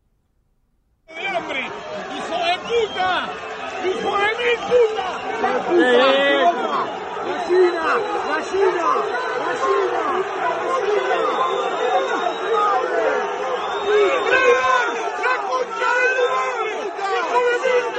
Hambre! 1.10 1.64
¡Hijo 2.16 2.38
de 2.45 2.56
puta! 2.68 3.10
¡Hijo 3.86 4.12
de 4.18 4.30
mi 4.39 4.51
puta! 4.68 5.08
¡La 5.41 5.53
puta! 5.66 6.08
¡La 7.26 7.36
China! 7.47 7.86
¡La 8.30 8.38
China! 8.49 8.88
¡La 9.39 9.51
China! 9.62 10.03
¡La 15.24 15.36
concha 15.47 15.89
de 15.99 16.08
tu 16.16 16.26
madre! 16.34 16.74
¡Hijo 17.26 17.39
de 17.43 17.68
mi 17.70 17.95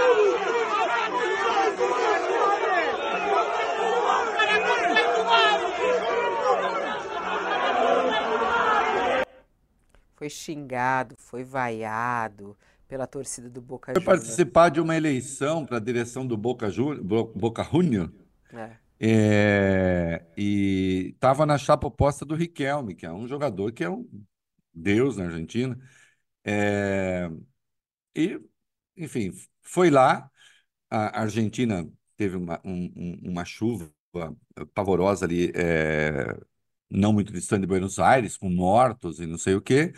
Foi 10.17 10.31
xingado, 10.31 11.15
foi 11.19 11.45
vaiado, 11.45 12.57
pela 12.89 13.07
torcida 13.07 13.49
do 13.51 13.61
Boca 13.61 13.93
Juniors. 13.93 14.05
Foi 14.05 14.15
participar 14.15 14.69
de 14.69 14.81
uma 14.81 14.97
eleição 14.97 15.65
para 15.65 15.77
a 15.77 15.81
direção 15.81 16.27
do 16.27 16.37
Boca, 16.37 16.71
Juniors, 16.71 17.01
Boca 17.35 17.63
Juniors. 17.65 18.11
É. 18.53 18.77
É, 18.99 20.25
e 20.37 21.13
estava 21.15 21.45
na 21.45 21.59
chapa 21.59 21.87
oposta 21.87 22.25
do 22.25 22.35
Riquelme, 22.35 22.95
que 22.95 23.05
é 23.05 23.13
um 23.13 23.29
jogador 23.29 23.71
que 23.73 23.85
é 23.85 23.91
um 23.91 24.09
deus 24.73 25.17
na 25.17 25.25
Argentina. 25.25 25.79
É, 26.45 27.31
e, 28.15 28.41
enfim, 28.97 29.33
foi 29.63 29.91
lá. 29.91 30.31
A 30.89 31.23
Argentina 31.23 31.87
teve 32.17 32.37
uma, 32.37 32.61
um, 32.65 33.19
uma 33.23 33.45
chuva 33.45 33.91
pavorosa 34.75 35.27
ali, 35.27 35.53
é, 35.55 36.35
não 36.89 37.13
muito 37.13 37.33
distante 37.33 37.63
de 37.63 37.67
Buenos 37.67 37.99
Aires, 37.99 38.37
com 38.37 38.49
mortos 38.49 39.21
e 39.21 39.27
não 39.27 39.37
sei 39.37 39.55
o 39.55 39.61
quê. 39.61 39.93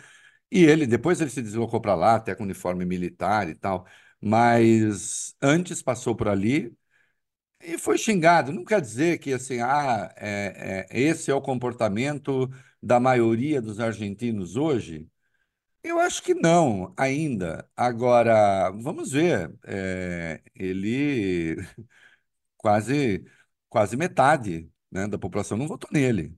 E 0.51 0.63
ele, 0.63 0.87
depois 0.87 1.21
ele 1.21 1.29
se 1.29 1.41
deslocou 1.41 1.79
para 1.81 1.95
lá, 1.95 2.15
até 2.15 2.33
com 2.35 2.43
uniforme 2.43 2.85
militar 2.85 3.49
e 3.49 3.55
tal, 3.55 3.85
mas 4.21 5.35
antes 5.41 5.81
passou 5.81 6.15
por 6.15 6.27
ali 6.27 6.75
e 7.61 7.77
foi 7.77 7.97
xingado. 7.97 8.51
Não 8.53 8.63
quer 8.65 8.81
dizer 8.81 9.19
que 9.19 9.33
assim, 9.33 9.59
ah, 9.61 10.13
é, 10.17 10.87
é, 10.91 10.99
esse 10.99 11.31
é 11.31 11.33
o 11.35 11.41
comportamento 11.41 12.49
da 12.81 12.99
maioria 12.99 13.61
dos 13.61 13.79
argentinos 13.79 14.55
hoje. 14.55 15.07
Eu 15.83 15.99
acho 15.99 16.23
que 16.23 16.33
não, 16.33 16.93
ainda. 16.97 17.69
Agora, 17.75 18.71
vamos 18.71 19.11
ver. 19.13 19.53
É, 19.65 20.41
ele 20.55 21.55
quase 22.57 23.25
quase 23.69 23.97
metade, 23.97 24.71
né, 24.91 25.07
da 25.07 25.17
população 25.19 25.57
não 25.57 25.67
votou 25.67 25.89
nele. 25.93 26.37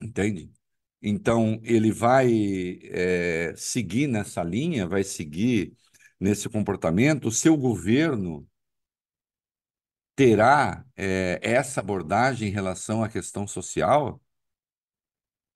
Entende? 0.00 0.50
Então, 1.02 1.60
ele 1.62 1.92
vai 1.92 2.80
é, 2.84 3.54
seguir 3.56 4.06
nessa 4.06 4.42
linha, 4.42 4.86
vai 4.88 5.04
seguir 5.04 5.76
nesse 6.18 6.48
comportamento. 6.48 7.28
O 7.28 7.32
seu 7.32 7.56
governo 7.56 8.46
terá 10.14 10.84
é, 10.96 11.38
essa 11.42 11.80
abordagem 11.80 12.48
em 12.48 12.52
relação 12.52 13.02
à 13.04 13.08
questão 13.08 13.46
social? 13.46 14.20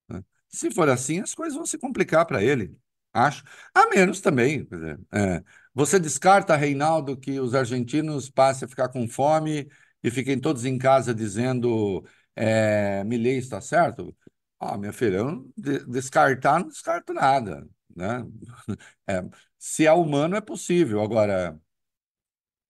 Né? 0.08 0.22
Se 0.48 0.70
for 0.70 0.88
assim, 0.88 1.20
as 1.20 1.34
coisas 1.34 1.54
vão 1.56 1.66
se 1.66 1.78
complicar 1.78 2.26
para 2.26 2.42
ele, 2.42 2.76
acho. 3.12 3.44
A 3.74 3.86
menos 3.88 4.20
também. 4.20 4.66
É, 5.12 5.42
você 5.74 5.98
descarta, 5.98 6.56
Reinaldo, 6.56 7.16
que 7.16 7.40
os 7.40 7.54
argentinos 7.54 8.30
passem 8.30 8.66
a 8.66 8.68
ficar 8.68 8.88
com 8.88 9.08
fome 9.08 9.68
e 10.02 10.10
fiquem 10.10 10.38
todos 10.40 10.64
em 10.64 10.78
casa 10.78 11.14
dizendo 11.14 12.04
é, 12.34 13.04
Milei 13.04 13.38
está 13.38 13.60
certo? 13.60 14.16
Ah, 14.60 14.76
minha 14.76 14.92
filha, 14.92 15.16
eu 15.16 15.50
de, 15.56 15.84
descartar, 15.86 16.60
não 16.60 16.68
descarto 16.68 17.14
nada, 17.14 17.66
né? 17.96 18.26
É, 19.08 19.24
se 19.58 19.86
é 19.86 19.92
humano, 19.92 20.36
é 20.36 20.40
possível. 20.40 21.00
Agora, 21.00 21.58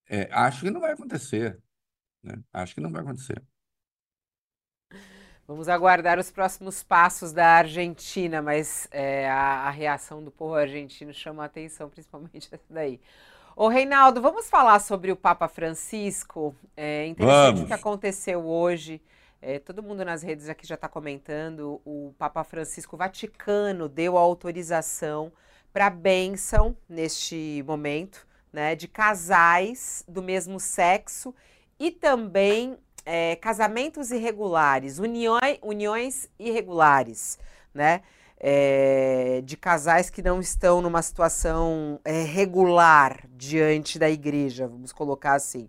é, 0.08 0.28
acho 0.32 0.62
que 0.62 0.70
não 0.70 0.80
vai 0.80 0.92
acontecer, 0.92 1.60
né? 2.22 2.36
Acho 2.52 2.74
que 2.74 2.80
não 2.80 2.90
vai 2.90 3.02
acontecer. 3.02 3.42
Vamos 5.46 5.68
aguardar 5.68 6.16
os 6.16 6.30
próximos 6.30 6.80
passos 6.82 7.32
da 7.32 7.56
Argentina, 7.56 8.40
mas 8.40 8.86
é, 8.92 9.28
a, 9.28 9.66
a, 9.66 9.70
reação 9.70 10.22
do 10.22 10.30
povo 10.30 10.54
argentino 10.54 11.12
chama 11.12 11.42
a 11.42 11.46
atenção, 11.46 11.90
principalmente 11.90 12.48
essa 12.54 12.64
daí. 12.70 13.00
Ô, 13.56 13.66
Reinaldo, 13.66 14.22
vamos 14.22 14.48
falar 14.48 14.78
sobre 14.78 15.10
o 15.10 15.16
Papa 15.16 15.48
Francisco. 15.48 16.54
É 16.76 17.04
interessante 17.08 17.62
o 17.62 17.66
que 17.66 17.72
aconteceu 17.72 18.46
hoje 18.46 19.02
é, 19.42 19.58
todo 19.58 19.82
mundo 19.82 20.04
nas 20.04 20.22
redes 20.22 20.48
aqui 20.48 20.66
já 20.66 20.74
está 20.74 20.88
comentando. 20.88 21.80
O 21.84 22.14
Papa 22.18 22.44
Francisco 22.44 22.96
Vaticano 22.96 23.88
deu 23.88 24.18
autorização 24.18 25.32
para 25.72 25.88
bênção 25.88 26.76
neste 26.88 27.62
momento, 27.66 28.26
né, 28.52 28.74
de 28.74 28.88
casais 28.88 30.04
do 30.08 30.20
mesmo 30.22 30.58
sexo 30.58 31.34
e 31.78 31.90
também 31.90 32.76
é, 33.06 33.36
casamentos 33.36 34.10
irregulares, 34.10 34.98
uniões, 34.98 35.58
uniões 35.62 36.28
irregulares, 36.38 37.38
né? 37.72 38.02
É, 38.42 39.42
de 39.44 39.54
casais 39.54 40.08
que 40.08 40.22
não 40.22 40.40
estão 40.40 40.80
numa 40.80 41.02
situação 41.02 42.00
é, 42.02 42.22
regular 42.22 43.26
diante 43.36 43.98
da 43.98 44.08
igreja, 44.08 44.66
vamos 44.66 44.92
colocar 44.92 45.34
assim. 45.34 45.68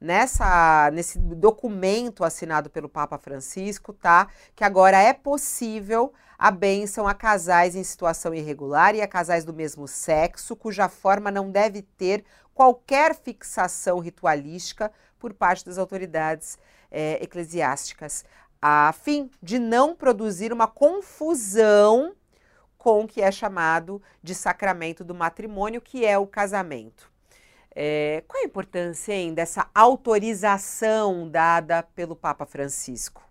Nessa, 0.00 0.90
nesse 0.92 1.18
documento 1.18 2.22
assinado 2.22 2.70
pelo 2.70 2.88
Papa 2.88 3.18
Francisco, 3.18 3.92
tá? 3.92 4.28
Que 4.54 4.62
agora 4.62 4.96
é 4.98 5.12
possível 5.12 6.12
a 6.38 6.52
bênção 6.52 7.08
a 7.08 7.14
casais 7.14 7.74
em 7.74 7.82
situação 7.82 8.32
irregular 8.32 8.94
e 8.94 9.02
a 9.02 9.08
casais 9.08 9.44
do 9.44 9.52
mesmo 9.52 9.88
sexo, 9.88 10.54
cuja 10.54 10.88
forma 10.88 11.32
não 11.32 11.50
deve 11.50 11.82
ter 11.82 12.24
qualquer 12.54 13.14
fixação 13.14 13.98
ritualística 13.98 14.92
por 15.18 15.34
parte 15.34 15.64
das 15.64 15.78
autoridades 15.78 16.56
é, 16.90 17.22
eclesiásticas, 17.22 18.24
a 18.62 18.92
fim 18.92 19.30
de 19.42 19.58
não 19.58 19.94
produzir 19.94 20.52
uma 20.52 20.68
confusão 20.68 22.14
com 22.76 23.02
o 23.02 23.08
que 23.08 23.20
é 23.20 23.30
chamado 23.30 24.00
de 24.22 24.34
sacramento 24.34 25.02
do 25.04 25.14
matrimônio, 25.14 25.80
que 25.80 26.04
é 26.04 26.16
o 26.16 26.26
casamento. 26.26 27.10
É, 27.80 28.24
qual 28.26 28.42
a 28.42 28.44
importância 28.44 29.12
hein, 29.12 29.32
dessa 29.32 29.70
autorização 29.72 31.30
dada 31.30 31.80
pelo 31.80 32.16
Papa 32.16 32.44
Francisco? 32.44 33.22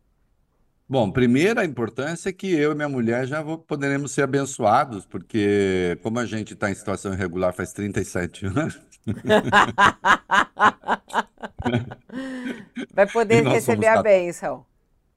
Bom, 0.87 1.11
primeiro 1.11 1.59
a 1.59 1.65
importância 1.65 2.29
é 2.29 2.31
que 2.31 2.55
eu 2.55 2.71
e 2.71 2.75
minha 2.75 2.87
mulher 2.87 3.27
já 3.27 3.41
vou, 3.41 3.57
poderemos 3.57 4.13
ser 4.13 4.21
abençoados, 4.21 5.05
porque 5.05 5.99
como 6.01 6.17
a 6.17 6.25
gente 6.25 6.53
está 6.53 6.71
em 6.71 6.75
situação 6.75 7.13
irregular 7.13 7.51
faz 7.51 7.73
37 7.73 8.45
anos. 8.45 8.79
Vai 12.93 13.05
poder 13.05 13.45
receber 13.45 13.87
a 13.87 14.01
bênção. 14.01 14.65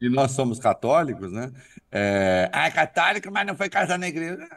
e 0.00 0.08
nós 0.08 0.32
somos 0.32 0.58
católicos, 0.58 1.30
né? 1.30 1.52
É, 1.92 2.50
ah, 2.52 2.66
é 2.66 2.70
católico, 2.72 3.30
mas 3.30 3.46
não 3.46 3.54
foi 3.54 3.68
casar 3.68 3.96
na 3.96 4.08
igreja. 4.08 4.48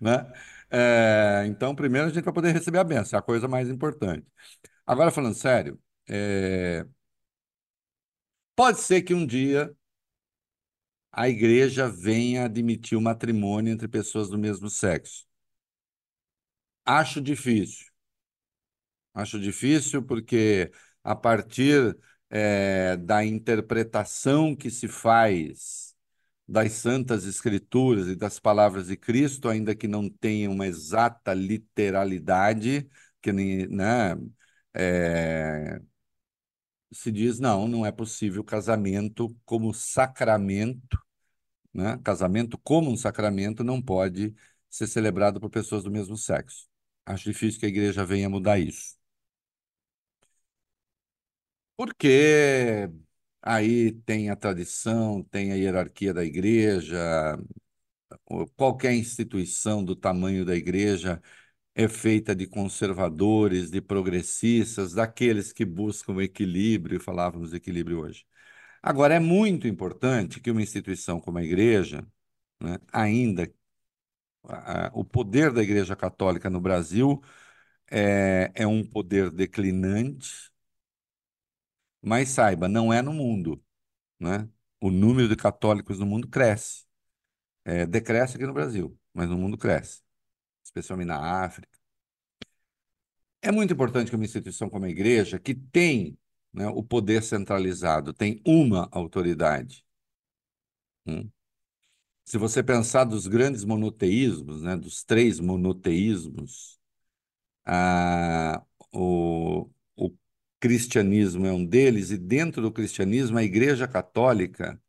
né? 0.00 0.26
É, 0.76 1.44
então, 1.46 1.74
primeiro 1.74 2.08
a 2.08 2.10
gente 2.12 2.24
vai 2.24 2.34
poder 2.34 2.52
receber 2.52 2.78
a 2.78 2.84
benção, 2.84 3.16
é 3.16 3.20
a 3.20 3.22
coisa 3.22 3.46
mais 3.46 3.68
importante. 3.68 4.26
Agora, 4.86 5.10
falando 5.12 5.34
sério, 5.36 5.80
é, 6.08 6.86
pode 8.56 8.80
ser 8.80 9.02
que 9.02 9.14
um 9.14 9.26
dia 9.26 9.74
a 11.10 11.28
igreja 11.30 11.88
venha 11.88 12.44
admitir 12.44 12.94
o 12.96 13.00
matrimônio 13.00 13.72
entre 13.72 13.88
pessoas 13.88 14.28
do 14.28 14.36
mesmo 14.38 14.68
sexo. 14.68 15.24
Acho 16.86 17.20
difícil. 17.20 17.92
Acho 19.12 19.38
difícil 19.38 20.02
porque, 20.02 20.70
a 21.02 21.14
partir 21.14 21.96
é, 22.30 22.96
da 22.96 23.24
interpretação 23.24 24.56
que 24.56 24.70
se 24.70 24.88
faz 24.88 25.83
das 26.48 26.72
Santas 26.72 27.24
Escrituras 27.26 28.06
e 28.08 28.16
das 28.16 28.38
palavras 28.38 28.88
de 28.88 28.96
Cristo, 28.96 29.48
ainda 29.48 29.74
que 29.74 29.88
não 29.88 30.08
tenha 30.08 30.50
uma 30.50 30.66
exata 30.66 31.32
literalidade, 31.34 32.88
que 33.22 33.32
nem, 33.32 33.66
né, 33.68 34.16
é, 34.74 35.80
se 36.92 37.10
diz 37.10 37.38
não, 37.40 37.66
não 37.68 37.84
é 37.86 37.92
possível 37.92 38.44
casamento 38.44 39.34
como 39.44 39.72
sacramento, 39.74 40.98
né? 41.74 41.98
Casamento 42.04 42.58
como 42.58 42.90
um 42.90 42.96
sacramento 42.96 43.64
não 43.64 43.82
pode 43.82 44.34
ser 44.70 44.86
celebrado 44.86 45.40
por 45.40 45.50
pessoas 45.50 45.84
do 45.84 45.90
mesmo 45.90 46.16
sexo. 46.16 46.68
Acho 47.06 47.24
difícil 47.32 47.60
que 47.60 47.66
a 47.66 47.70
igreja 47.70 48.04
venha 48.06 48.30
mudar 48.30 48.58
isso. 48.60 48.96
Porque 51.76 52.88
aí 53.44 53.92
tem 53.92 54.30
a 54.30 54.36
tradição, 54.36 55.22
tem 55.24 55.52
a 55.52 55.56
hierarquia 55.56 56.14
da 56.14 56.24
igreja, 56.24 57.38
qualquer 58.56 58.94
instituição 58.94 59.84
do 59.84 59.94
tamanho 59.96 60.44
da 60.44 60.54
igreja 60.54 61.20
é 61.74 61.88
feita 61.88 62.34
de 62.34 62.46
conservadores, 62.46 63.70
de 63.70 63.80
progressistas, 63.80 64.94
daqueles 64.94 65.52
que 65.52 65.64
buscam 65.64 66.22
equilíbrio, 66.22 67.00
falávamos 67.00 67.50
de 67.50 67.56
equilíbrio 67.56 68.00
hoje. 68.00 68.24
Agora, 68.82 69.14
é 69.14 69.20
muito 69.20 69.68
importante 69.68 70.40
que 70.40 70.50
uma 70.50 70.62
instituição 70.62 71.20
como 71.20 71.38
a 71.38 71.44
igreja, 71.44 72.06
né, 72.62 72.78
ainda 72.92 73.52
a, 74.44 74.90
o 74.94 75.04
poder 75.04 75.52
da 75.52 75.62
Igreja 75.62 75.96
Católica 75.96 76.50
no 76.50 76.60
Brasil 76.60 77.22
é, 77.90 78.52
é 78.54 78.66
um 78.66 78.84
poder 78.84 79.30
declinante, 79.30 80.50
mas 82.04 82.30
saiba, 82.30 82.68
não 82.68 82.92
é 82.92 83.02
no 83.02 83.12
mundo. 83.12 83.62
Né? 84.20 84.48
O 84.80 84.90
número 84.90 85.28
de 85.28 85.36
católicos 85.36 85.98
no 85.98 86.06
mundo 86.06 86.28
cresce. 86.28 86.84
É, 87.64 87.86
decresce 87.86 88.36
aqui 88.36 88.46
no 88.46 88.52
Brasil, 88.52 88.98
mas 89.12 89.28
no 89.30 89.38
mundo 89.38 89.56
cresce, 89.56 90.02
especialmente 90.62 91.08
na 91.08 91.44
África. 91.44 91.78
É 93.40 93.52
muito 93.52 93.72
importante 93.74 94.10
que 94.10 94.16
uma 94.16 94.24
instituição 94.24 94.68
como 94.70 94.84
a 94.86 94.90
igreja, 94.90 95.38
que 95.38 95.54
tem 95.54 96.18
né, 96.52 96.66
o 96.68 96.82
poder 96.82 97.22
centralizado, 97.22 98.12
tem 98.12 98.40
uma 98.46 98.88
autoridade. 98.92 99.84
Hum? 101.06 101.30
Se 102.24 102.38
você 102.38 102.62
pensar 102.62 103.04
dos 103.04 103.26
grandes 103.26 103.64
monoteísmos, 103.64 104.62
né, 104.62 104.76
dos 104.76 105.04
três 105.04 105.40
monoteísmos, 105.40 106.78
o, 108.92 109.62
o 109.62 109.73
cristianismo 110.64 111.44
é 111.44 111.52
um 111.52 111.62
deles, 111.66 112.10
e 112.10 112.16
dentro 112.16 112.62
do 112.62 112.72
cristianismo, 112.72 113.36
a 113.36 113.42
Igreja 113.44 113.86
Católica 113.86 114.80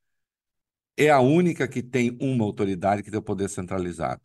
é 0.95 1.09
a 1.09 1.19
única 1.19 1.67
que 1.67 1.83
tem 1.83 2.17
uma 2.21 2.45
autoridade 2.45 3.03
que 3.03 3.11
tem 3.11 3.19
o 3.19 3.23
poder 3.23 3.49
centralizado. 3.49 4.21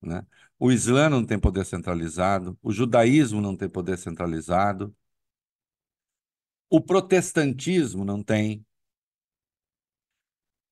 Né? 0.00 0.24
O 0.58 0.70
Islã 0.70 1.08
não 1.08 1.26
tem 1.26 1.40
poder 1.40 1.66
centralizado, 1.66 2.56
o 2.62 2.72
judaísmo 2.72 3.40
não 3.40 3.56
tem 3.56 3.68
poder 3.68 3.98
centralizado, 3.98 4.94
o 6.68 6.80
protestantismo 6.80 8.04
não 8.04 8.22
tem, 8.22 8.64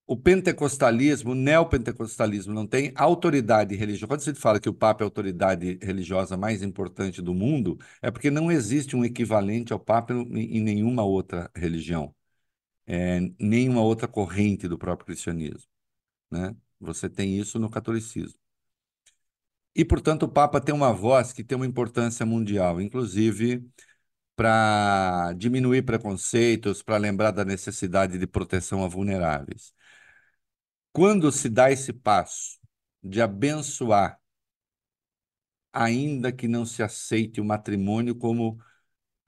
o 0.08 0.16
pentecostalismo, 0.16 1.32
o 1.32 1.34
neopentecostalismo 1.34 2.54
não 2.54 2.66
tem 2.66 2.92
autoridade 2.96 3.76
religiosa. 3.76 4.08
Quando 4.08 4.22
se 4.22 4.34
fala 4.34 4.58
que 4.58 4.68
o 4.68 4.74
Papa 4.74 5.02
é 5.02 5.04
a 5.04 5.06
autoridade 5.06 5.78
religiosa 5.82 6.36
mais 6.36 6.62
importante 6.62 7.20
do 7.22 7.34
mundo, 7.34 7.78
é 8.00 8.10
porque 8.10 8.30
não 8.30 8.50
existe 8.50 8.96
um 8.96 9.04
equivalente 9.04 9.72
ao 9.72 9.78
Papa 9.78 10.14
em 10.14 10.60
nenhuma 10.62 11.04
outra 11.04 11.50
religião, 11.54 12.14
é, 12.86 13.20
nenhuma 13.40 13.82
outra 13.82 14.08
corrente 14.08 14.68
do 14.68 14.78
próprio 14.78 15.06
cristianismo. 15.06 15.68
Né? 16.30 16.56
Você 16.80 17.08
tem 17.10 17.38
isso 17.38 17.58
no 17.58 17.70
catolicismo. 17.70 18.38
E, 19.74 19.84
portanto, 19.84 20.24
o 20.24 20.28
Papa 20.28 20.60
tem 20.60 20.74
uma 20.74 20.92
voz 20.92 21.32
que 21.32 21.44
tem 21.44 21.56
uma 21.56 21.66
importância 21.66 22.26
mundial, 22.26 22.80
inclusive 22.80 23.64
para 24.36 25.32
diminuir 25.34 25.82
preconceitos, 25.82 26.82
para 26.82 26.96
lembrar 26.96 27.32
da 27.32 27.44
necessidade 27.44 28.18
de 28.18 28.26
proteção 28.26 28.84
a 28.84 28.88
vulneráveis. 28.88 29.74
Quando 30.92 31.30
se 31.32 31.48
dá 31.48 31.70
esse 31.70 31.92
passo 31.92 32.58
de 33.02 33.20
abençoar, 33.20 34.20
ainda 35.72 36.32
que 36.32 36.48
não 36.48 36.64
se 36.66 36.82
aceite 36.82 37.40
o 37.40 37.44
matrimônio 37.44 38.14
como 38.14 38.58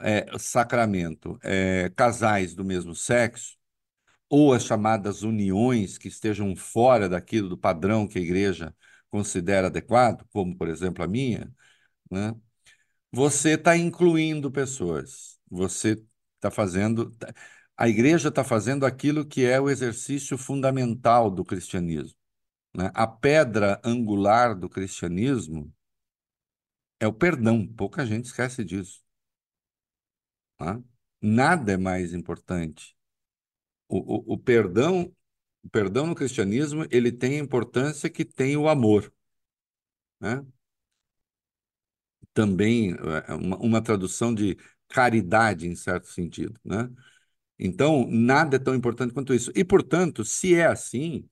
é, 0.00 0.26
sacramento, 0.38 1.38
é, 1.42 1.90
casais 1.90 2.54
do 2.54 2.64
mesmo 2.64 2.94
sexo, 2.94 3.56
ou 4.28 4.52
as 4.54 4.64
chamadas 4.64 5.22
uniões 5.22 5.98
que 5.98 6.08
estejam 6.08 6.54
fora 6.56 7.08
daquilo 7.08 7.48
do 7.48 7.58
padrão 7.58 8.08
que 8.08 8.18
a 8.18 8.22
igreja 8.22 8.74
considera 9.10 9.68
adequado, 9.68 10.26
como 10.32 10.56
por 10.56 10.68
exemplo 10.68 11.04
a 11.04 11.08
minha, 11.08 11.52
né? 12.10 12.34
você 13.12 13.50
está 13.54 13.76
incluindo 13.76 14.50
pessoas, 14.50 15.38
você 15.50 16.02
está 16.36 16.50
fazendo. 16.50 17.16
A 17.80 17.88
igreja 17.88 18.28
está 18.28 18.44
fazendo 18.44 18.84
aquilo 18.84 19.24
que 19.24 19.46
é 19.46 19.58
o 19.58 19.70
exercício 19.70 20.36
fundamental 20.36 21.30
do 21.30 21.42
cristianismo. 21.42 22.14
Né? 22.76 22.90
A 22.92 23.06
pedra 23.06 23.80
angular 23.82 24.54
do 24.54 24.68
cristianismo 24.68 25.72
é 27.00 27.06
o 27.06 27.12
perdão. 27.14 27.66
Pouca 27.66 28.04
gente 28.04 28.26
esquece 28.26 28.62
disso. 28.62 29.02
Tá? 30.58 30.78
Nada 31.22 31.72
é 31.72 31.78
mais 31.78 32.12
importante. 32.12 32.94
O, 33.88 34.32
o, 34.32 34.34
o, 34.34 34.38
perdão, 34.38 35.10
o 35.62 35.70
perdão 35.70 36.06
no 36.06 36.14
cristianismo, 36.14 36.86
ele 36.90 37.10
tem 37.10 37.40
a 37.40 37.42
importância 37.42 38.10
que 38.10 38.26
tem 38.26 38.58
o 38.58 38.68
amor. 38.68 39.10
Né? 40.20 40.44
Também 42.34 42.92
é, 43.26 43.32
uma, 43.32 43.56
uma 43.56 43.82
tradução 43.82 44.34
de 44.34 44.58
caridade, 44.86 45.66
em 45.66 45.74
certo 45.74 46.08
sentido. 46.08 46.60
Né? 46.62 46.86
Então, 47.62 48.06
nada 48.08 48.56
é 48.56 48.58
tão 48.58 48.74
importante 48.74 49.12
quanto 49.12 49.34
isso. 49.34 49.52
E, 49.54 49.62
portanto, 49.62 50.24
se 50.24 50.54
é 50.54 50.64
assim, 50.64 51.28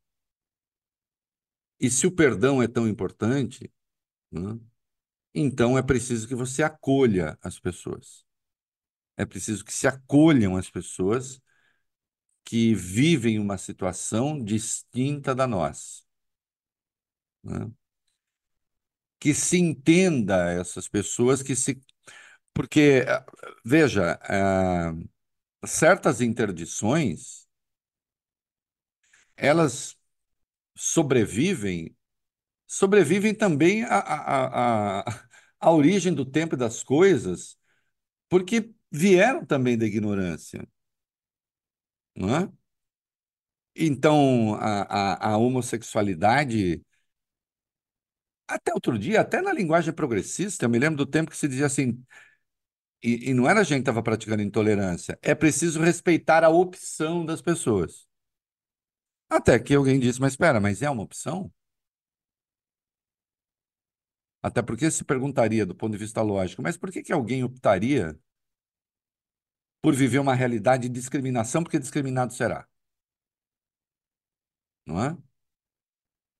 e 1.81 1.89
se 1.91 2.07
o 2.07 2.13
perdão 2.13 2.63
é 2.63 2.69
tão 2.69 2.87
importante, 2.87 3.73
né, 4.31 4.59
então 5.35 5.79
é 5.79 5.83
preciso 5.83 6.29
que 6.29 6.35
você 6.35 6.63
acolha 6.63 7.39
as 7.43 7.59
pessoas. 7.59 8.27
É 9.17 9.25
preciso 9.27 9.65
que 9.65 9.73
se 9.73 9.87
acolham 9.89 10.57
as 10.57 10.71
pessoas 10.71 11.41
que 12.45 12.75
vivem 12.75 13.39
uma 13.39 13.59
situação 13.59 14.43
distinta 14.43 15.35
da 15.35 15.47
nossa. 15.47 16.03
Né? 17.43 17.71
Que 19.19 19.35
se 19.35 19.59
entenda 19.59 20.51
essas 20.53 20.89
pessoas 20.89 21.43
que 21.43 21.57
se. 21.57 21.81
Porque, 22.55 23.05
veja, 23.65 24.19
uh, 24.25 25.09
certas 25.67 26.21
interdições, 26.21 27.47
elas 29.37 29.97
sobrevivem, 30.77 31.97
sobrevivem 32.67 33.35
também 33.35 33.85
à, 33.85 33.99
à, 33.99 35.05
à 35.61 35.73
origem 35.73 36.15
do 36.15 36.25
tempo 36.27 36.55
e 36.57 36.59
das 36.59 36.83
coisas, 36.85 37.59
porque 38.29 38.75
vieram 38.93 39.45
também 39.47 39.79
da 39.79 39.87
ignorância. 39.87 40.69
Não 42.15 42.35
é? 42.37 42.53
Então, 43.81 44.55
a, 44.57 44.83
a, 45.15 45.33
a 45.35 45.37
homossexualidade, 45.39 46.83
até 48.47 48.73
outro 48.73 48.99
dia, 48.99 49.21
até 49.21 49.41
na 49.43 49.53
linguagem 49.53 49.93
progressista, 49.93 50.65
eu 50.65 50.71
me 50.71 50.79
lembro 50.79 50.97
do 50.99 51.07
tempo 51.07 51.31
que 51.31 51.37
se 51.37 51.49
dizia 51.49 51.67
assim: 51.67 52.03
e, 53.03 53.31
e 53.31 53.35
não 53.35 53.49
era 53.49 53.61
a 53.61 53.65
gente 53.65 53.79
que 53.79 53.83
estava 53.83 54.03
praticando 54.03 54.43
intolerância. 54.43 55.19
É 55.23 55.35
preciso 55.35 55.81
respeitar 55.81 56.45
a 56.45 56.49
opção 56.49 57.25
das 57.25 57.41
pessoas. 57.41 58.07
Até 59.31 59.59
que 59.59 59.75
alguém 59.75 60.01
disse, 60.01 60.21
mas 60.21 60.33
espera, 60.33 60.61
mas 60.61 60.83
é 60.83 60.91
uma 60.91 61.03
opção? 61.03 61.53
Até 64.43 64.63
porque 64.63 64.91
se 64.91 65.05
perguntaria 65.05 65.67
do 65.67 65.75
ponto 65.75 65.93
de 65.93 65.99
vista 65.99 66.23
lógico, 66.23 66.63
mas 66.63 66.77
por 66.77 66.91
que, 66.91 67.03
que 67.03 67.13
alguém 67.13 67.45
optaria 67.45 68.19
por 69.81 69.95
viver 69.95 70.19
uma 70.19 70.35
realidade 70.35 70.89
de 70.89 70.95
discriminação, 70.95 71.63
porque 71.63 71.79
discriminado 71.79 72.33
será. 72.33 72.67
Não 74.87 75.03
é? 75.05 75.17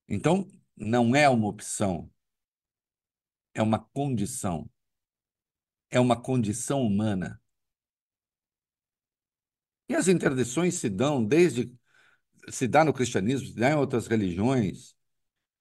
Então, 0.07 0.47
não 0.75 1.15
é 1.15 1.29
uma 1.29 1.47
opção, 1.47 2.11
é 3.53 3.61
uma 3.61 3.79
condição. 3.79 4.69
É 5.91 5.99
uma 5.99 6.19
condição 6.19 6.81
humana. 6.81 7.39
E 9.87 9.95
as 9.95 10.07
interdições 10.07 10.75
se 10.75 10.89
dão 10.89 11.23
desde 11.25 11.71
se 12.49 12.67
dá 12.67 12.83
no 12.83 12.93
cristianismo, 12.93 13.47
se 13.47 13.55
dá 13.55 13.71
em 13.71 13.75
outras 13.75 14.07
religiões. 14.07 14.95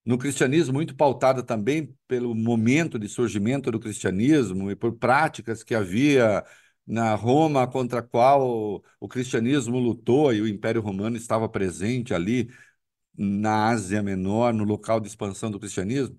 No 0.05 0.19
cristianismo, 0.19 0.75
muito 0.75 0.97
pautada 0.97 1.43
também 1.43 1.95
pelo 2.09 2.35
momento 2.35 2.99
de 2.99 3.09
surgimento 3.09 3.71
do 3.71 3.81
cristianismo 3.81 4.71
e 4.71 4.77
por 4.77 4.97
práticas 4.97 5.63
que 5.63 5.75
havia 5.75 6.45
na 6.87 7.15
Roma 7.15 7.67
contra 7.67 8.01
a 8.01 8.03
qual 8.03 8.83
o 9.01 9.09
cristianismo 9.09 9.79
lutou 9.79 10.33
e 10.33 10.41
o 10.41 10.49
Império 10.49 10.81
Romano 10.81 11.17
estava 11.17 11.49
presente 11.49 12.15
ali 12.15 12.51
na 13.17 13.69
Ásia 13.69 14.03
Menor, 14.03 14.55
no 14.55 14.65
local 14.65 15.01
de 15.01 15.09
expansão 15.09 15.51
do 15.51 15.61
cristianismo. 15.61 16.17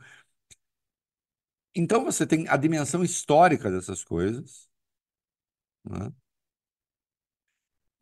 Então 1.75 2.03
você 2.03 2.25
tem 2.25 2.47
a 2.47 2.57
dimensão 2.57 3.03
histórica 3.03 3.71
dessas 3.71 4.03
coisas. 4.03 4.69
Né? 5.83 6.11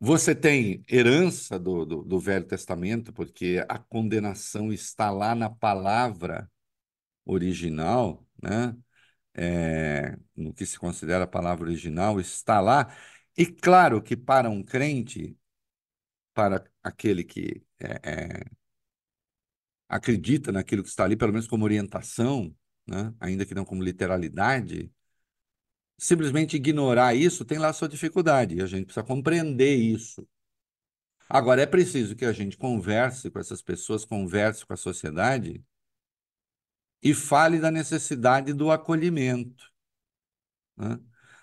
Você 0.00 0.34
tem 0.34 0.84
herança 0.88 1.58
do, 1.58 1.84
do, 1.84 2.04
do, 2.04 2.20
Velho 2.20 2.46
Testamento, 2.46 3.12
porque 3.12 3.64
a 3.68 3.78
condenação 3.78 4.72
está 4.72 5.10
lá 5.10 5.34
na 5.34 5.50
palavra 5.50 6.50
original, 7.26 8.26
né? 8.42 8.76
É, 9.34 10.16
no 10.36 10.54
que 10.54 10.66
se 10.66 10.78
considera 10.78 11.24
a 11.24 11.26
palavra 11.28 11.66
original, 11.68 12.20
está 12.20 12.60
lá. 12.60 12.94
E 13.36 13.46
claro 13.46 14.02
que 14.02 14.16
para 14.16 14.50
um 14.50 14.62
crente, 14.64 15.36
para 16.34 16.64
aquele 16.82 17.24
que 17.24 17.64
é, 17.80 18.00
é, 18.04 18.44
acredita 19.88 20.52
naquilo 20.52 20.82
que 20.82 20.88
está 20.88 21.04
ali, 21.04 21.16
pelo 21.16 21.32
menos 21.32 21.46
como 21.46 21.64
orientação, 21.64 22.54
né? 22.88 23.14
ainda 23.20 23.44
que 23.44 23.54
não 23.54 23.64
como 23.64 23.82
literalidade, 23.82 24.90
simplesmente 25.98 26.56
ignorar 26.56 27.14
isso 27.14 27.44
tem 27.44 27.58
lá 27.58 27.72
sua 27.72 27.88
dificuldade, 27.88 28.56
e 28.56 28.62
a 28.62 28.66
gente 28.66 28.86
precisa 28.86 29.04
compreender 29.04 29.74
isso. 29.76 30.26
Agora, 31.28 31.60
é 31.60 31.66
preciso 31.66 32.16
que 32.16 32.24
a 32.24 32.32
gente 32.32 32.56
converse 32.56 33.30
com 33.30 33.38
essas 33.38 33.60
pessoas, 33.60 34.04
converse 34.04 34.64
com 34.64 34.72
a 34.72 34.76
sociedade 34.76 35.62
e 37.02 37.12
fale 37.14 37.60
da 37.60 37.70
necessidade 37.70 38.52
do 38.54 38.70
acolhimento. 38.70 39.70
Né? 40.76 40.98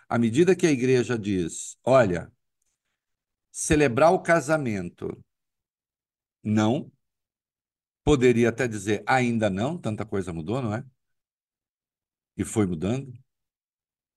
À 0.09 0.17
medida 0.17 0.55
que 0.55 0.65
a 0.65 0.71
igreja 0.71 1.17
diz, 1.19 1.77
olha, 1.83 2.31
celebrar 3.51 4.11
o 4.11 4.19
casamento 4.19 5.23
não, 6.43 6.91
poderia 8.03 8.49
até 8.49 8.67
dizer 8.67 9.03
ainda 9.05 9.49
não, 9.49 9.77
tanta 9.77 10.05
coisa 10.05 10.33
mudou, 10.33 10.61
não 10.61 10.73
é? 10.73 10.83
E 12.37 12.43
foi 12.43 12.65
mudando. 12.65 13.13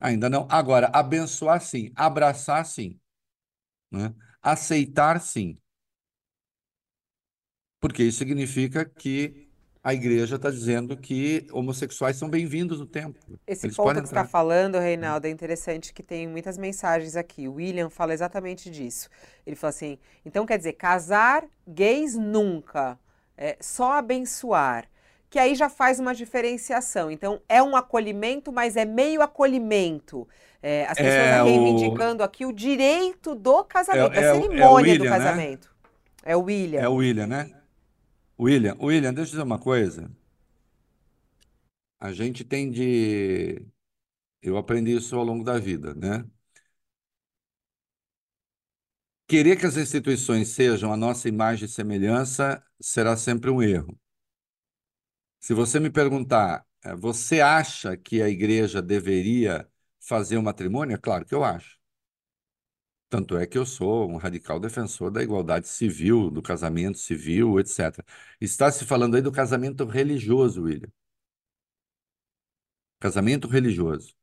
Ainda 0.01 0.29
não. 0.31 0.47
Agora, 0.51 0.91
abençoar 0.93 1.61
sim, 1.61 1.93
abraçar 1.95 2.64
sim, 2.66 2.99
né? 3.91 4.14
aceitar 4.43 5.21
sim. 5.21 5.59
Porque 7.81 8.03
isso 8.03 8.19
significa 8.19 8.85
que 8.85 9.49
a 9.83 9.95
igreja 9.95 10.37
está 10.37 10.51
dizendo 10.51 10.97
que 10.97 11.47
homossexuais 11.53 12.16
são 12.16 12.29
bem-vindos 12.29 12.81
no 12.81 12.87
templo. 12.87 13.39
Esse 13.47 13.66
Eles 13.66 13.77
ponto 13.77 13.83
podem 13.83 14.03
que 14.03 14.09
você 14.09 14.12
está 14.12 14.23
entrar. 14.23 14.25
falando, 14.25 14.79
Reinaldo, 14.79 15.27
é 15.27 15.31
interessante 15.31 15.93
que 15.93 16.03
tem 16.03 16.27
muitas 16.29 16.59
mensagens 16.59 17.16
aqui. 17.16 17.49
O 17.49 17.55
William 17.55 17.89
fala 17.89 18.12
exatamente 18.12 18.71
disso. 18.71 19.09
Ele 19.47 19.57
fala 19.57 19.71
assim: 19.71 19.99
então 20.25 20.45
quer 20.45 20.59
dizer, 20.59 20.75
casar 20.75 21.49
gays 21.66 22.14
nunca, 22.14 22.99
é, 23.37 23.57
só 23.61 23.93
abençoar 23.95 24.89
que 25.31 25.39
aí 25.39 25.55
já 25.55 25.68
faz 25.68 25.99
uma 26.01 26.14
diferenciação. 26.14 27.11
Então, 27.11 27.41
é 27.49 27.62
um 27.62 27.76
acolhimento, 27.76 28.53
mas 28.53 28.76
é 28.76 28.85
meio 28.85 29.22
acolhimento. 29.22 30.26
É, 30.62 30.87
as 30.87 30.99
pessoas 30.99 31.37
É 31.37 31.43
o- 31.43 31.47
reivindicando 31.47 32.22
aqui 32.22 32.45
o 32.47 32.53
direito 32.53 33.35
do 33.35 33.64
casamento, 33.64 34.14
É- 34.14 34.14
da 34.14 34.22
é 34.22 34.33
o- 34.33 34.53
é 34.57 34.68
o 34.68 34.74
cerimônia 34.74 34.97
do 34.97 35.05
William, 35.05 35.11
né? 35.16 35.18
casamento. 35.24 35.74
É 36.24 36.37
o 36.37 36.43
William. 36.43 36.81
É 36.83 36.89
o 36.89 36.95
William, 36.97 37.26
né? 37.26 37.51
William, 38.41 38.76
William, 38.81 39.12
deixa 39.14 39.31
eu 39.31 39.33
dizer 39.33 39.43
uma 39.43 39.59
coisa. 39.61 40.11
A 42.01 42.12
gente 42.12 42.45
tem 42.45 42.70
de. 42.70 43.66
Eu 44.43 44.57
aprendi 44.59 44.97
isso 44.97 45.16
ao 45.16 45.24
longo 45.24 45.45
da 45.45 45.59
vida, 45.59 45.95
né? 45.95 46.24
Querer 49.29 49.57
que 49.57 49.64
as 49.66 49.76
instituições 49.76 50.49
sejam 50.49 50.93
a 50.93 50.97
nossa 50.97 51.29
imagem 51.29 51.66
e 51.66 51.68
semelhança 51.68 52.62
será 52.81 53.16
sempre 53.16 53.51
um 53.51 53.62
erro. 53.62 53.97
Se 55.49 55.55
você 55.55 55.81
me 55.81 55.89
perguntar, 55.89 56.67
eh, 56.85 56.95
você 56.95 57.41
acha 57.41 57.97
que 57.97 58.21
a 58.21 58.29
igreja 58.29 58.83
deveria 58.83 59.67
fazer 59.99 60.37
um 60.37 60.43
matrimônio? 60.43 60.95
É 60.95 60.99
claro 60.99 61.25
que 61.25 61.35
eu 61.35 61.43
acho. 61.43 61.79
Tanto 63.09 63.35
é 63.39 63.47
que 63.47 63.57
eu 63.57 63.65
sou 63.65 64.11
um 64.11 64.19
radical 64.19 64.61
defensor 64.61 65.11
da 65.11 65.23
igualdade 65.23 65.67
civil, 65.67 66.31
do 66.31 66.43
casamento 66.43 66.99
civil, 66.99 67.59
etc. 67.59 68.05
Está 68.39 68.71
se 68.71 68.85
falando 68.85 69.17
aí 69.17 69.23
do 69.23 69.33
casamento 69.33 69.87
religioso, 69.87 70.65
William. 70.65 70.91
Casamento 73.01 73.49
religioso. 73.49 74.15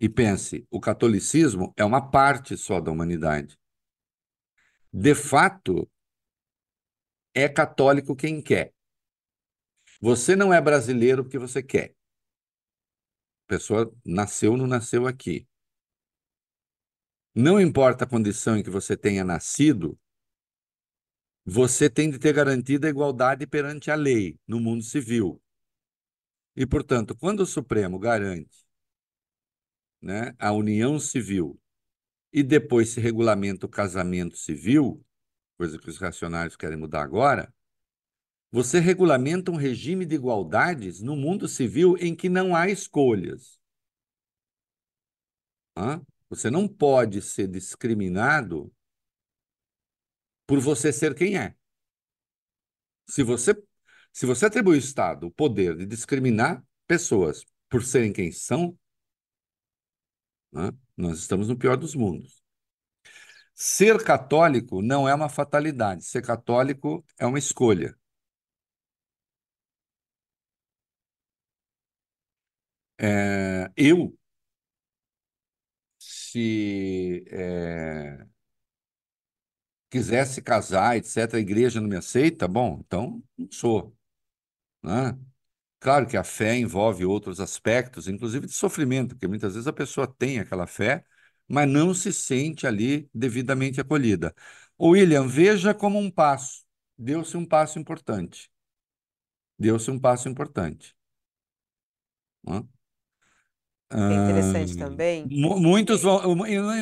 E 0.00 0.08
pense, 0.08 0.66
o 0.68 0.80
catolicismo 0.80 1.72
é 1.76 1.84
uma 1.84 2.10
parte 2.10 2.56
só 2.56 2.80
da 2.80 2.90
humanidade. 2.90 3.56
De 4.92 5.14
fato, 5.14 5.88
é 7.32 7.48
católico 7.48 8.16
quem 8.16 8.42
quer. 8.42 8.74
Você 10.00 10.36
não 10.36 10.52
é 10.52 10.60
brasileiro 10.60 11.24
porque 11.24 11.38
você 11.38 11.62
quer. 11.62 11.94
A 13.46 13.48
pessoa 13.48 13.92
nasceu 14.04 14.52
ou 14.52 14.56
não 14.56 14.66
nasceu 14.66 15.06
aqui. 15.06 15.46
Não 17.34 17.60
importa 17.60 18.04
a 18.04 18.08
condição 18.08 18.56
em 18.56 18.62
que 18.62 18.70
você 18.70 18.96
tenha 18.96 19.24
nascido, 19.24 19.98
você 21.44 21.88
tem 21.88 22.10
de 22.10 22.18
ter 22.18 22.32
garantida 22.32 22.86
a 22.86 22.90
igualdade 22.90 23.46
perante 23.46 23.90
a 23.90 23.94
lei 23.94 24.38
no 24.46 24.60
mundo 24.60 24.82
civil. 24.82 25.40
E, 26.54 26.66
portanto, 26.66 27.16
quando 27.16 27.40
o 27.40 27.46
Supremo 27.46 27.98
garante 27.98 28.66
né, 30.02 30.34
a 30.38 30.52
união 30.52 30.98
civil 30.98 31.60
e 32.32 32.42
depois 32.42 32.90
se 32.90 33.00
regulamenta 33.00 33.66
o 33.66 33.68
casamento 33.68 34.36
civil, 34.36 35.04
coisa 35.56 35.78
que 35.78 35.88
os 35.88 35.98
reacionários 35.98 36.56
querem 36.56 36.76
mudar 36.76 37.02
agora, 37.02 37.52
você 38.50 38.80
regulamenta 38.80 39.50
um 39.50 39.56
regime 39.56 40.06
de 40.06 40.14
igualdades 40.14 41.00
no 41.00 41.14
mundo 41.14 41.46
civil 41.46 41.96
em 41.98 42.14
que 42.14 42.28
não 42.28 42.56
há 42.56 42.68
escolhas. 42.68 43.58
Hã? 45.76 46.00
Você 46.30 46.50
não 46.50 46.66
pode 46.66 47.22
ser 47.22 47.48
discriminado 47.48 48.72
por 50.46 50.60
você 50.60 50.92
ser 50.92 51.14
quem 51.14 51.38
é. 51.38 51.54
Se 53.06 53.22
você, 53.22 53.54
se 54.12 54.26
você 54.26 54.46
atribui 54.46 54.74
ao 54.74 54.78
Estado 54.78 55.26
o 55.26 55.30
poder 55.30 55.76
de 55.76 55.86
discriminar 55.86 56.62
pessoas 56.86 57.44
por 57.68 57.82
serem 57.82 58.12
quem 58.12 58.32
são, 58.32 58.78
nós 60.96 61.18
estamos 61.18 61.48
no 61.48 61.56
pior 61.56 61.76
dos 61.76 61.94
mundos. 61.94 62.42
Ser 63.54 64.02
católico 64.04 64.80
não 64.82 65.08
é 65.08 65.14
uma 65.14 65.28
fatalidade. 65.28 66.04
Ser 66.04 66.22
católico 66.22 67.04
é 67.18 67.26
uma 67.26 67.38
escolha. 67.38 67.96
É, 72.98 73.70
eu, 73.76 74.16
se 75.98 77.24
é, 77.30 78.26
quisesse 79.90 80.42
casar, 80.42 80.96
etc., 80.96 81.38
a 81.38 81.40
igreja 81.42 81.80
não 81.80 81.88
me 81.88 81.96
aceita, 81.96 82.46
bom, 82.48 82.82
então 82.86 83.22
não 83.36 83.48
sou. 83.50 83.96
Né? 84.82 85.18
Claro 85.80 86.06
que 86.08 86.16
a 86.16 86.24
fé 86.24 86.56
envolve 86.58 87.04
outros 87.06 87.40
aspectos, 87.40 88.08
inclusive 88.08 88.46
de 88.46 88.52
sofrimento, 88.54 89.10
porque 89.14 89.28
muitas 89.28 89.54
vezes 89.54 89.68
a 89.68 89.72
pessoa 89.74 90.06
tem 90.06 90.40
aquela 90.40 90.66
fé, 90.66 91.04
mas 91.48 91.68
não 91.68 91.94
se 91.94 92.12
sente 92.12 92.66
ali 92.66 93.10
devidamente 93.14 93.80
acolhida. 93.80 94.34
O 94.78 94.90
William, 94.90 95.26
veja 95.28 95.74
como 95.74 95.98
um 95.98 96.10
passo. 96.10 96.64
Deu-se 96.98 97.36
um 97.36 97.46
passo 97.46 97.78
importante. 97.78 98.50
Deu-se 99.56 99.88
um 99.88 100.00
passo 100.00 100.28
importante. 100.28 100.96
Né? 102.44 102.64
É 104.06 104.14
interessante 104.14 104.74
Ah, 104.74 104.76
também. 104.76 105.30
mu- 105.30 105.58
Muitos 105.60 106.02
vão, 106.02 106.34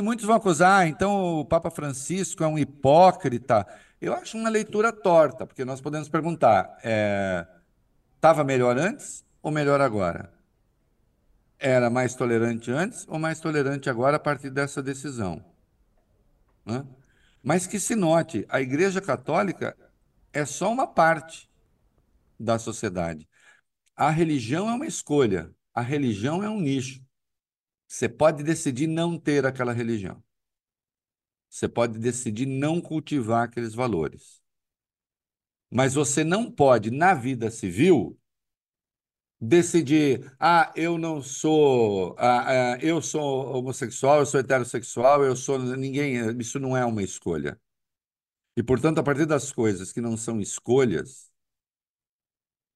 muitos 0.03 0.25
vão 0.25 0.37
acusar, 0.37 0.81
"Ah, 0.83 0.87
então 0.89 1.41
o 1.41 1.45
Papa 1.45 1.71
Francisco 1.71 2.43
é 2.43 2.47
um 2.49 2.59
hipócrita. 2.59 3.67
Eu 4.01 4.13
acho 4.15 4.37
uma 4.37 4.49
leitura 4.49 4.93
torta, 4.93 5.47
porque 5.47 5.65
nós 5.65 5.81
podemos 5.81 6.09
perguntar: 6.09 6.77
estava 8.17 8.45
melhor 8.45 8.77
antes 8.79 9.25
ou 9.43 9.51
melhor 9.51 9.81
agora? 9.81 10.31
Era 11.59 11.91
mais 11.91 12.15
tolerante 12.15 12.71
antes 12.71 13.05
ou 13.07 13.19
mais 13.19 13.39
tolerante 13.41 13.91
agora 13.91 14.17
a 14.17 14.21
partir 14.21 14.49
dessa 14.49 14.83
decisão? 14.83 15.45
né? 16.65 16.85
Mas 17.43 17.67
que 17.67 17.79
se 17.79 17.95
note, 17.95 18.45
a 18.49 18.61
Igreja 18.61 19.01
Católica 19.01 19.77
é 20.33 20.45
só 20.45 20.71
uma 20.73 20.87
parte 20.87 21.51
da 22.39 22.59
sociedade. 22.59 23.29
A 23.97 24.11
religião 24.11 24.71
é 24.71 24.75
uma 24.75 24.87
escolha, 24.87 25.53
a 25.77 25.83
religião 25.83 26.43
é 26.43 26.49
um 26.49 26.59
nicho. 26.59 27.05
Você 27.87 28.09
pode 28.09 28.43
decidir 28.43 28.87
não 28.87 29.19
ter 29.19 29.45
aquela 29.45 29.75
religião. 29.75 30.25
Você 31.51 31.69
pode 31.69 31.99
decidir 31.99 32.47
não 32.47 32.81
cultivar 32.81 33.45
aqueles 33.45 33.75
valores. 33.75 34.43
Mas 35.71 35.93
você 35.93 36.25
não 36.25 36.51
pode, 36.51 36.91
na 36.91 37.13
vida 37.13 37.51
civil, 37.51 38.19
decidir, 39.39 40.35
ah, 40.41 40.73
eu 40.75 40.97
não 40.97 41.21
sou, 41.21 42.17
ah, 42.19 42.75
ah, 42.75 42.79
eu 42.81 43.03
sou 43.03 43.55
homossexual, 43.55 44.21
eu 44.21 44.27
sou 44.27 44.41
heterossexual, 44.41 45.25
eu 45.25 45.37
sou 45.37 45.59
ninguém, 45.59 46.39
isso 46.41 46.59
não 46.59 46.75
é 46.75 46.87
uma 46.87 47.03
escolha. 47.03 47.61
E, 48.57 48.63
portanto, 48.63 48.99
a 48.99 49.03
partir 49.03 49.27
das 49.27 49.53
coisas 49.53 49.93
que 49.93 50.01
não 50.01 50.17
são 50.17 50.41
escolhas, 50.41 51.31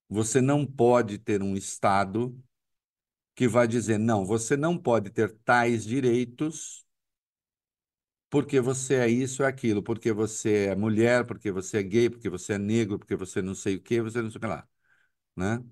você 0.07 0.39
não 0.39 0.65
pode 0.67 1.17
ter 1.17 1.41
um 1.41 1.55
Estado 1.57 2.39
que 3.35 3.47
vai 3.47 3.67
dizer, 3.67 3.97
não, 3.97 4.25
você 4.25 4.57
não 4.57 4.77
pode 4.77 5.09
ter 5.09 5.31
tais 5.45 5.85
direitos 5.85 6.85
porque 8.29 8.61
você 8.61 8.95
é 8.95 9.09
isso, 9.09 9.43
é 9.43 9.47
aquilo, 9.47 9.83
porque 9.83 10.11
você 10.13 10.67
é 10.67 10.75
mulher, 10.75 11.25
porque 11.25 11.51
você 11.51 11.79
é 11.79 11.83
gay, 11.83 12.09
porque 12.09 12.29
você 12.29 12.53
é 12.53 12.57
negro, 12.57 12.97
porque 12.99 13.15
você 13.15 13.41
não 13.41 13.53
sei 13.55 13.75
o 13.75 13.81
quê, 13.81 14.01
você 14.01 14.21
não 14.21 14.29
sei 14.31 14.37
o 14.37 14.41
que 14.41 14.47
lá, 14.47 14.67
né? 15.35 15.63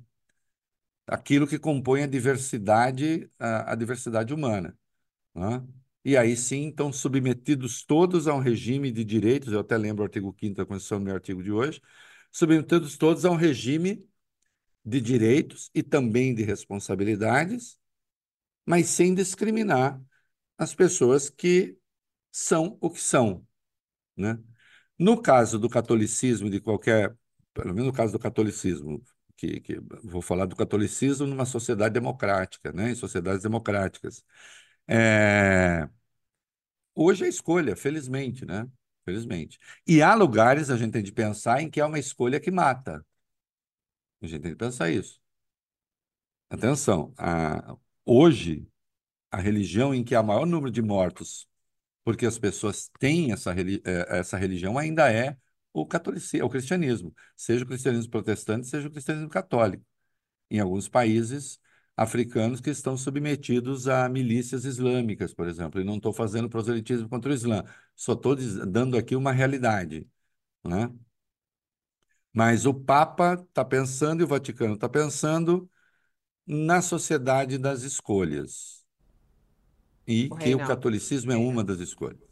aquilo 1.07 1.47
que 1.47 1.59
compõe 1.59 2.03
a 2.03 2.07
diversidade, 2.07 3.29
a, 3.39 3.73
a 3.73 3.75
diversidade 3.75 4.33
humana. 4.33 4.77
Né? 5.35 5.63
E 6.05 6.17
aí 6.17 6.37
sim 6.37 6.69
estão 6.69 6.93
submetidos 6.93 7.83
todos 7.85 8.27
a 8.27 8.35
um 8.35 8.39
regime 8.39 8.91
de 8.91 9.03
direitos, 9.05 9.53
eu 9.53 9.59
até 9.61 9.77
lembro 9.77 10.03
o 10.03 10.05
artigo 10.05 10.35
5 10.39 10.55
da 10.55 10.65
Constituição, 10.65 10.99
meu 10.99 11.15
artigo 11.15 11.43
de 11.43 11.51
hoje, 11.51 11.81
submetidos 12.31 12.97
todos 12.97 13.25
a 13.25 13.31
um 13.31 13.35
regime 13.35 14.07
de 14.85 15.01
direitos 15.01 15.69
e 15.73 15.83
também 15.83 16.33
de 16.33 16.43
responsabilidades, 16.43 17.77
mas 18.65 18.87
sem 18.87 19.13
discriminar 19.13 20.01
as 20.57 20.73
pessoas 20.75 21.29
que 21.29 21.77
são 22.31 22.77
o 22.81 22.89
que 22.89 23.01
são. 23.01 23.45
Né? 24.15 24.37
No 24.97 25.21
caso 25.21 25.59
do 25.59 25.69
catolicismo, 25.69 26.49
de 26.49 26.59
qualquer, 26.59 27.15
pelo 27.53 27.73
menos 27.73 27.87
no 27.87 27.93
caso 27.93 28.13
do 28.13 28.19
catolicismo, 28.19 29.03
que, 29.37 29.61
que 29.61 29.79
vou 30.03 30.21
falar 30.21 30.45
do 30.45 30.55
catolicismo 30.55 31.25
numa 31.27 31.45
sociedade 31.45 31.93
democrática, 31.93 32.71
né? 32.73 32.91
em 32.91 32.95
sociedades 32.95 33.43
democráticas. 33.43 34.23
É... 34.87 35.89
Hoje 36.93 37.25
é 37.25 37.29
escolha, 37.29 37.75
felizmente, 37.75 38.45
né? 38.45 38.67
Felizmente. 39.05 39.57
E 39.87 40.01
há 40.01 40.13
lugares 40.13 40.69
a 40.69 40.77
gente 40.77 40.91
tem 40.91 41.03
de 41.03 41.11
pensar 41.13 41.61
em 41.61 41.69
que 41.69 41.79
é 41.79 41.85
uma 41.85 41.99
escolha 41.99 42.39
que 42.39 42.51
mata. 42.51 43.03
A 44.21 44.27
gente 44.27 44.41
tem 44.41 44.51
de 44.51 44.57
pensar 44.57 44.89
isso. 44.91 45.19
Atenção, 46.49 47.13
a... 47.17 47.77
hoje, 48.05 48.67
a 49.31 49.37
religião 49.39 49.93
em 49.93 50.03
que 50.03 50.15
há 50.15 50.23
maior 50.23 50.45
número 50.45 50.71
de 50.71 50.81
mortos, 50.81 51.47
porque 52.03 52.25
as 52.25 52.39
pessoas 52.39 52.89
têm 52.99 53.31
essa, 53.33 53.53
é, 53.53 54.19
essa 54.19 54.37
religião, 54.37 54.77
ainda 54.77 55.11
é 55.11 55.37
o 55.73 55.85
catolicismo, 55.85 56.47
o 56.47 56.49
cristianismo, 56.49 57.13
seja 57.35 57.63
o 57.65 57.67
cristianismo 57.67 58.11
protestante, 58.11 58.67
seja 58.67 58.87
o 58.87 58.91
cristianismo 58.91 59.29
católico. 59.29 59.85
Em 60.49 60.59
alguns 60.59 60.89
países 60.89 61.59
africanos 61.97 62.61
que 62.61 62.69
estão 62.69 62.97
submetidos 62.97 63.87
a 63.87 64.07
milícias 64.09 64.65
islâmicas, 64.65 65.33
por 65.33 65.47
exemplo. 65.47 65.81
E 65.81 65.83
não 65.83 65.97
estou 65.97 66.13
fazendo 66.13 66.49
proselitismo 66.49 67.09
contra 67.09 67.31
o 67.31 67.33
Islã, 67.33 67.63
só 67.95 68.13
estou 68.13 68.35
dando 68.67 68.97
aqui 68.97 69.15
uma 69.15 69.31
realidade. 69.33 70.07
Né? 70.65 70.89
Mas 72.33 72.65
o 72.65 72.73
Papa 72.73 73.33
está 73.33 73.65
pensando 73.65 74.21
e 74.21 74.23
o 74.23 74.27
Vaticano 74.27 74.75
está 74.75 74.87
pensando 74.87 75.69
na 76.45 76.81
sociedade 76.81 77.57
das 77.57 77.81
escolhas. 77.83 78.85
E 80.07 80.27
o 80.31 80.35
que 80.35 80.55
o 80.55 80.59
catolicismo 80.59 81.31
é 81.31 81.37
uma 81.37 81.63
das 81.63 81.79
escolhas. 81.79 82.29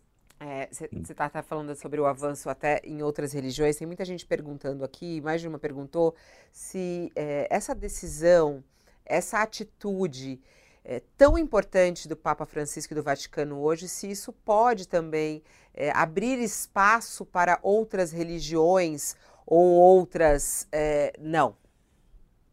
Você 0.71 0.85
é, 0.85 0.89
está 1.01 1.29
tá 1.29 1.41
falando 1.41 1.75
sobre 1.75 1.99
o 1.99 2.05
avanço 2.05 2.49
até 2.49 2.79
em 2.83 3.01
outras 3.01 3.33
religiões. 3.33 3.75
Tem 3.75 3.87
muita 3.87 4.05
gente 4.05 4.25
perguntando 4.25 4.83
aqui, 4.83 5.21
mais 5.21 5.41
de 5.41 5.47
uma 5.47 5.57
perguntou, 5.57 6.15
se 6.51 7.11
é, 7.15 7.47
essa 7.49 7.73
decisão, 7.73 8.63
essa 9.05 9.41
atitude 9.41 10.39
é, 10.83 11.01
tão 11.17 11.37
importante 11.37 12.07
do 12.07 12.15
Papa 12.15 12.45
Francisco 12.45 12.93
e 12.93 12.95
do 12.95 13.03
Vaticano 13.03 13.59
hoje, 13.59 13.87
se 13.87 14.09
isso 14.09 14.31
pode 14.31 14.87
também 14.87 15.41
é, 15.73 15.91
abrir 15.91 16.39
espaço 16.39 17.25
para 17.25 17.59
outras 17.61 18.11
religiões 18.11 19.15
ou 19.47 19.65
outras. 19.65 20.67
É, 20.71 21.13
não. 21.19 21.55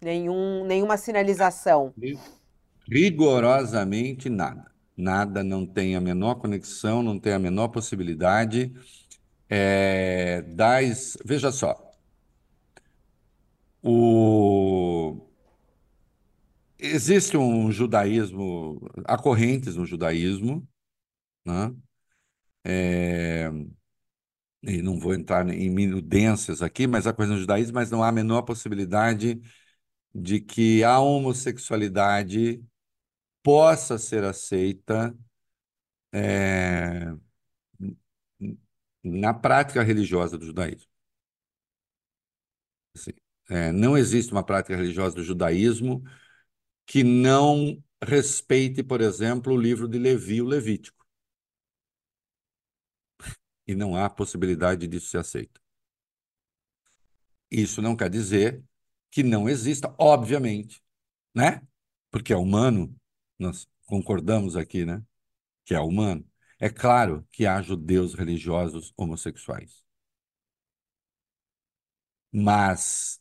Nenhum, 0.00 0.64
nenhuma 0.64 0.96
sinalização. 0.96 1.92
Rigorosamente 2.88 4.30
nada 4.30 4.74
nada, 4.96 5.42
não 5.42 5.66
tem 5.66 5.96
a 5.96 6.00
menor 6.00 6.36
conexão, 6.36 7.02
não 7.02 7.18
tem 7.18 7.32
a 7.32 7.38
menor 7.38 7.68
possibilidade. 7.68 8.72
É, 9.48 10.42
das, 10.42 11.16
veja 11.24 11.52
só, 11.52 11.92
o, 13.82 15.28
existe 16.78 17.36
um 17.36 17.70
judaísmo, 17.70 18.80
há 19.04 19.18
correntes 19.18 19.76
no 19.76 19.86
judaísmo, 19.86 20.66
né? 21.46 21.74
É, 22.64 23.50
e 24.66 24.82
não 24.82 24.98
vou 24.98 25.14
entrar 25.14 25.48
em 25.50 25.70
minudências 25.70 26.62
aqui, 26.62 26.86
mas 26.86 27.06
há 27.06 27.12
coisa 27.12 27.32
no 27.34 27.40
judaísmo, 27.40 27.74
mas 27.74 27.90
não 27.90 28.02
há 28.02 28.08
a 28.08 28.12
menor 28.12 28.42
possibilidade 28.42 29.40
de 30.14 30.40
que 30.40 30.84
a 30.84 31.00
homossexualidade 31.00 32.62
possa 33.42 33.98
ser 33.98 34.24
aceita 34.24 35.16
é, 36.12 37.14
na 39.04 39.32
prática 39.34 39.82
religiosa 39.82 40.36
do 40.38 40.46
judaísmo. 40.46 40.88
Assim, 42.94 43.12
é, 43.50 43.72
não 43.72 43.96
existe 43.96 44.32
uma 44.32 44.44
prática 44.44 44.76
religiosa 44.76 45.16
do 45.16 45.24
judaísmo 45.24 46.02
que 46.86 47.04
não 47.04 47.82
respeite, 48.04 48.82
por 48.84 49.02
exemplo, 49.02 49.54
o 49.54 49.58
livro 49.60 49.88
de 49.88 49.98
Levi, 49.98 50.42
o 50.42 50.46
Levítico. 50.46 51.03
E 53.66 53.74
não 53.74 53.96
há 53.96 54.08
possibilidade 54.10 54.86
disso 54.86 55.08
ser 55.08 55.18
aceito. 55.18 55.60
Isso 57.50 57.80
não 57.80 57.96
quer 57.96 58.10
dizer 58.10 58.62
que 59.10 59.22
não 59.22 59.48
exista, 59.48 59.94
obviamente, 59.98 60.82
né? 61.34 61.62
Porque 62.10 62.32
é 62.32 62.36
humano, 62.36 62.94
nós 63.38 63.68
concordamos 63.86 64.56
aqui, 64.56 64.84
né? 64.84 65.02
Que 65.64 65.74
é 65.74 65.80
humano. 65.80 66.26
É 66.58 66.68
claro 66.70 67.26
que 67.30 67.46
há 67.46 67.60
judeus 67.62 68.14
religiosos 68.14 68.92
homossexuais. 68.96 69.84
Mas 72.32 73.20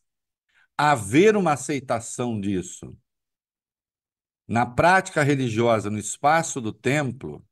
haver 0.77 1.35
uma 1.37 1.53
aceitação 1.53 2.39
disso 2.39 2.97
na 4.47 4.65
prática 4.65 5.23
religiosa, 5.23 5.89
no 5.89 5.97
espaço 5.97 6.59
do 6.59 6.73
templo, 6.73 7.45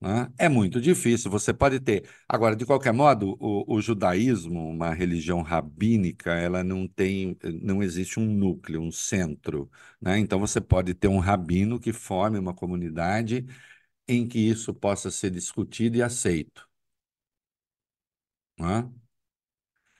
né? 0.00 0.32
É 0.38 0.48
muito 0.48 0.80
difícil. 0.80 1.30
Você 1.30 1.52
pode 1.52 1.78
ter. 1.80 2.08
Agora, 2.28 2.56
de 2.56 2.64
qualquer 2.64 2.92
modo, 2.92 3.36
o, 3.38 3.74
o, 3.76 3.80
judaísmo, 3.82 4.68
uma 4.70 4.94
religião 4.94 5.42
rabínica, 5.42 6.32
ela 6.32 6.64
não 6.64 6.88
tem, 6.88 7.36
não 7.62 7.82
existe 7.82 8.18
um 8.18 8.24
núcleo, 8.26 8.80
um 8.80 8.90
centro. 8.90 9.70
Né? 10.00 10.18
Então, 10.18 10.38
você 10.40 10.60
pode 10.60 10.94
ter 10.94 11.08
um 11.08 11.18
rabino 11.18 11.78
que 11.78 11.92
forme 11.92 12.38
uma 12.38 12.54
comunidade 12.54 13.46
em 14.08 14.28
que 14.28 14.38
isso 14.38 14.74
possa 14.74 15.10
ser 15.10 15.30
discutido 15.30 15.96
e 15.98 16.02
aceito. 16.02 16.68
Né? 18.58 18.88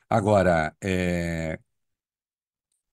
Agora, 0.09 0.77
é... 0.83 1.59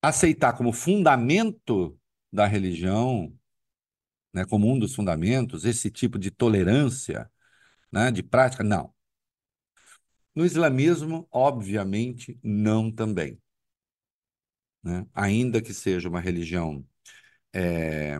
aceitar 0.01 0.53
como 0.53 0.71
fundamento 0.73 1.99
da 2.31 2.45
religião 2.45 3.33
né, 4.37 4.45
como 4.45 4.71
um 4.71 4.77
dos 4.77 4.93
fundamentos, 4.95 5.65
esse 5.65 5.89
tipo 5.89 6.19
de 6.19 6.29
tolerância, 6.31 7.29
né, 7.91 8.11
de 8.11 8.21
prática, 8.23 8.63
não. 8.63 8.93
No 10.35 10.45
islamismo, 10.45 11.27
obviamente, 11.31 12.39
não 12.43 12.91
também. 12.91 13.41
Né? 14.83 15.05
Ainda 15.13 15.61
que 15.61 15.73
seja 15.73 16.07
uma 16.07 16.19
religião 16.21 16.85
é, 17.53 18.19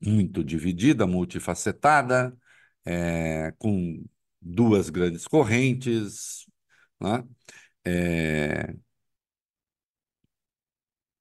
muito 0.00 0.44
dividida, 0.44 1.06
multifacetada, 1.06 2.36
é, 2.84 3.52
com 3.58 4.04
duas 4.40 4.90
grandes 4.90 5.26
correntes, 5.26 6.46
né? 7.00 7.24
é, 7.84 8.74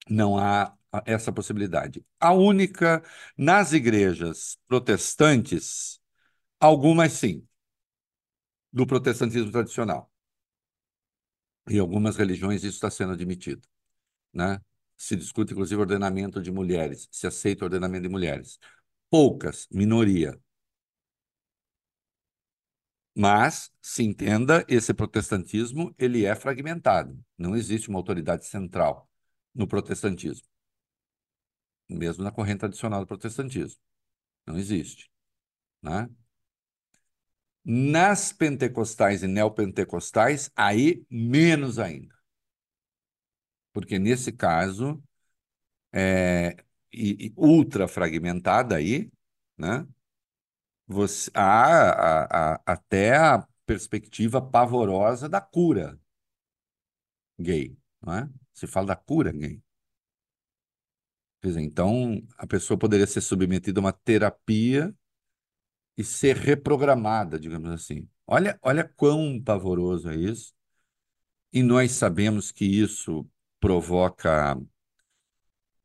não 0.10 0.38
há 0.38 0.76
essa 1.06 1.32
possibilidade. 1.32 2.06
A 2.20 2.32
única, 2.34 3.04
nas 3.38 3.74
igrejas 3.74 4.58
protestantes, 4.68 6.00
Algumas 6.60 7.14
sim, 7.14 7.48
do 8.72 8.86
protestantismo 8.88 9.52
tradicional. 9.52 10.12
Em 11.70 11.80
algumas 11.80 12.16
religiões 12.16 12.64
isso 12.64 12.76
está 12.76 12.90
sendo 12.90 13.14
admitido, 13.14 13.68
né? 14.34 14.62
Se 14.98 15.16
discute 15.16 15.54
inclusive 15.54 15.82
ordenamento 15.82 16.42
de 16.42 16.52
mulheres, 16.52 17.08
se 17.12 17.28
aceita 17.28 17.66
ordenamento 17.66 18.04
de 18.04 18.10
mulheres. 18.10 18.60
Poucas, 19.10 19.68
minoria. 19.72 20.40
Mas, 23.18 23.72
se 23.82 24.04
entenda, 24.04 24.66
esse 24.68 24.94
protestantismo 24.94 25.94
ele 25.98 26.26
é 26.26 26.36
fragmentado. 26.36 27.18
Não 27.38 27.56
existe 27.56 27.90
uma 27.90 28.00
autoridade 28.00 28.46
central 28.46 29.10
no 29.54 29.68
protestantismo, 29.68 30.48
mesmo 31.90 32.24
na 32.24 32.32
corrente 32.32 32.60
tradicional 32.60 33.02
do 33.02 33.08
protestantismo. 33.08 33.80
Não 34.46 34.58
existe, 34.58 35.10
né? 35.82 36.10
Nas 37.66 38.32
pentecostais 38.32 39.22
e 39.24 39.28
neopentecostais, 39.28 40.50
aí 40.56 41.06
menos 41.10 41.80
ainda. 41.80 42.16
Porque 43.74 44.00
nesse 44.00 44.32
caso, 44.32 45.04
é, 45.94 46.56
e, 46.94 47.28
e 47.28 47.34
ultra 47.38 47.88
fragmentada 47.88 48.76
aí, 48.78 49.12
né? 49.58 49.88
Você, 50.88 51.32
há, 51.34 52.24
há, 52.24 52.56
há 52.56 52.62
até 52.66 53.16
a 53.18 53.48
perspectiva 53.66 54.42
pavorosa 54.42 55.28
da 55.30 55.42
cura 55.42 56.00
gay, 57.40 57.78
não 58.02 58.14
é? 58.14 58.30
Se 58.54 58.68
fala 58.68 58.88
da 58.88 58.96
cura 58.96 59.32
gay. 59.32 59.62
Então, 61.58 62.22
a 62.38 62.48
pessoa 62.48 62.78
poderia 62.78 63.08
ser 63.08 63.22
submetida 63.22 63.80
a 63.80 63.84
uma 63.84 63.94
terapia 63.94 64.94
e 65.98 66.04
ser 66.04 66.36
reprogramada, 66.38 67.40
digamos 67.40 67.72
assim. 67.72 68.08
Olha, 68.28 68.60
olha 68.62 68.84
quão 68.84 69.42
pavoroso 69.42 70.10
é 70.10 70.16
isso. 70.16 70.54
E 71.54 71.64
nós 71.64 71.92
sabemos 71.94 72.52
que 72.52 72.66
isso 72.66 73.28
provoca 73.60 74.58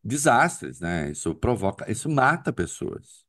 desastres, 0.02 0.80
né? 0.80 1.10
Isso 1.10 1.34
provoca, 1.34 1.90
isso 1.90 2.08
mata 2.08 2.52
pessoas. 2.52 3.24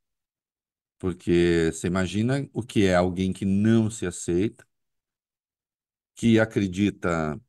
Porque 0.98 1.70
você 1.72 1.86
imagina 1.88 2.48
o 2.52 2.62
que 2.62 2.86
é 2.86 2.94
alguém 2.94 3.32
que 3.32 3.44
não 3.44 3.90
se 3.90 4.06
aceita, 4.06 4.64
que 6.14 6.38
acredita 6.38 7.40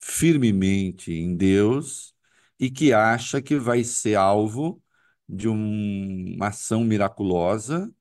firmemente 0.00 1.12
em 1.12 1.36
Deus 1.36 2.14
e 2.58 2.70
que 2.70 2.92
acha 2.92 3.40
que 3.42 3.58
vai 3.58 3.84
ser 3.84 4.16
alvo 4.16 4.82
de 5.28 5.48
um- 5.48 6.34
uma 6.36 6.48
ação 6.48 6.84
miraculosa 6.84 7.92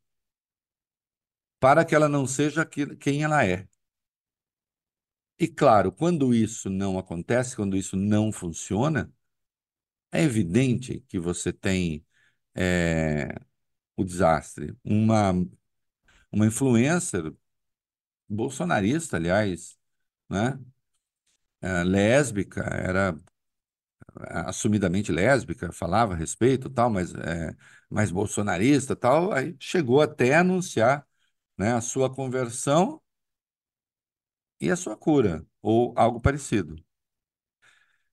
para 1.60 1.86
que 1.86 1.94
ela 1.96 2.10
não 2.10 2.26
seja 2.28 2.66
quem 2.66 3.24
ela 3.24 3.46
é. 3.46 3.68
E 5.40 5.48
claro, 5.48 5.92
quando 5.92 6.34
isso 6.34 6.70
não 6.70 6.98
acontece, 6.98 7.56
quando 7.56 7.78
isso 7.78 7.96
não 7.96 8.32
funciona, 8.32 9.12
é 10.12 10.24
evidente 10.24 11.02
que 11.08 11.20
você 11.20 11.52
tem 11.54 12.06
é, 12.56 13.30
o 13.98 14.04
desastre. 14.06 14.76
Uma, 14.84 15.34
uma 16.32 16.48
influencer 16.48 17.34
bolsonarista, 18.30 19.18
aliás, 19.18 19.78
né? 20.30 20.60
É, 21.62 21.84
lésbica, 21.84 22.62
era 22.64 23.18
assumidamente 24.48 25.12
lésbica, 25.12 25.72
falava 25.72 26.14
a 26.14 26.18
respeito, 26.18 26.70
tal, 26.70 26.90
mas 26.90 27.14
é, 27.16 27.56
mais 27.90 28.12
bolsonarista, 28.12 28.96
tal, 28.96 29.32
aí 29.32 29.56
chegou 29.60 30.02
até 30.02 30.36
a 30.36 30.42
anunciar, 30.42 31.06
né, 31.58 31.74
a 31.74 31.82
sua 31.82 32.14
conversão 32.14 33.02
e 34.62 34.70
a 34.72 34.76
sua 34.76 34.96
cura, 34.96 35.44
ou 35.64 35.94
algo 35.98 36.22
parecido. 36.22 36.76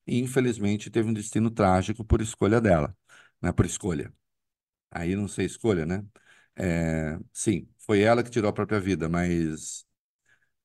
E, 0.07 0.19
infelizmente, 0.21 0.91
teve 0.91 1.09
um 1.09 1.13
destino 1.13 1.51
trágico 1.51 2.05
por 2.05 2.21
escolha 2.21 2.61
dela, 2.61 2.97
né, 3.41 3.53
por 3.53 3.65
escolha. 3.67 4.13
Aí 4.91 5.17
não 5.17 5.29
sei 5.29 5.47
escolha, 5.47 5.87
né? 5.87 6.05
É, 6.57 7.19
sim, 7.33 7.69
foi 7.79 8.03
ela 8.03 8.23
que 8.25 8.31
tirou 8.31 8.51
a 8.51 8.55
própria 8.55 8.81
vida, 8.81 9.09
mas 9.09 9.87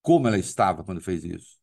como 0.02 0.28
ela 0.28 0.38
estava 0.40 0.84
quando 0.86 1.02
fez 1.02 1.24
isso? 1.26 1.60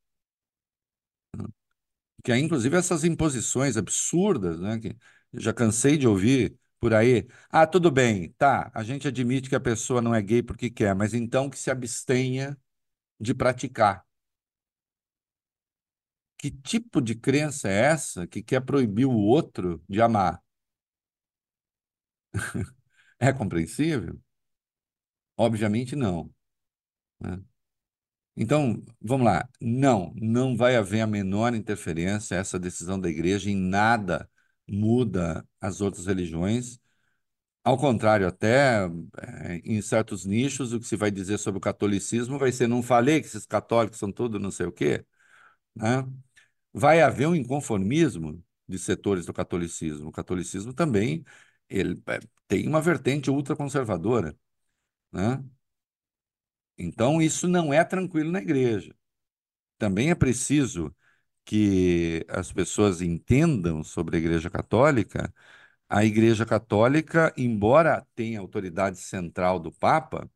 Que 2.24 2.32
é, 2.32 2.38
inclusive, 2.38 2.76
essas 2.76 3.04
imposições 3.04 3.76
absurdas, 3.76 4.60
né? 4.60 4.78
Que 4.78 4.96
já 5.34 5.52
cansei 5.52 5.96
de 5.96 6.06
ouvir 6.08 6.56
por 6.80 6.92
aí. 6.94 7.26
Ah, 7.50 7.66
tudo 7.66 7.90
bem, 7.90 8.32
tá, 8.38 8.70
a 8.74 8.82
gente 8.82 9.08
admite 9.08 9.48
que 9.48 9.54
a 9.56 9.60
pessoa 9.60 10.02
não 10.02 10.14
é 10.14 10.20
gay 10.22 10.42
porque 10.42 10.70
quer, 10.70 10.94
mas 10.94 11.14
então 11.14 11.48
que 11.50 11.58
se 11.58 11.70
abstenha 11.70 12.56
de 13.20 13.34
praticar. 13.34 14.04
Que 16.38 16.50
tipo 16.50 17.00
de 17.02 17.14
crença 17.14 17.68
é 17.68 17.74
essa 17.92 18.26
que 18.26 18.42
quer 18.42 18.60
proibir 18.62 19.04
o 19.06 19.12
outro 19.14 19.82
de 19.88 20.00
amar? 20.00 20.42
É 23.18 23.32
compreensível? 23.32 24.18
Obviamente 25.36 25.96
não. 25.96 26.30
né? 27.20 27.42
Então, 28.36 28.82
vamos 29.00 29.24
lá. 29.26 29.48
Não, 29.60 30.12
não 30.16 30.56
vai 30.56 30.76
haver 30.76 31.00
a 31.00 31.06
menor 31.06 31.54
interferência. 31.54 32.34
Essa 32.34 32.58
decisão 32.58 33.00
da 33.00 33.08
igreja 33.08 33.50
em 33.50 33.56
nada 33.56 34.28
muda 34.68 35.46
as 35.60 35.80
outras 35.80 36.06
religiões. 36.06 36.78
Ao 37.64 37.76
contrário, 37.76 38.26
até 38.28 38.86
é, 39.18 39.56
em 39.64 39.82
certos 39.82 40.24
nichos, 40.24 40.72
o 40.72 40.80
que 40.80 40.86
se 40.86 40.96
vai 40.96 41.10
dizer 41.10 41.38
sobre 41.38 41.58
o 41.58 41.60
catolicismo 41.60 42.38
vai 42.38 42.52
ser: 42.52 42.68
não 42.68 42.82
falei 42.82 43.20
que 43.20 43.26
esses 43.26 43.46
católicos 43.46 43.98
são 43.98 44.12
tudo 44.12 44.38
não 44.38 44.50
sei 44.50 44.66
o 44.66 44.72
quê. 44.72 45.04
Né? 45.74 46.06
Vai 46.72 47.02
haver 47.02 47.28
um 47.28 47.34
inconformismo 47.34 48.42
de 48.68 48.78
setores 48.78 49.26
do 49.26 49.32
catolicismo. 49.32 50.08
O 50.08 50.12
catolicismo 50.12 50.72
também 50.74 51.24
ele, 51.68 52.02
é, 52.06 52.20
tem 52.48 52.68
uma 52.68 52.80
vertente 52.80 53.30
ultraconservadora. 53.30 54.36
Né? 55.12 55.42
Então, 56.78 57.20
isso 57.22 57.48
não 57.48 57.72
é 57.72 57.84
tranquilo 57.84 58.30
na 58.30 58.40
igreja. 58.40 58.94
Também 59.78 60.10
é 60.10 60.14
preciso 60.14 60.94
que 61.44 62.24
as 62.28 62.52
pessoas 62.52 63.02
entendam 63.02 63.84
sobre 63.84 64.16
a 64.16 64.20
Igreja 64.20 64.50
Católica. 64.50 65.34
A 65.88 66.04
Igreja 66.04 66.46
Católica, 66.46 67.32
embora 67.36 68.06
tenha 68.14 68.40
autoridade 68.40 68.98
central 69.00 69.60
do 69.60 69.72
Papa, 69.72 70.30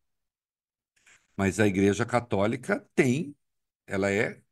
mas 1.37 1.59
a 1.61 1.67
Igreja 1.67 2.05
Católica 2.07 2.87
tem, 2.95 3.35
ela 3.87 4.11
é, 4.11 4.43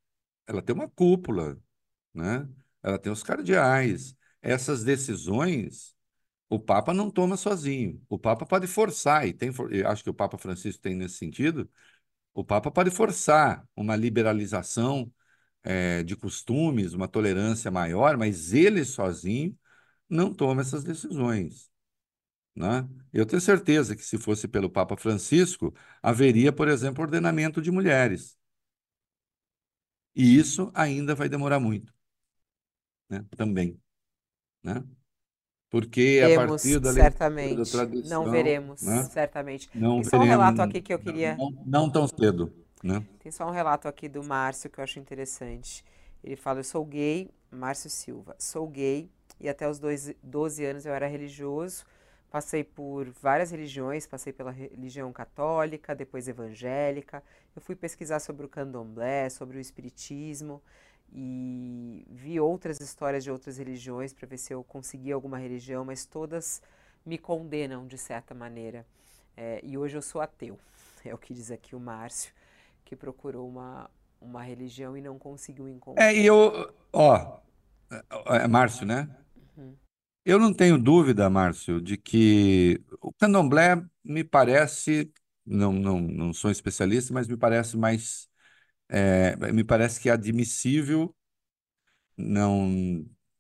ela 0.46 0.62
tem 0.62 0.74
uma 0.76 0.88
cúpula, 0.90 1.58
né? 2.14 2.48
Ela 2.82 2.98
tem 2.98 3.12
os 3.12 3.24
cardeais. 3.24 4.16
Essas 4.42 4.84
decisões 4.84 5.96
o 6.48 6.58
Papa 6.58 6.94
não 6.94 7.10
toma 7.10 7.36
sozinho. 7.36 8.02
O 8.08 8.18
Papa 8.18 8.46
pode 8.46 8.66
forçar, 8.66 9.26
e 9.26 9.32
tem, 9.32 9.50
acho 9.86 10.02
que 10.04 10.10
o 10.10 10.14
Papa 10.14 10.38
Francisco 10.38 10.82
tem 10.82 10.94
nesse 10.94 11.16
sentido, 11.16 11.70
o 12.34 12.44
Papa 12.44 12.70
pode 12.70 12.90
forçar 12.90 13.66
uma 13.76 13.96
liberalização 13.96 15.12
é, 15.62 16.02
de 16.04 16.16
costumes, 16.16 16.94
uma 16.94 17.08
tolerância 17.08 17.70
maior, 17.70 18.16
mas 18.16 18.52
ele 18.54 18.84
sozinho 18.84 19.58
não 20.08 20.32
toma 20.34 20.62
essas 20.62 20.84
decisões. 20.84 21.70
Né? 22.54 22.88
Eu 23.12 23.26
tenho 23.26 23.40
certeza 23.40 23.96
que, 23.96 24.02
se 24.04 24.18
fosse 24.18 24.48
pelo 24.48 24.70
Papa 24.70 24.96
Francisco, 24.96 25.74
haveria, 26.02 26.52
por 26.52 26.68
exemplo, 26.68 27.02
ordenamento 27.02 27.62
de 27.62 27.70
mulheres. 27.70 28.36
E 30.14 30.36
isso 30.38 30.70
ainda 30.74 31.14
vai 31.14 31.28
demorar 31.30 31.58
muito. 31.60 31.92
Né? 33.08 33.24
Também. 33.36 33.80
Né? 34.62 34.84
Porque 35.70 36.20
a 36.24 36.28
Veremos, 36.28 36.62
partir 36.62 36.78
da 36.80 36.90
leitura 36.90 36.92
da 36.92 36.92
certamente. 36.92 37.54
Não 38.08 38.24
tradição, 38.24 38.30
veremos, 38.30 38.82
né, 38.82 39.04
certamente. 39.04 39.68
não 39.74 40.00
Tem 40.00 40.04
só 40.04 40.18
um 40.18 40.24
relato 40.24 40.62
aqui 40.62 40.80
veremos, 40.80 40.86
que 40.86 40.92
eu 40.94 40.98
queria. 40.98 41.36
não, 41.36 41.50
não 41.64 41.90
tão 41.90 42.06
cedo, 42.08 42.52
né? 42.82 43.04
Tem 43.18 43.30
só 43.30 43.46
um 43.46 43.50
relato 43.50 43.86
aqui 43.88 44.08
do 44.08 44.22
Márcio 44.22 44.70
que 44.70 44.78
eu 44.80 44.84
acho 44.84 44.98
interessante. 44.98 45.84
Ele 46.22 46.36
fala: 46.36 46.60
Eu 46.60 46.64
sou 46.64 46.84
gay, 46.84 47.30
Márcio 47.50 47.90
Silva. 47.90 48.34
Sou 48.38 48.66
gay 48.68 49.10
e 49.40 49.48
até 49.48 49.68
os 49.68 49.78
dois, 49.78 50.14
12 50.22 50.64
anos 50.64 50.86
eu 50.86 50.92
era 50.94 51.06
religioso. 51.06 51.84
Passei 52.30 52.62
por 52.62 53.08
várias 53.22 53.50
religiões, 53.50 54.06
passei 54.06 54.32
pela 54.34 54.50
religião 54.50 55.10
católica, 55.12 55.94
depois 55.94 56.28
evangélica. 56.28 57.22
Eu 57.56 57.62
fui 57.62 57.74
pesquisar 57.74 58.20
sobre 58.20 58.44
o 58.44 58.48
candomblé, 58.48 59.30
sobre 59.30 59.56
o 59.56 59.60
espiritismo 59.60 60.62
e 61.12 62.04
vi 62.10 62.38
outras 62.38 62.80
histórias 62.80 63.24
de 63.24 63.30
outras 63.30 63.58
religiões 63.58 64.12
para 64.12 64.26
ver 64.26 64.38
se 64.38 64.52
eu 64.52 64.62
conseguia 64.62 65.14
alguma 65.14 65.38
religião, 65.38 65.84
mas 65.84 66.04
todas 66.04 66.62
me 67.04 67.18
condenam 67.18 67.86
de 67.86 67.96
certa 67.96 68.34
maneira. 68.34 68.86
É, 69.36 69.60
e 69.62 69.78
hoje 69.78 69.96
eu 69.96 70.02
sou 70.02 70.20
ateu, 70.20 70.58
é 71.04 71.14
o 71.14 71.18
que 71.18 71.32
diz 71.32 71.50
aqui 71.50 71.74
o 71.74 71.80
Márcio, 71.80 72.32
que 72.84 72.96
procurou 72.96 73.48
uma, 73.48 73.90
uma 74.20 74.42
religião 74.42 74.96
e 74.96 75.00
não 75.00 75.18
conseguiu 75.18 75.68
encontrar. 75.68 76.04
É, 76.04 76.14
e 76.14 76.26
eu, 76.26 76.72
ó, 76.92 77.40
é 78.26 78.46
Márcio, 78.46 78.84
né? 78.84 79.08
Uhum. 79.56 79.74
Eu 80.24 80.38
não 80.38 80.52
tenho 80.52 80.76
dúvida, 80.76 81.30
Márcio, 81.30 81.80
de 81.80 81.96
que 81.96 82.82
o 83.00 83.12
candomblé 83.12 83.82
me 84.04 84.22
parece 84.22 85.10
não, 85.48 85.72
não, 85.72 86.00
não 86.00 86.32
sou 86.32 86.50
especialista, 86.50 87.12
mas 87.12 87.26
me 87.26 87.36
parece 87.36 87.76
mais, 87.76 88.28
é, 88.88 89.36
me 89.52 89.64
parece 89.64 90.00
que 90.00 90.08
é 90.08 90.12
admissível, 90.12 91.14
não, 92.16 92.68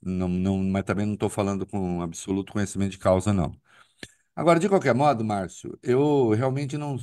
não, 0.00 0.28
não, 0.28 0.58
mas 0.64 0.84
também 0.84 1.06
não 1.06 1.14
estou 1.14 1.28
falando 1.30 1.66
com 1.66 2.00
absoluto 2.02 2.52
conhecimento 2.52 2.92
de 2.92 2.98
causa, 2.98 3.32
não. 3.32 3.52
Agora, 4.36 4.60
de 4.60 4.68
qualquer 4.68 4.94
modo, 4.94 5.24
Márcio, 5.24 5.78
eu 5.82 6.30
realmente 6.30 6.78
não, 6.78 6.96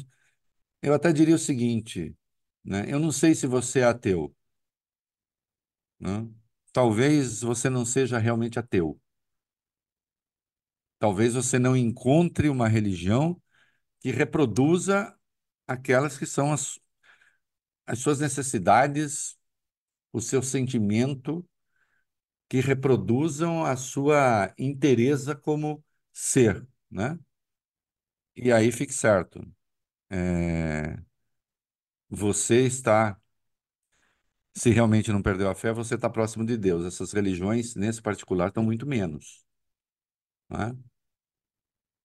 eu 0.81 0.93
até 0.93 1.13
diria 1.13 1.35
o 1.35 1.39
seguinte, 1.39 2.15
né? 2.63 2.85
Eu 2.87 2.99
não 2.99 3.11
sei 3.11 3.35
se 3.35 3.47
você 3.47 3.81
é 3.81 3.85
ateu, 3.85 4.35
né? 5.99 6.27
Talvez 6.73 7.41
você 7.41 7.69
não 7.69 7.85
seja 7.85 8.17
realmente 8.17 8.59
ateu. 8.59 8.99
Talvez 10.99 11.33
você 11.33 11.59
não 11.59 11.75
encontre 11.75 12.49
uma 12.49 12.67
religião 12.67 13.39
que 14.01 14.11
reproduza 14.11 15.15
aquelas 15.67 16.17
que 16.17 16.25
são 16.25 16.53
as, 16.53 16.79
as 17.85 17.99
suas 17.99 18.19
necessidades, 18.19 19.37
o 20.11 20.21
seu 20.21 20.41
sentimento, 20.41 21.47
que 22.49 22.59
reproduzam 22.59 23.65
a 23.65 23.75
sua 23.75 24.53
inteireza 24.57 25.35
como 25.35 25.83
ser, 26.13 26.65
né? 26.89 27.19
E 28.35 28.51
aí 28.51 28.71
fique 28.71 28.93
certo, 28.93 29.41
é, 30.09 30.97
você 32.09 32.65
está, 32.65 33.19
se 34.55 34.69
realmente 34.71 35.11
não 35.11 35.21
perdeu 35.21 35.49
a 35.49 35.55
fé, 35.55 35.71
você 35.73 35.95
está 35.95 36.09
próximo 36.09 36.45
de 36.45 36.57
Deus. 36.57 36.85
Essas 36.85 37.11
religiões, 37.13 37.75
nesse 37.75 38.01
particular, 38.01 38.47
estão 38.49 38.63
muito 38.63 38.85
menos, 38.87 39.45
né? 40.49 40.75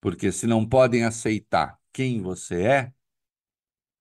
Porque 0.00 0.32
se 0.32 0.46
não 0.46 0.66
podem 0.68 1.04
aceitar 1.04 1.78
quem 1.92 2.20
você 2.22 2.62
é, 2.62 2.92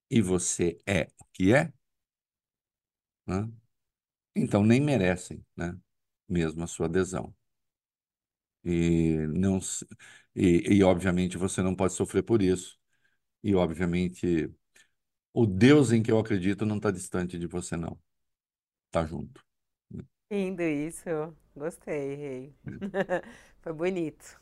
e 0.10 0.22
você 0.22 0.80
é 0.88 1.10
o 1.20 1.26
que 1.34 1.54
é, 1.54 1.72
né? 3.26 3.50
Então 4.36 4.64
nem 4.64 4.82
merecem, 4.82 5.46
né? 5.58 5.78
Mesmo 6.30 6.64
a 6.64 6.68
sua 6.68 6.88
adesão. 6.88 7.36
E, 8.64 9.18
não, 9.28 9.60
e, 10.36 10.76
e, 10.78 10.84
obviamente, 10.84 11.38
você 11.38 11.62
não 11.62 11.76
pode 11.76 11.94
sofrer 11.94 12.24
por 12.24 12.42
isso. 12.42 12.78
E, 13.44 13.56
obviamente, 13.56 14.54
o 15.34 15.46
Deus 15.48 15.92
em 15.94 16.04
que 16.04 16.12
eu 16.12 16.20
acredito 16.20 16.66
não 16.66 16.78
está 16.78 16.92
distante 16.92 17.40
de 17.40 17.48
você, 17.48 17.78
não. 17.78 18.00
Está 18.88 19.06
junto. 19.06 19.44
Lindo 20.32 20.62
isso. 20.64 21.10
Gostei, 21.56 22.16
Rei. 22.16 22.56
Foi 23.62 23.74
bonito. 23.74 24.40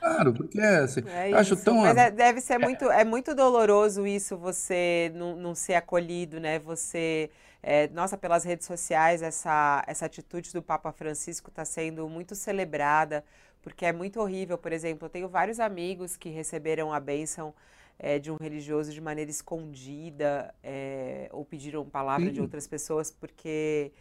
Claro, 0.00 0.34
porque 0.34 0.60
assim, 0.60 1.00
É 1.04 1.30
eu 1.30 1.38
acho 1.38 1.54
isso. 1.54 1.56
tão. 1.56 1.76
Mas 1.80 1.96
é- 1.96 2.10
deve 2.10 2.40
ser 2.40 2.58
muito, 2.58 2.90
é 2.90 3.04
muito 3.04 3.34
doloroso 3.34 4.06
isso, 4.06 4.36
você 4.36 5.10
não, 5.14 5.36
não 5.36 5.54
ser 5.54 5.74
acolhido, 5.74 6.40
né? 6.40 6.58
Você, 6.60 7.30
é, 7.62 7.88
nossa, 7.88 8.16
pelas 8.18 8.44
redes 8.44 8.66
sociais, 8.66 9.22
essa, 9.22 9.82
essa 9.86 10.06
atitude 10.06 10.52
do 10.52 10.62
Papa 10.62 10.92
Francisco 10.92 11.50
está 11.50 11.64
sendo 11.64 12.08
muito 12.08 12.34
celebrada, 12.34 13.24
porque 13.62 13.84
é 13.86 13.92
muito 13.92 14.20
horrível. 14.20 14.58
Por 14.58 14.72
exemplo, 14.72 15.06
eu 15.06 15.10
tenho 15.10 15.28
vários 15.28 15.60
amigos 15.60 16.16
que 16.16 16.28
receberam 16.30 16.92
a 16.92 17.00
bênção, 17.00 17.54
é, 18.02 18.18
de 18.20 18.30
um 18.32 18.36
religioso 18.36 18.92
de 18.92 19.00
maneira 19.00 19.30
escondida, 19.30 20.54
é, 20.62 21.30
ou 21.32 21.44
pediram 21.46 21.88
palavra 21.88 22.32
de 22.32 22.40
Sim. 22.40 22.42
outras 22.42 22.66
pessoas, 22.68 23.10
porque 23.12 23.92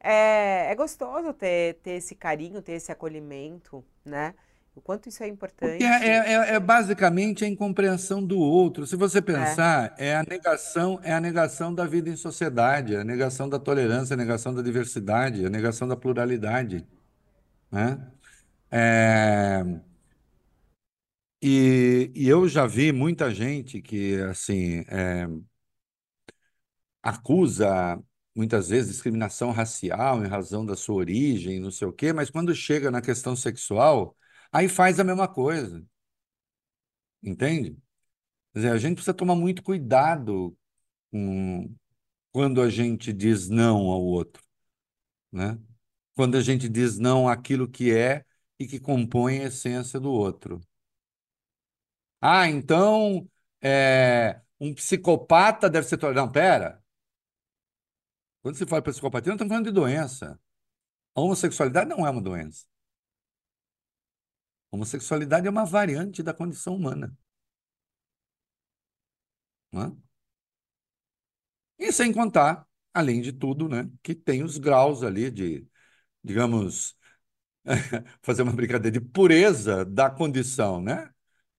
é, 0.00 0.70
é 0.72 0.76
gostoso 0.76 1.32
ter, 1.34 1.76
ter 1.82 1.92
esse 1.92 2.14
carinho, 2.16 2.62
ter 2.62 2.74
esse 2.74 2.92
acolhimento, 2.92 3.84
né? 4.04 4.34
O 4.76 4.80
quanto 4.82 5.08
isso 5.08 5.22
é 5.24 5.28
importante. 5.28 5.84
é, 5.84 6.32
é- 6.34 6.54
é 6.54 6.60
basicamente 6.60 7.44
a 7.44 7.48
incompreensão 7.48 8.24
do 8.24 8.38
outro. 8.38 8.86
Se 8.86 8.96
você 8.96 9.18
É. 9.18 9.22
pensar, 9.22 9.94
é 9.98 10.16
a 10.16 10.22
negação, 10.28 11.00
é 11.02 11.12
a 11.12 11.20
negação 11.20 11.74
da 11.74 11.84
vida 11.86 12.08
em 12.10 12.16
sociedade, 12.16 12.96
a 12.96 13.04
negação 13.04 13.48
da 13.48 13.58
tolerância, 13.58 14.14
a 14.14 14.16
negação 14.16 14.54
da 14.54 14.62
diversidade, 14.62 15.44
a 15.44 15.50
negação 15.50 15.86
da 15.88 15.96
pluralidade, 15.96 16.86
né? 17.70 17.98
É, 18.70 19.64
e, 21.42 22.10
e 22.14 22.28
eu 22.28 22.48
já 22.48 22.66
vi 22.66 22.92
muita 22.92 23.32
gente 23.34 23.80
que, 23.80 24.16
assim, 24.22 24.80
é, 24.88 25.26
acusa 27.02 28.02
muitas 28.34 28.68
vezes 28.68 28.92
discriminação 28.92 29.50
racial 29.50 30.24
em 30.24 30.28
razão 30.28 30.64
da 30.64 30.76
sua 30.76 30.96
origem, 30.96 31.58
não 31.60 31.70
sei 31.70 31.88
o 31.88 31.92
quê, 31.92 32.12
mas 32.12 32.30
quando 32.30 32.54
chega 32.54 32.90
na 32.90 33.00
questão 33.02 33.34
sexual, 33.36 34.16
aí 34.52 34.68
faz 34.68 35.00
a 35.00 35.04
mesma 35.04 35.26
coisa, 35.28 35.84
entende? 37.22 37.72
Quer 38.54 38.60
dizer, 38.60 38.72
a 38.72 38.78
gente 38.78 38.94
precisa 38.96 39.14
tomar 39.14 39.36
muito 39.36 39.62
cuidado 39.62 40.56
com 41.12 41.74
quando 42.32 42.62
a 42.62 42.70
gente 42.70 43.12
diz 43.12 43.48
não 43.48 43.88
ao 43.90 44.02
outro, 44.02 44.42
né? 45.32 45.58
Quando 46.16 46.36
a 46.36 46.42
gente 46.42 46.68
diz 46.68 46.98
não 46.98 47.28
àquilo 47.28 47.68
que 47.68 47.92
é 47.94 48.24
e 48.58 48.66
que 48.68 48.80
compõe 48.80 49.40
a 49.40 49.44
essência 49.46 50.00
do 50.00 50.12
outro. 50.12 50.60
Ah, 52.20 52.48
então 52.48 53.28
é, 53.62 54.40
um 54.60 54.74
psicopata 54.74 55.68
deve 55.70 55.86
ser. 55.86 55.98
Não, 56.14 56.30
pera. 56.30 56.82
Quando 58.42 58.56
se 58.56 58.66
fala 58.66 58.82
psicopatia, 58.82 59.30
não 59.30 59.36
estamos 59.36 59.50
falando 59.52 59.66
de 59.66 59.72
doença. 59.72 60.38
A 61.16 61.20
homossexualidade 61.22 61.90
não 61.90 62.06
é 62.06 62.10
uma 62.10 62.22
doença. 62.22 62.66
A 64.72 64.76
homossexualidade 64.76 65.46
é 65.46 65.50
uma 65.50 65.66
variante 65.66 66.22
da 66.22 66.32
condição 66.32 66.74
humana. 66.74 67.14
Não 69.72 69.82
é? 69.82 69.92
E 71.78 71.92
sem 71.92 72.12
contar, 72.12 72.66
além 72.92 73.20
de 73.20 73.32
tudo, 73.32 73.68
né, 73.68 73.88
que 74.02 74.14
tem 74.14 74.42
os 74.42 74.58
graus 74.58 75.02
ali 75.02 75.30
de, 75.30 75.66
digamos, 76.24 76.96
fazer 78.22 78.42
uma 78.42 78.52
brincadeira 78.52 79.00
de 79.00 79.06
pureza 79.06 79.84
da 79.84 80.10
condição, 80.10 80.80
né? 80.82 81.10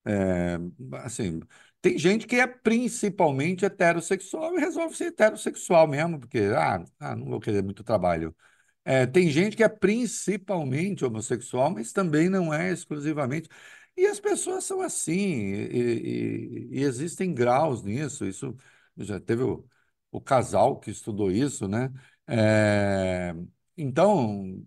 É, 0.05 0.57
assim, 1.03 1.39
tem 1.81 1.97
gente 1.97 2.25
que 2.27 2.35
é 2.37 2.47
principalmente 2.47 3.65
heterossexual 3.65 4.55
e 4.57 4.59
resolve 4.59 4.95
ser 4.95 5.05
heterossexual 5.07 5.87
mesmo, 5.87 6.19
porque, 6.19 6.39
ah, 6.55 6.83
ah, 6.99 7.15
não 7.15 7.25
vou 7.27 7.39
querer 7.39 7.61
muito 7.63 7.83
trabalho. 7.83 8.35
É, 8.85 9.05
tem 9.05 9.29
gente 9.29 9.55
que 9.57 9.63
é 9.63 9.69
principalmente 9.69 11.05
homossexual, 11.05 11.71
mas 11.71 11.91
também 11.93 12.30
não 12.30 12.53
é 12.53 12.71
exclusivamente. 12.71 13.49
E 13.95 14.07
as 14.07 14.19
pessoas 14.19 14.63
são 14.63 14.81
assim, 14.81 15.13
e, 15.13 16.69
e- 16.73 16.80
e 16.80 16.84
existem 16.84 17.34
graus 17.34 17.84
nisso. 17.84 18.26
Isso 18.26 18.55
já 18.97 19.19
teve 19.19 19.43
o, 19.43 19.67
o 20.11 20.21
casal 20.21 20.80
que 20.80 20.89
estudou 20.91 21.31
isso, 21.31 21.67
né? 21.67 21.91
É, 22.27 23.34
então, 23.77 24.63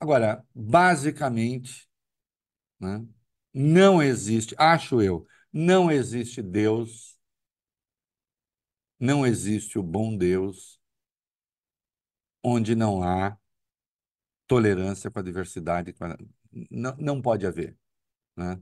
agora, 0.00 0.44
basicamente, 0.54 1.88
né, 2.80 3.06
não 3.56 4.02
existe, 4.02 4.54
acho 4.58 5.02
eu, 5.02 5.26
não 5.52 5.90
existe 5.90 6.42
Deus, 6.42 7.18
não 9.00 9.26
existe 9.26 9.78
o 9.78 9.82
bom 9.82 10.14
Deus 10.18 10.78
onde 12.42 12.74
não 12.74 13.02
há 13.02 13.36
tolerância 14.46 15.10
com 15.10 15.18
a 15.18 15.22
diversidade, 15.22 15.92
com 15.92 16.04
a- 16.04 16.16
não, 16.70 16.96
não 16.98 17.22
pode 17.22 17.46
haver, 17.46 17.76
né? 18.36 18.60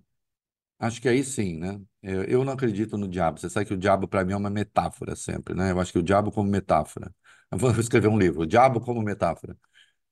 Acho 0.79 1.01
que 1.03 1.09
aí 1.09 1.25
sim, 1.25 1.59
né? 1.59 1.81
Eu, 2.03 2.25
eu 2.25 2.45
não 2.45 2.53
acredito 2.55 2.99
no 2.99 3.09
diabo. 3.09 3.41
Você 3.41 3.51
sabe 3.51 3.67
que 3.67 3.75
o 3.75 3.79
diabo 3.79 4.09
para 4.09 4.25
mim 4.25 4.35
é 4.35 4.37
uma 4.37 4.51
metáfora 4.51 5.17
sempre, 5.17 5.55
né? 5.55 5.73
Eu 5.73 5.81
acho 5.81 5.93
que 5.93 5.99
o 6.01 6.03
diabo 6.03 6.33
como 6.33 6.51
metáfora. 6.51 7.15
Eu 7.53 7.59
vou 7.59 7.71
escrever 7.81 8.09
um 8.09 8.19
livro, 8.19 8.43
o 8.43 8.47
diabo 8.47 8.81
como 8.81 9.03
metáfora. 9.03 9.57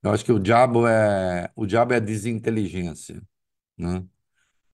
Eu 0.03 0.13
acho 0.13 0.25
que 0.25 0.33
o 0.33 0.39
diabo 0.41 0.87
é 0.89 1.51
o 1.57 1.67
diabo 1.67 1.93
é 1.95 1.97
a 1.99 2.01
desinteligência, 2.01 3.23
né? 3.79 4.05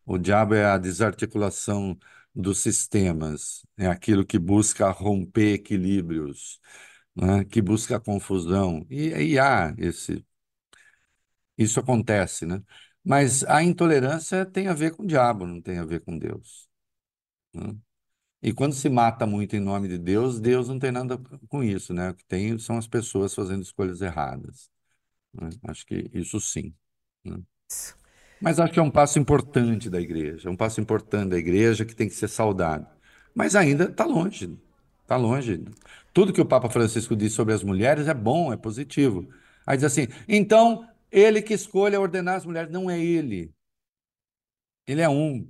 O 0.09 0.19
diabo 0.19 0.55
é 0.55 0.65
a 0.65 0.79
desarticulação 0.79 1.99
dos 2.35 2.61
sistemas, 2.61 3.63
é 3.77 3.87
aquilo 3.89 4.25
que 4.27 4.39
busca 4.39 4.91
romper 4.91 5.55
equilíbrios, 5.55 6.61
né? 7.17 7.45
Que 7.45 7.63
busca 7.63 8.01
confusão. 8.01 8.87
E, 8.91 9.09
e 9.35 9.39
há 9.39 9.75
esse 9.79 10.25
isso 11.57 11.81
acontece, 11.81 12.47
né? 12.47 12.63
Mas 13.05 13.45
a 13.45 13.63
intolerância 13.63 14.45
tem 14.47 14.69
a 14.69 14.75
ver 14.75 14.93
com 14.95 15.03
o 15.05 15.07
diabo, 15.07 15.47
não 15.47 15.61
tem 15.61 15.79
a 15.79 15.85
ver 15.85 16.01
com 16.05 16.19
Deus, 16.19 16.69
né? 17.55 17.77
E 18.43 18.53
quando 18.55 18.75
se 18.75 18.89
mata 18.91 19.27
muito 19.27 19.57
em 19.57 19.61
nome 19.61 19.89
de 19.89 19.99
Deus, 19.99 20.41
Deus 20.41 20.69
não 20.69 20.79
tem 20.79 20.93
nada 20.93 21.19
com 21.49 21.65
isso, 21.65 21.95
né? 21.95 22.11
O 22.11 22.15
que 22.15 22.25
tem 22.27 22.59
são 22.59 22.79
as 22.79 22.87
pessoas 22.89 23.35
fazendo 23.35 23.63
escolhas 23.63 24.03
erradas, 24.03 24.71
né? 25.35 25.51
Acho 25.65 25.87
que 25.87 26.11
isso 26.15 26.41
sim, 26.41 26.75
né? 27.25 27.39
Mas 28.41 28.61
acho 28.61 28.73
que 28.73 28.79
é 28.79 28.83
um 28.83 28.91
passo 28.91 29.19
importante 29.19 29.91
da 29.91 30.01
igreja, 30.01 30.49
é 30.49 30.53
um 30.53 30.57
passo 30.57 30.81
importante 30.81 31.31
da 31.31 31.39
igreja 31.39 31.85
que 31.85 31.95
tem 31.95 32.09
que 32.09 32.15
ser 32.15 32.29
saudado. 32.29 32.87
Mas 33.35 33.57
ainda 33.57 33.85
está 33.85 34.05
longe, 34.05 34.57
está 35.03 35.17
longe. 35.17 35.65
Tudo 36.13 36.33
que 36.33 36.41
o 36.41 36.47
Papa 36.47 36.69
Francisco 36.71 37.17
diz 37.17 37.33
sobre 37.33 37.55
as 37.55 37.63
mulheres 37.63 38.09
é 38.09 38.15
bom, 38.15 38.53
é 38.53 38.57
positivo. 38.57 39.29
Aí 39.67 39.77
diz 39.77 39.85
assim, 39.85 40.09
então 40.29 40.89
ele 41.11 41.43
que 41.43 41.55
escolha 41.55 42.01
ordenar 42.01 42.37
as 42.37 42.47
mulheres, 42.47 42.71
não 42.71 42.91
é 42.91 42.99
ele. 43.01 43.53
Ele 44.87 45.01
é 45.03 45.09
um. 45.09 45.49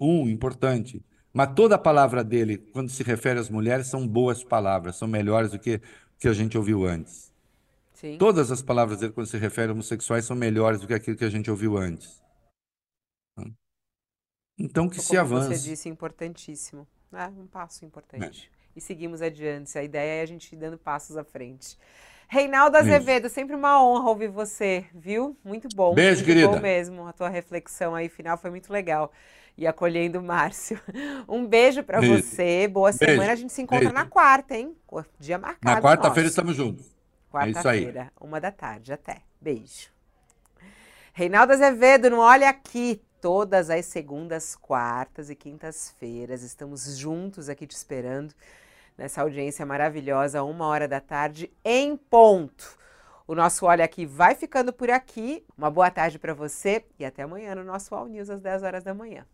Um, 0.00 0.28
importante. 0.28 1.04
Mas 1.32 1.54
toda 1.54 1.74
a 1.76 1.78
palavra 1.78 2.22
dele, 2.22 2.58
quando 2.58 2.90
se 2.90 3.02
refere 3.02 3.40
às 3.40 3.48
mulheres, 3.48 3.86
são 3.88 4.06
boas 4.06 4.44
palavras, 4.44 4.96
são 4.96 5.08
melhores 5.08 5.50
do 5.50 5.58
que 5.58 5.80
que 6.18 6.28
a 6.28 6.32
gente 6.32 6.56
ouviu 6.56 6.86
antes. 6.86 7.33
Sim. 8.04 8.18
Todas 8.18 8.52
as 8.52 8.60
palavras 8.60 9.00
dele, 9.00 9.14
quando 9.14 9.26
se 9.26 9.38
refere 9.38 9.70
a 9.70 9.72
homossexuais, 9.72 10.26
são 10.26 10.36
melhores 10.36 10.78
do 10.78 10.86
que 10.86 10.92
aquilo 10.92 11.16
que 11.16 11.24
a 11.24 11.30
gente 11.30 11.50
ouviu 11.50 11.78
antes. 11.78 12.22
Então, 14.58 14.90
que 14.90 15.00
se 15.00 15.16
Como 15.16 15.26
você 15.26 15.46
avance. 15.46 15.64
disse, 15.64 15.88
importantíssimo. 15.88 16.86
É 17.14 17.26
um 17.28 17.46
passo 17.46 17.82
importante. 17.82 18.50
E 18.76 18.80
seguimos 18.80 19.22
adiante. 19.22 19.78
A 19.78 19.82
ideia 19.82 20.20
é 20.20 20.22
a 20.22 20.26
gente 20.26 20.52
ir 20.52 20.56
dando 20.56 20.76
passos 20.76 21.16
à 21.16 21.24
frente. 21.24 21.78
Reinaldo 22.28 22.76
Isso. 22.76 22.86
Azevedo, 22.86 23.30
sempre 23.30 23.56
uma 23.56 23.82
honra 23.82 24.10
ouvir 24.10 24.28
você, 24.28 24.84
viu? 24.94 25.34
Muito 25.42 25.68
bom. 25.74 25.94
Beijo, 25.94 26.16
muito 26.16 26.26
querida. 26.26 26.48
bom 26.48 26.60
mesmo. 26.60 27.06
A 27.06 27.12
tua 27.12 27.30
reflexão 27.30 27.94
aí 27.94 28.10
final 28.10 28.36
foi 28.36 28.50
muito 28.50 28.70
legal. 28.70 29.10
E 29.56 29.66
acolhendo 29.66 30.18
o 30.18 30.22
Márcio. 30.22 30.78
Um 31.26 31.46
beijo 31.46 31.82
pra 31.82 32.00
Beijo. 32.00 32.22
você. 32.22 32.68
Boa 32.68 32.90
Beijo. 32.92 32.98
semana. 33.14 33.32
A 33.32 33.36
gente 33.36 33.52
se 33.52 33.62
encontra 33.62 33.88
Beijo. 33.88 33.94
na 33.94 34.04
quarta, 34.04 34.54
hein? 34.54 34.76
Dia 35.18 35.38
marcado. 35.38 35.74
Na 35.74 35.80
quarta-feira 35.80 36.28
estamos 36.28 36.54
juntos. 36.54 36.94
É. 37.34 37.52
Quarta-feira, 37.52 38.12
uma 38.20 38.40
da 38.40 38.50
tarde. 38.50 38.92
Até. 38.92 39.22
Beijo. 39.40 39.90
Reinaldo 41.12 41.52
Azevedo, 41.52 42.10
no 42.10 42.20
Olha 42.20 42.48
Aqui. 42.48 43.02
Todas 43.20 43.70
as 43.70 43.86
segundas, 43.86 44.54
quartas 44.54 45.30
e 45.30 45.34
quintas-feiras. 45.34 46.42
Estamos 46.42 46.98
juntos 46.98 47.48
aqui 47.48 47.66
te 47.66 47.74
esperando 47.74 48.34
nessa 48.98 49.22
audiência 49.22 49.64
maravilhosa, 49.64 50.42
uma 50.42 50.66
hora 50.66 50.86
da 50.86 51.00
tarde, 51.00 51.50
em 51.64 51.96
ponto. 51.96 52.78
O 53.26 53.34
nosso 53.34 53.64
Olha 53.64 53.84
Aqui 53.84 54.04
vai 54.04 54.34
ficando 54.34 54.72
por 54.72 54.90
aqui. 54.90 55.44
Uma 55.56 55.70
boa 55.70 55.90
tarde 55.90 56.18
para 56.18 56.34
você 56.34 56.84
e 56.98 57.04
até 57.04 57.22
amanhã 57.22 57.54
no 57.54 57.64
nosso 57.64 57.94
All 57.94 58.06
News 58.06 58.28
às 58.28 58.40
10 58.40 58.62
horas 58.62 58.84
da 58.84 58.92
manhã. 58.92 59.24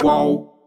Qual? 0.00 0.57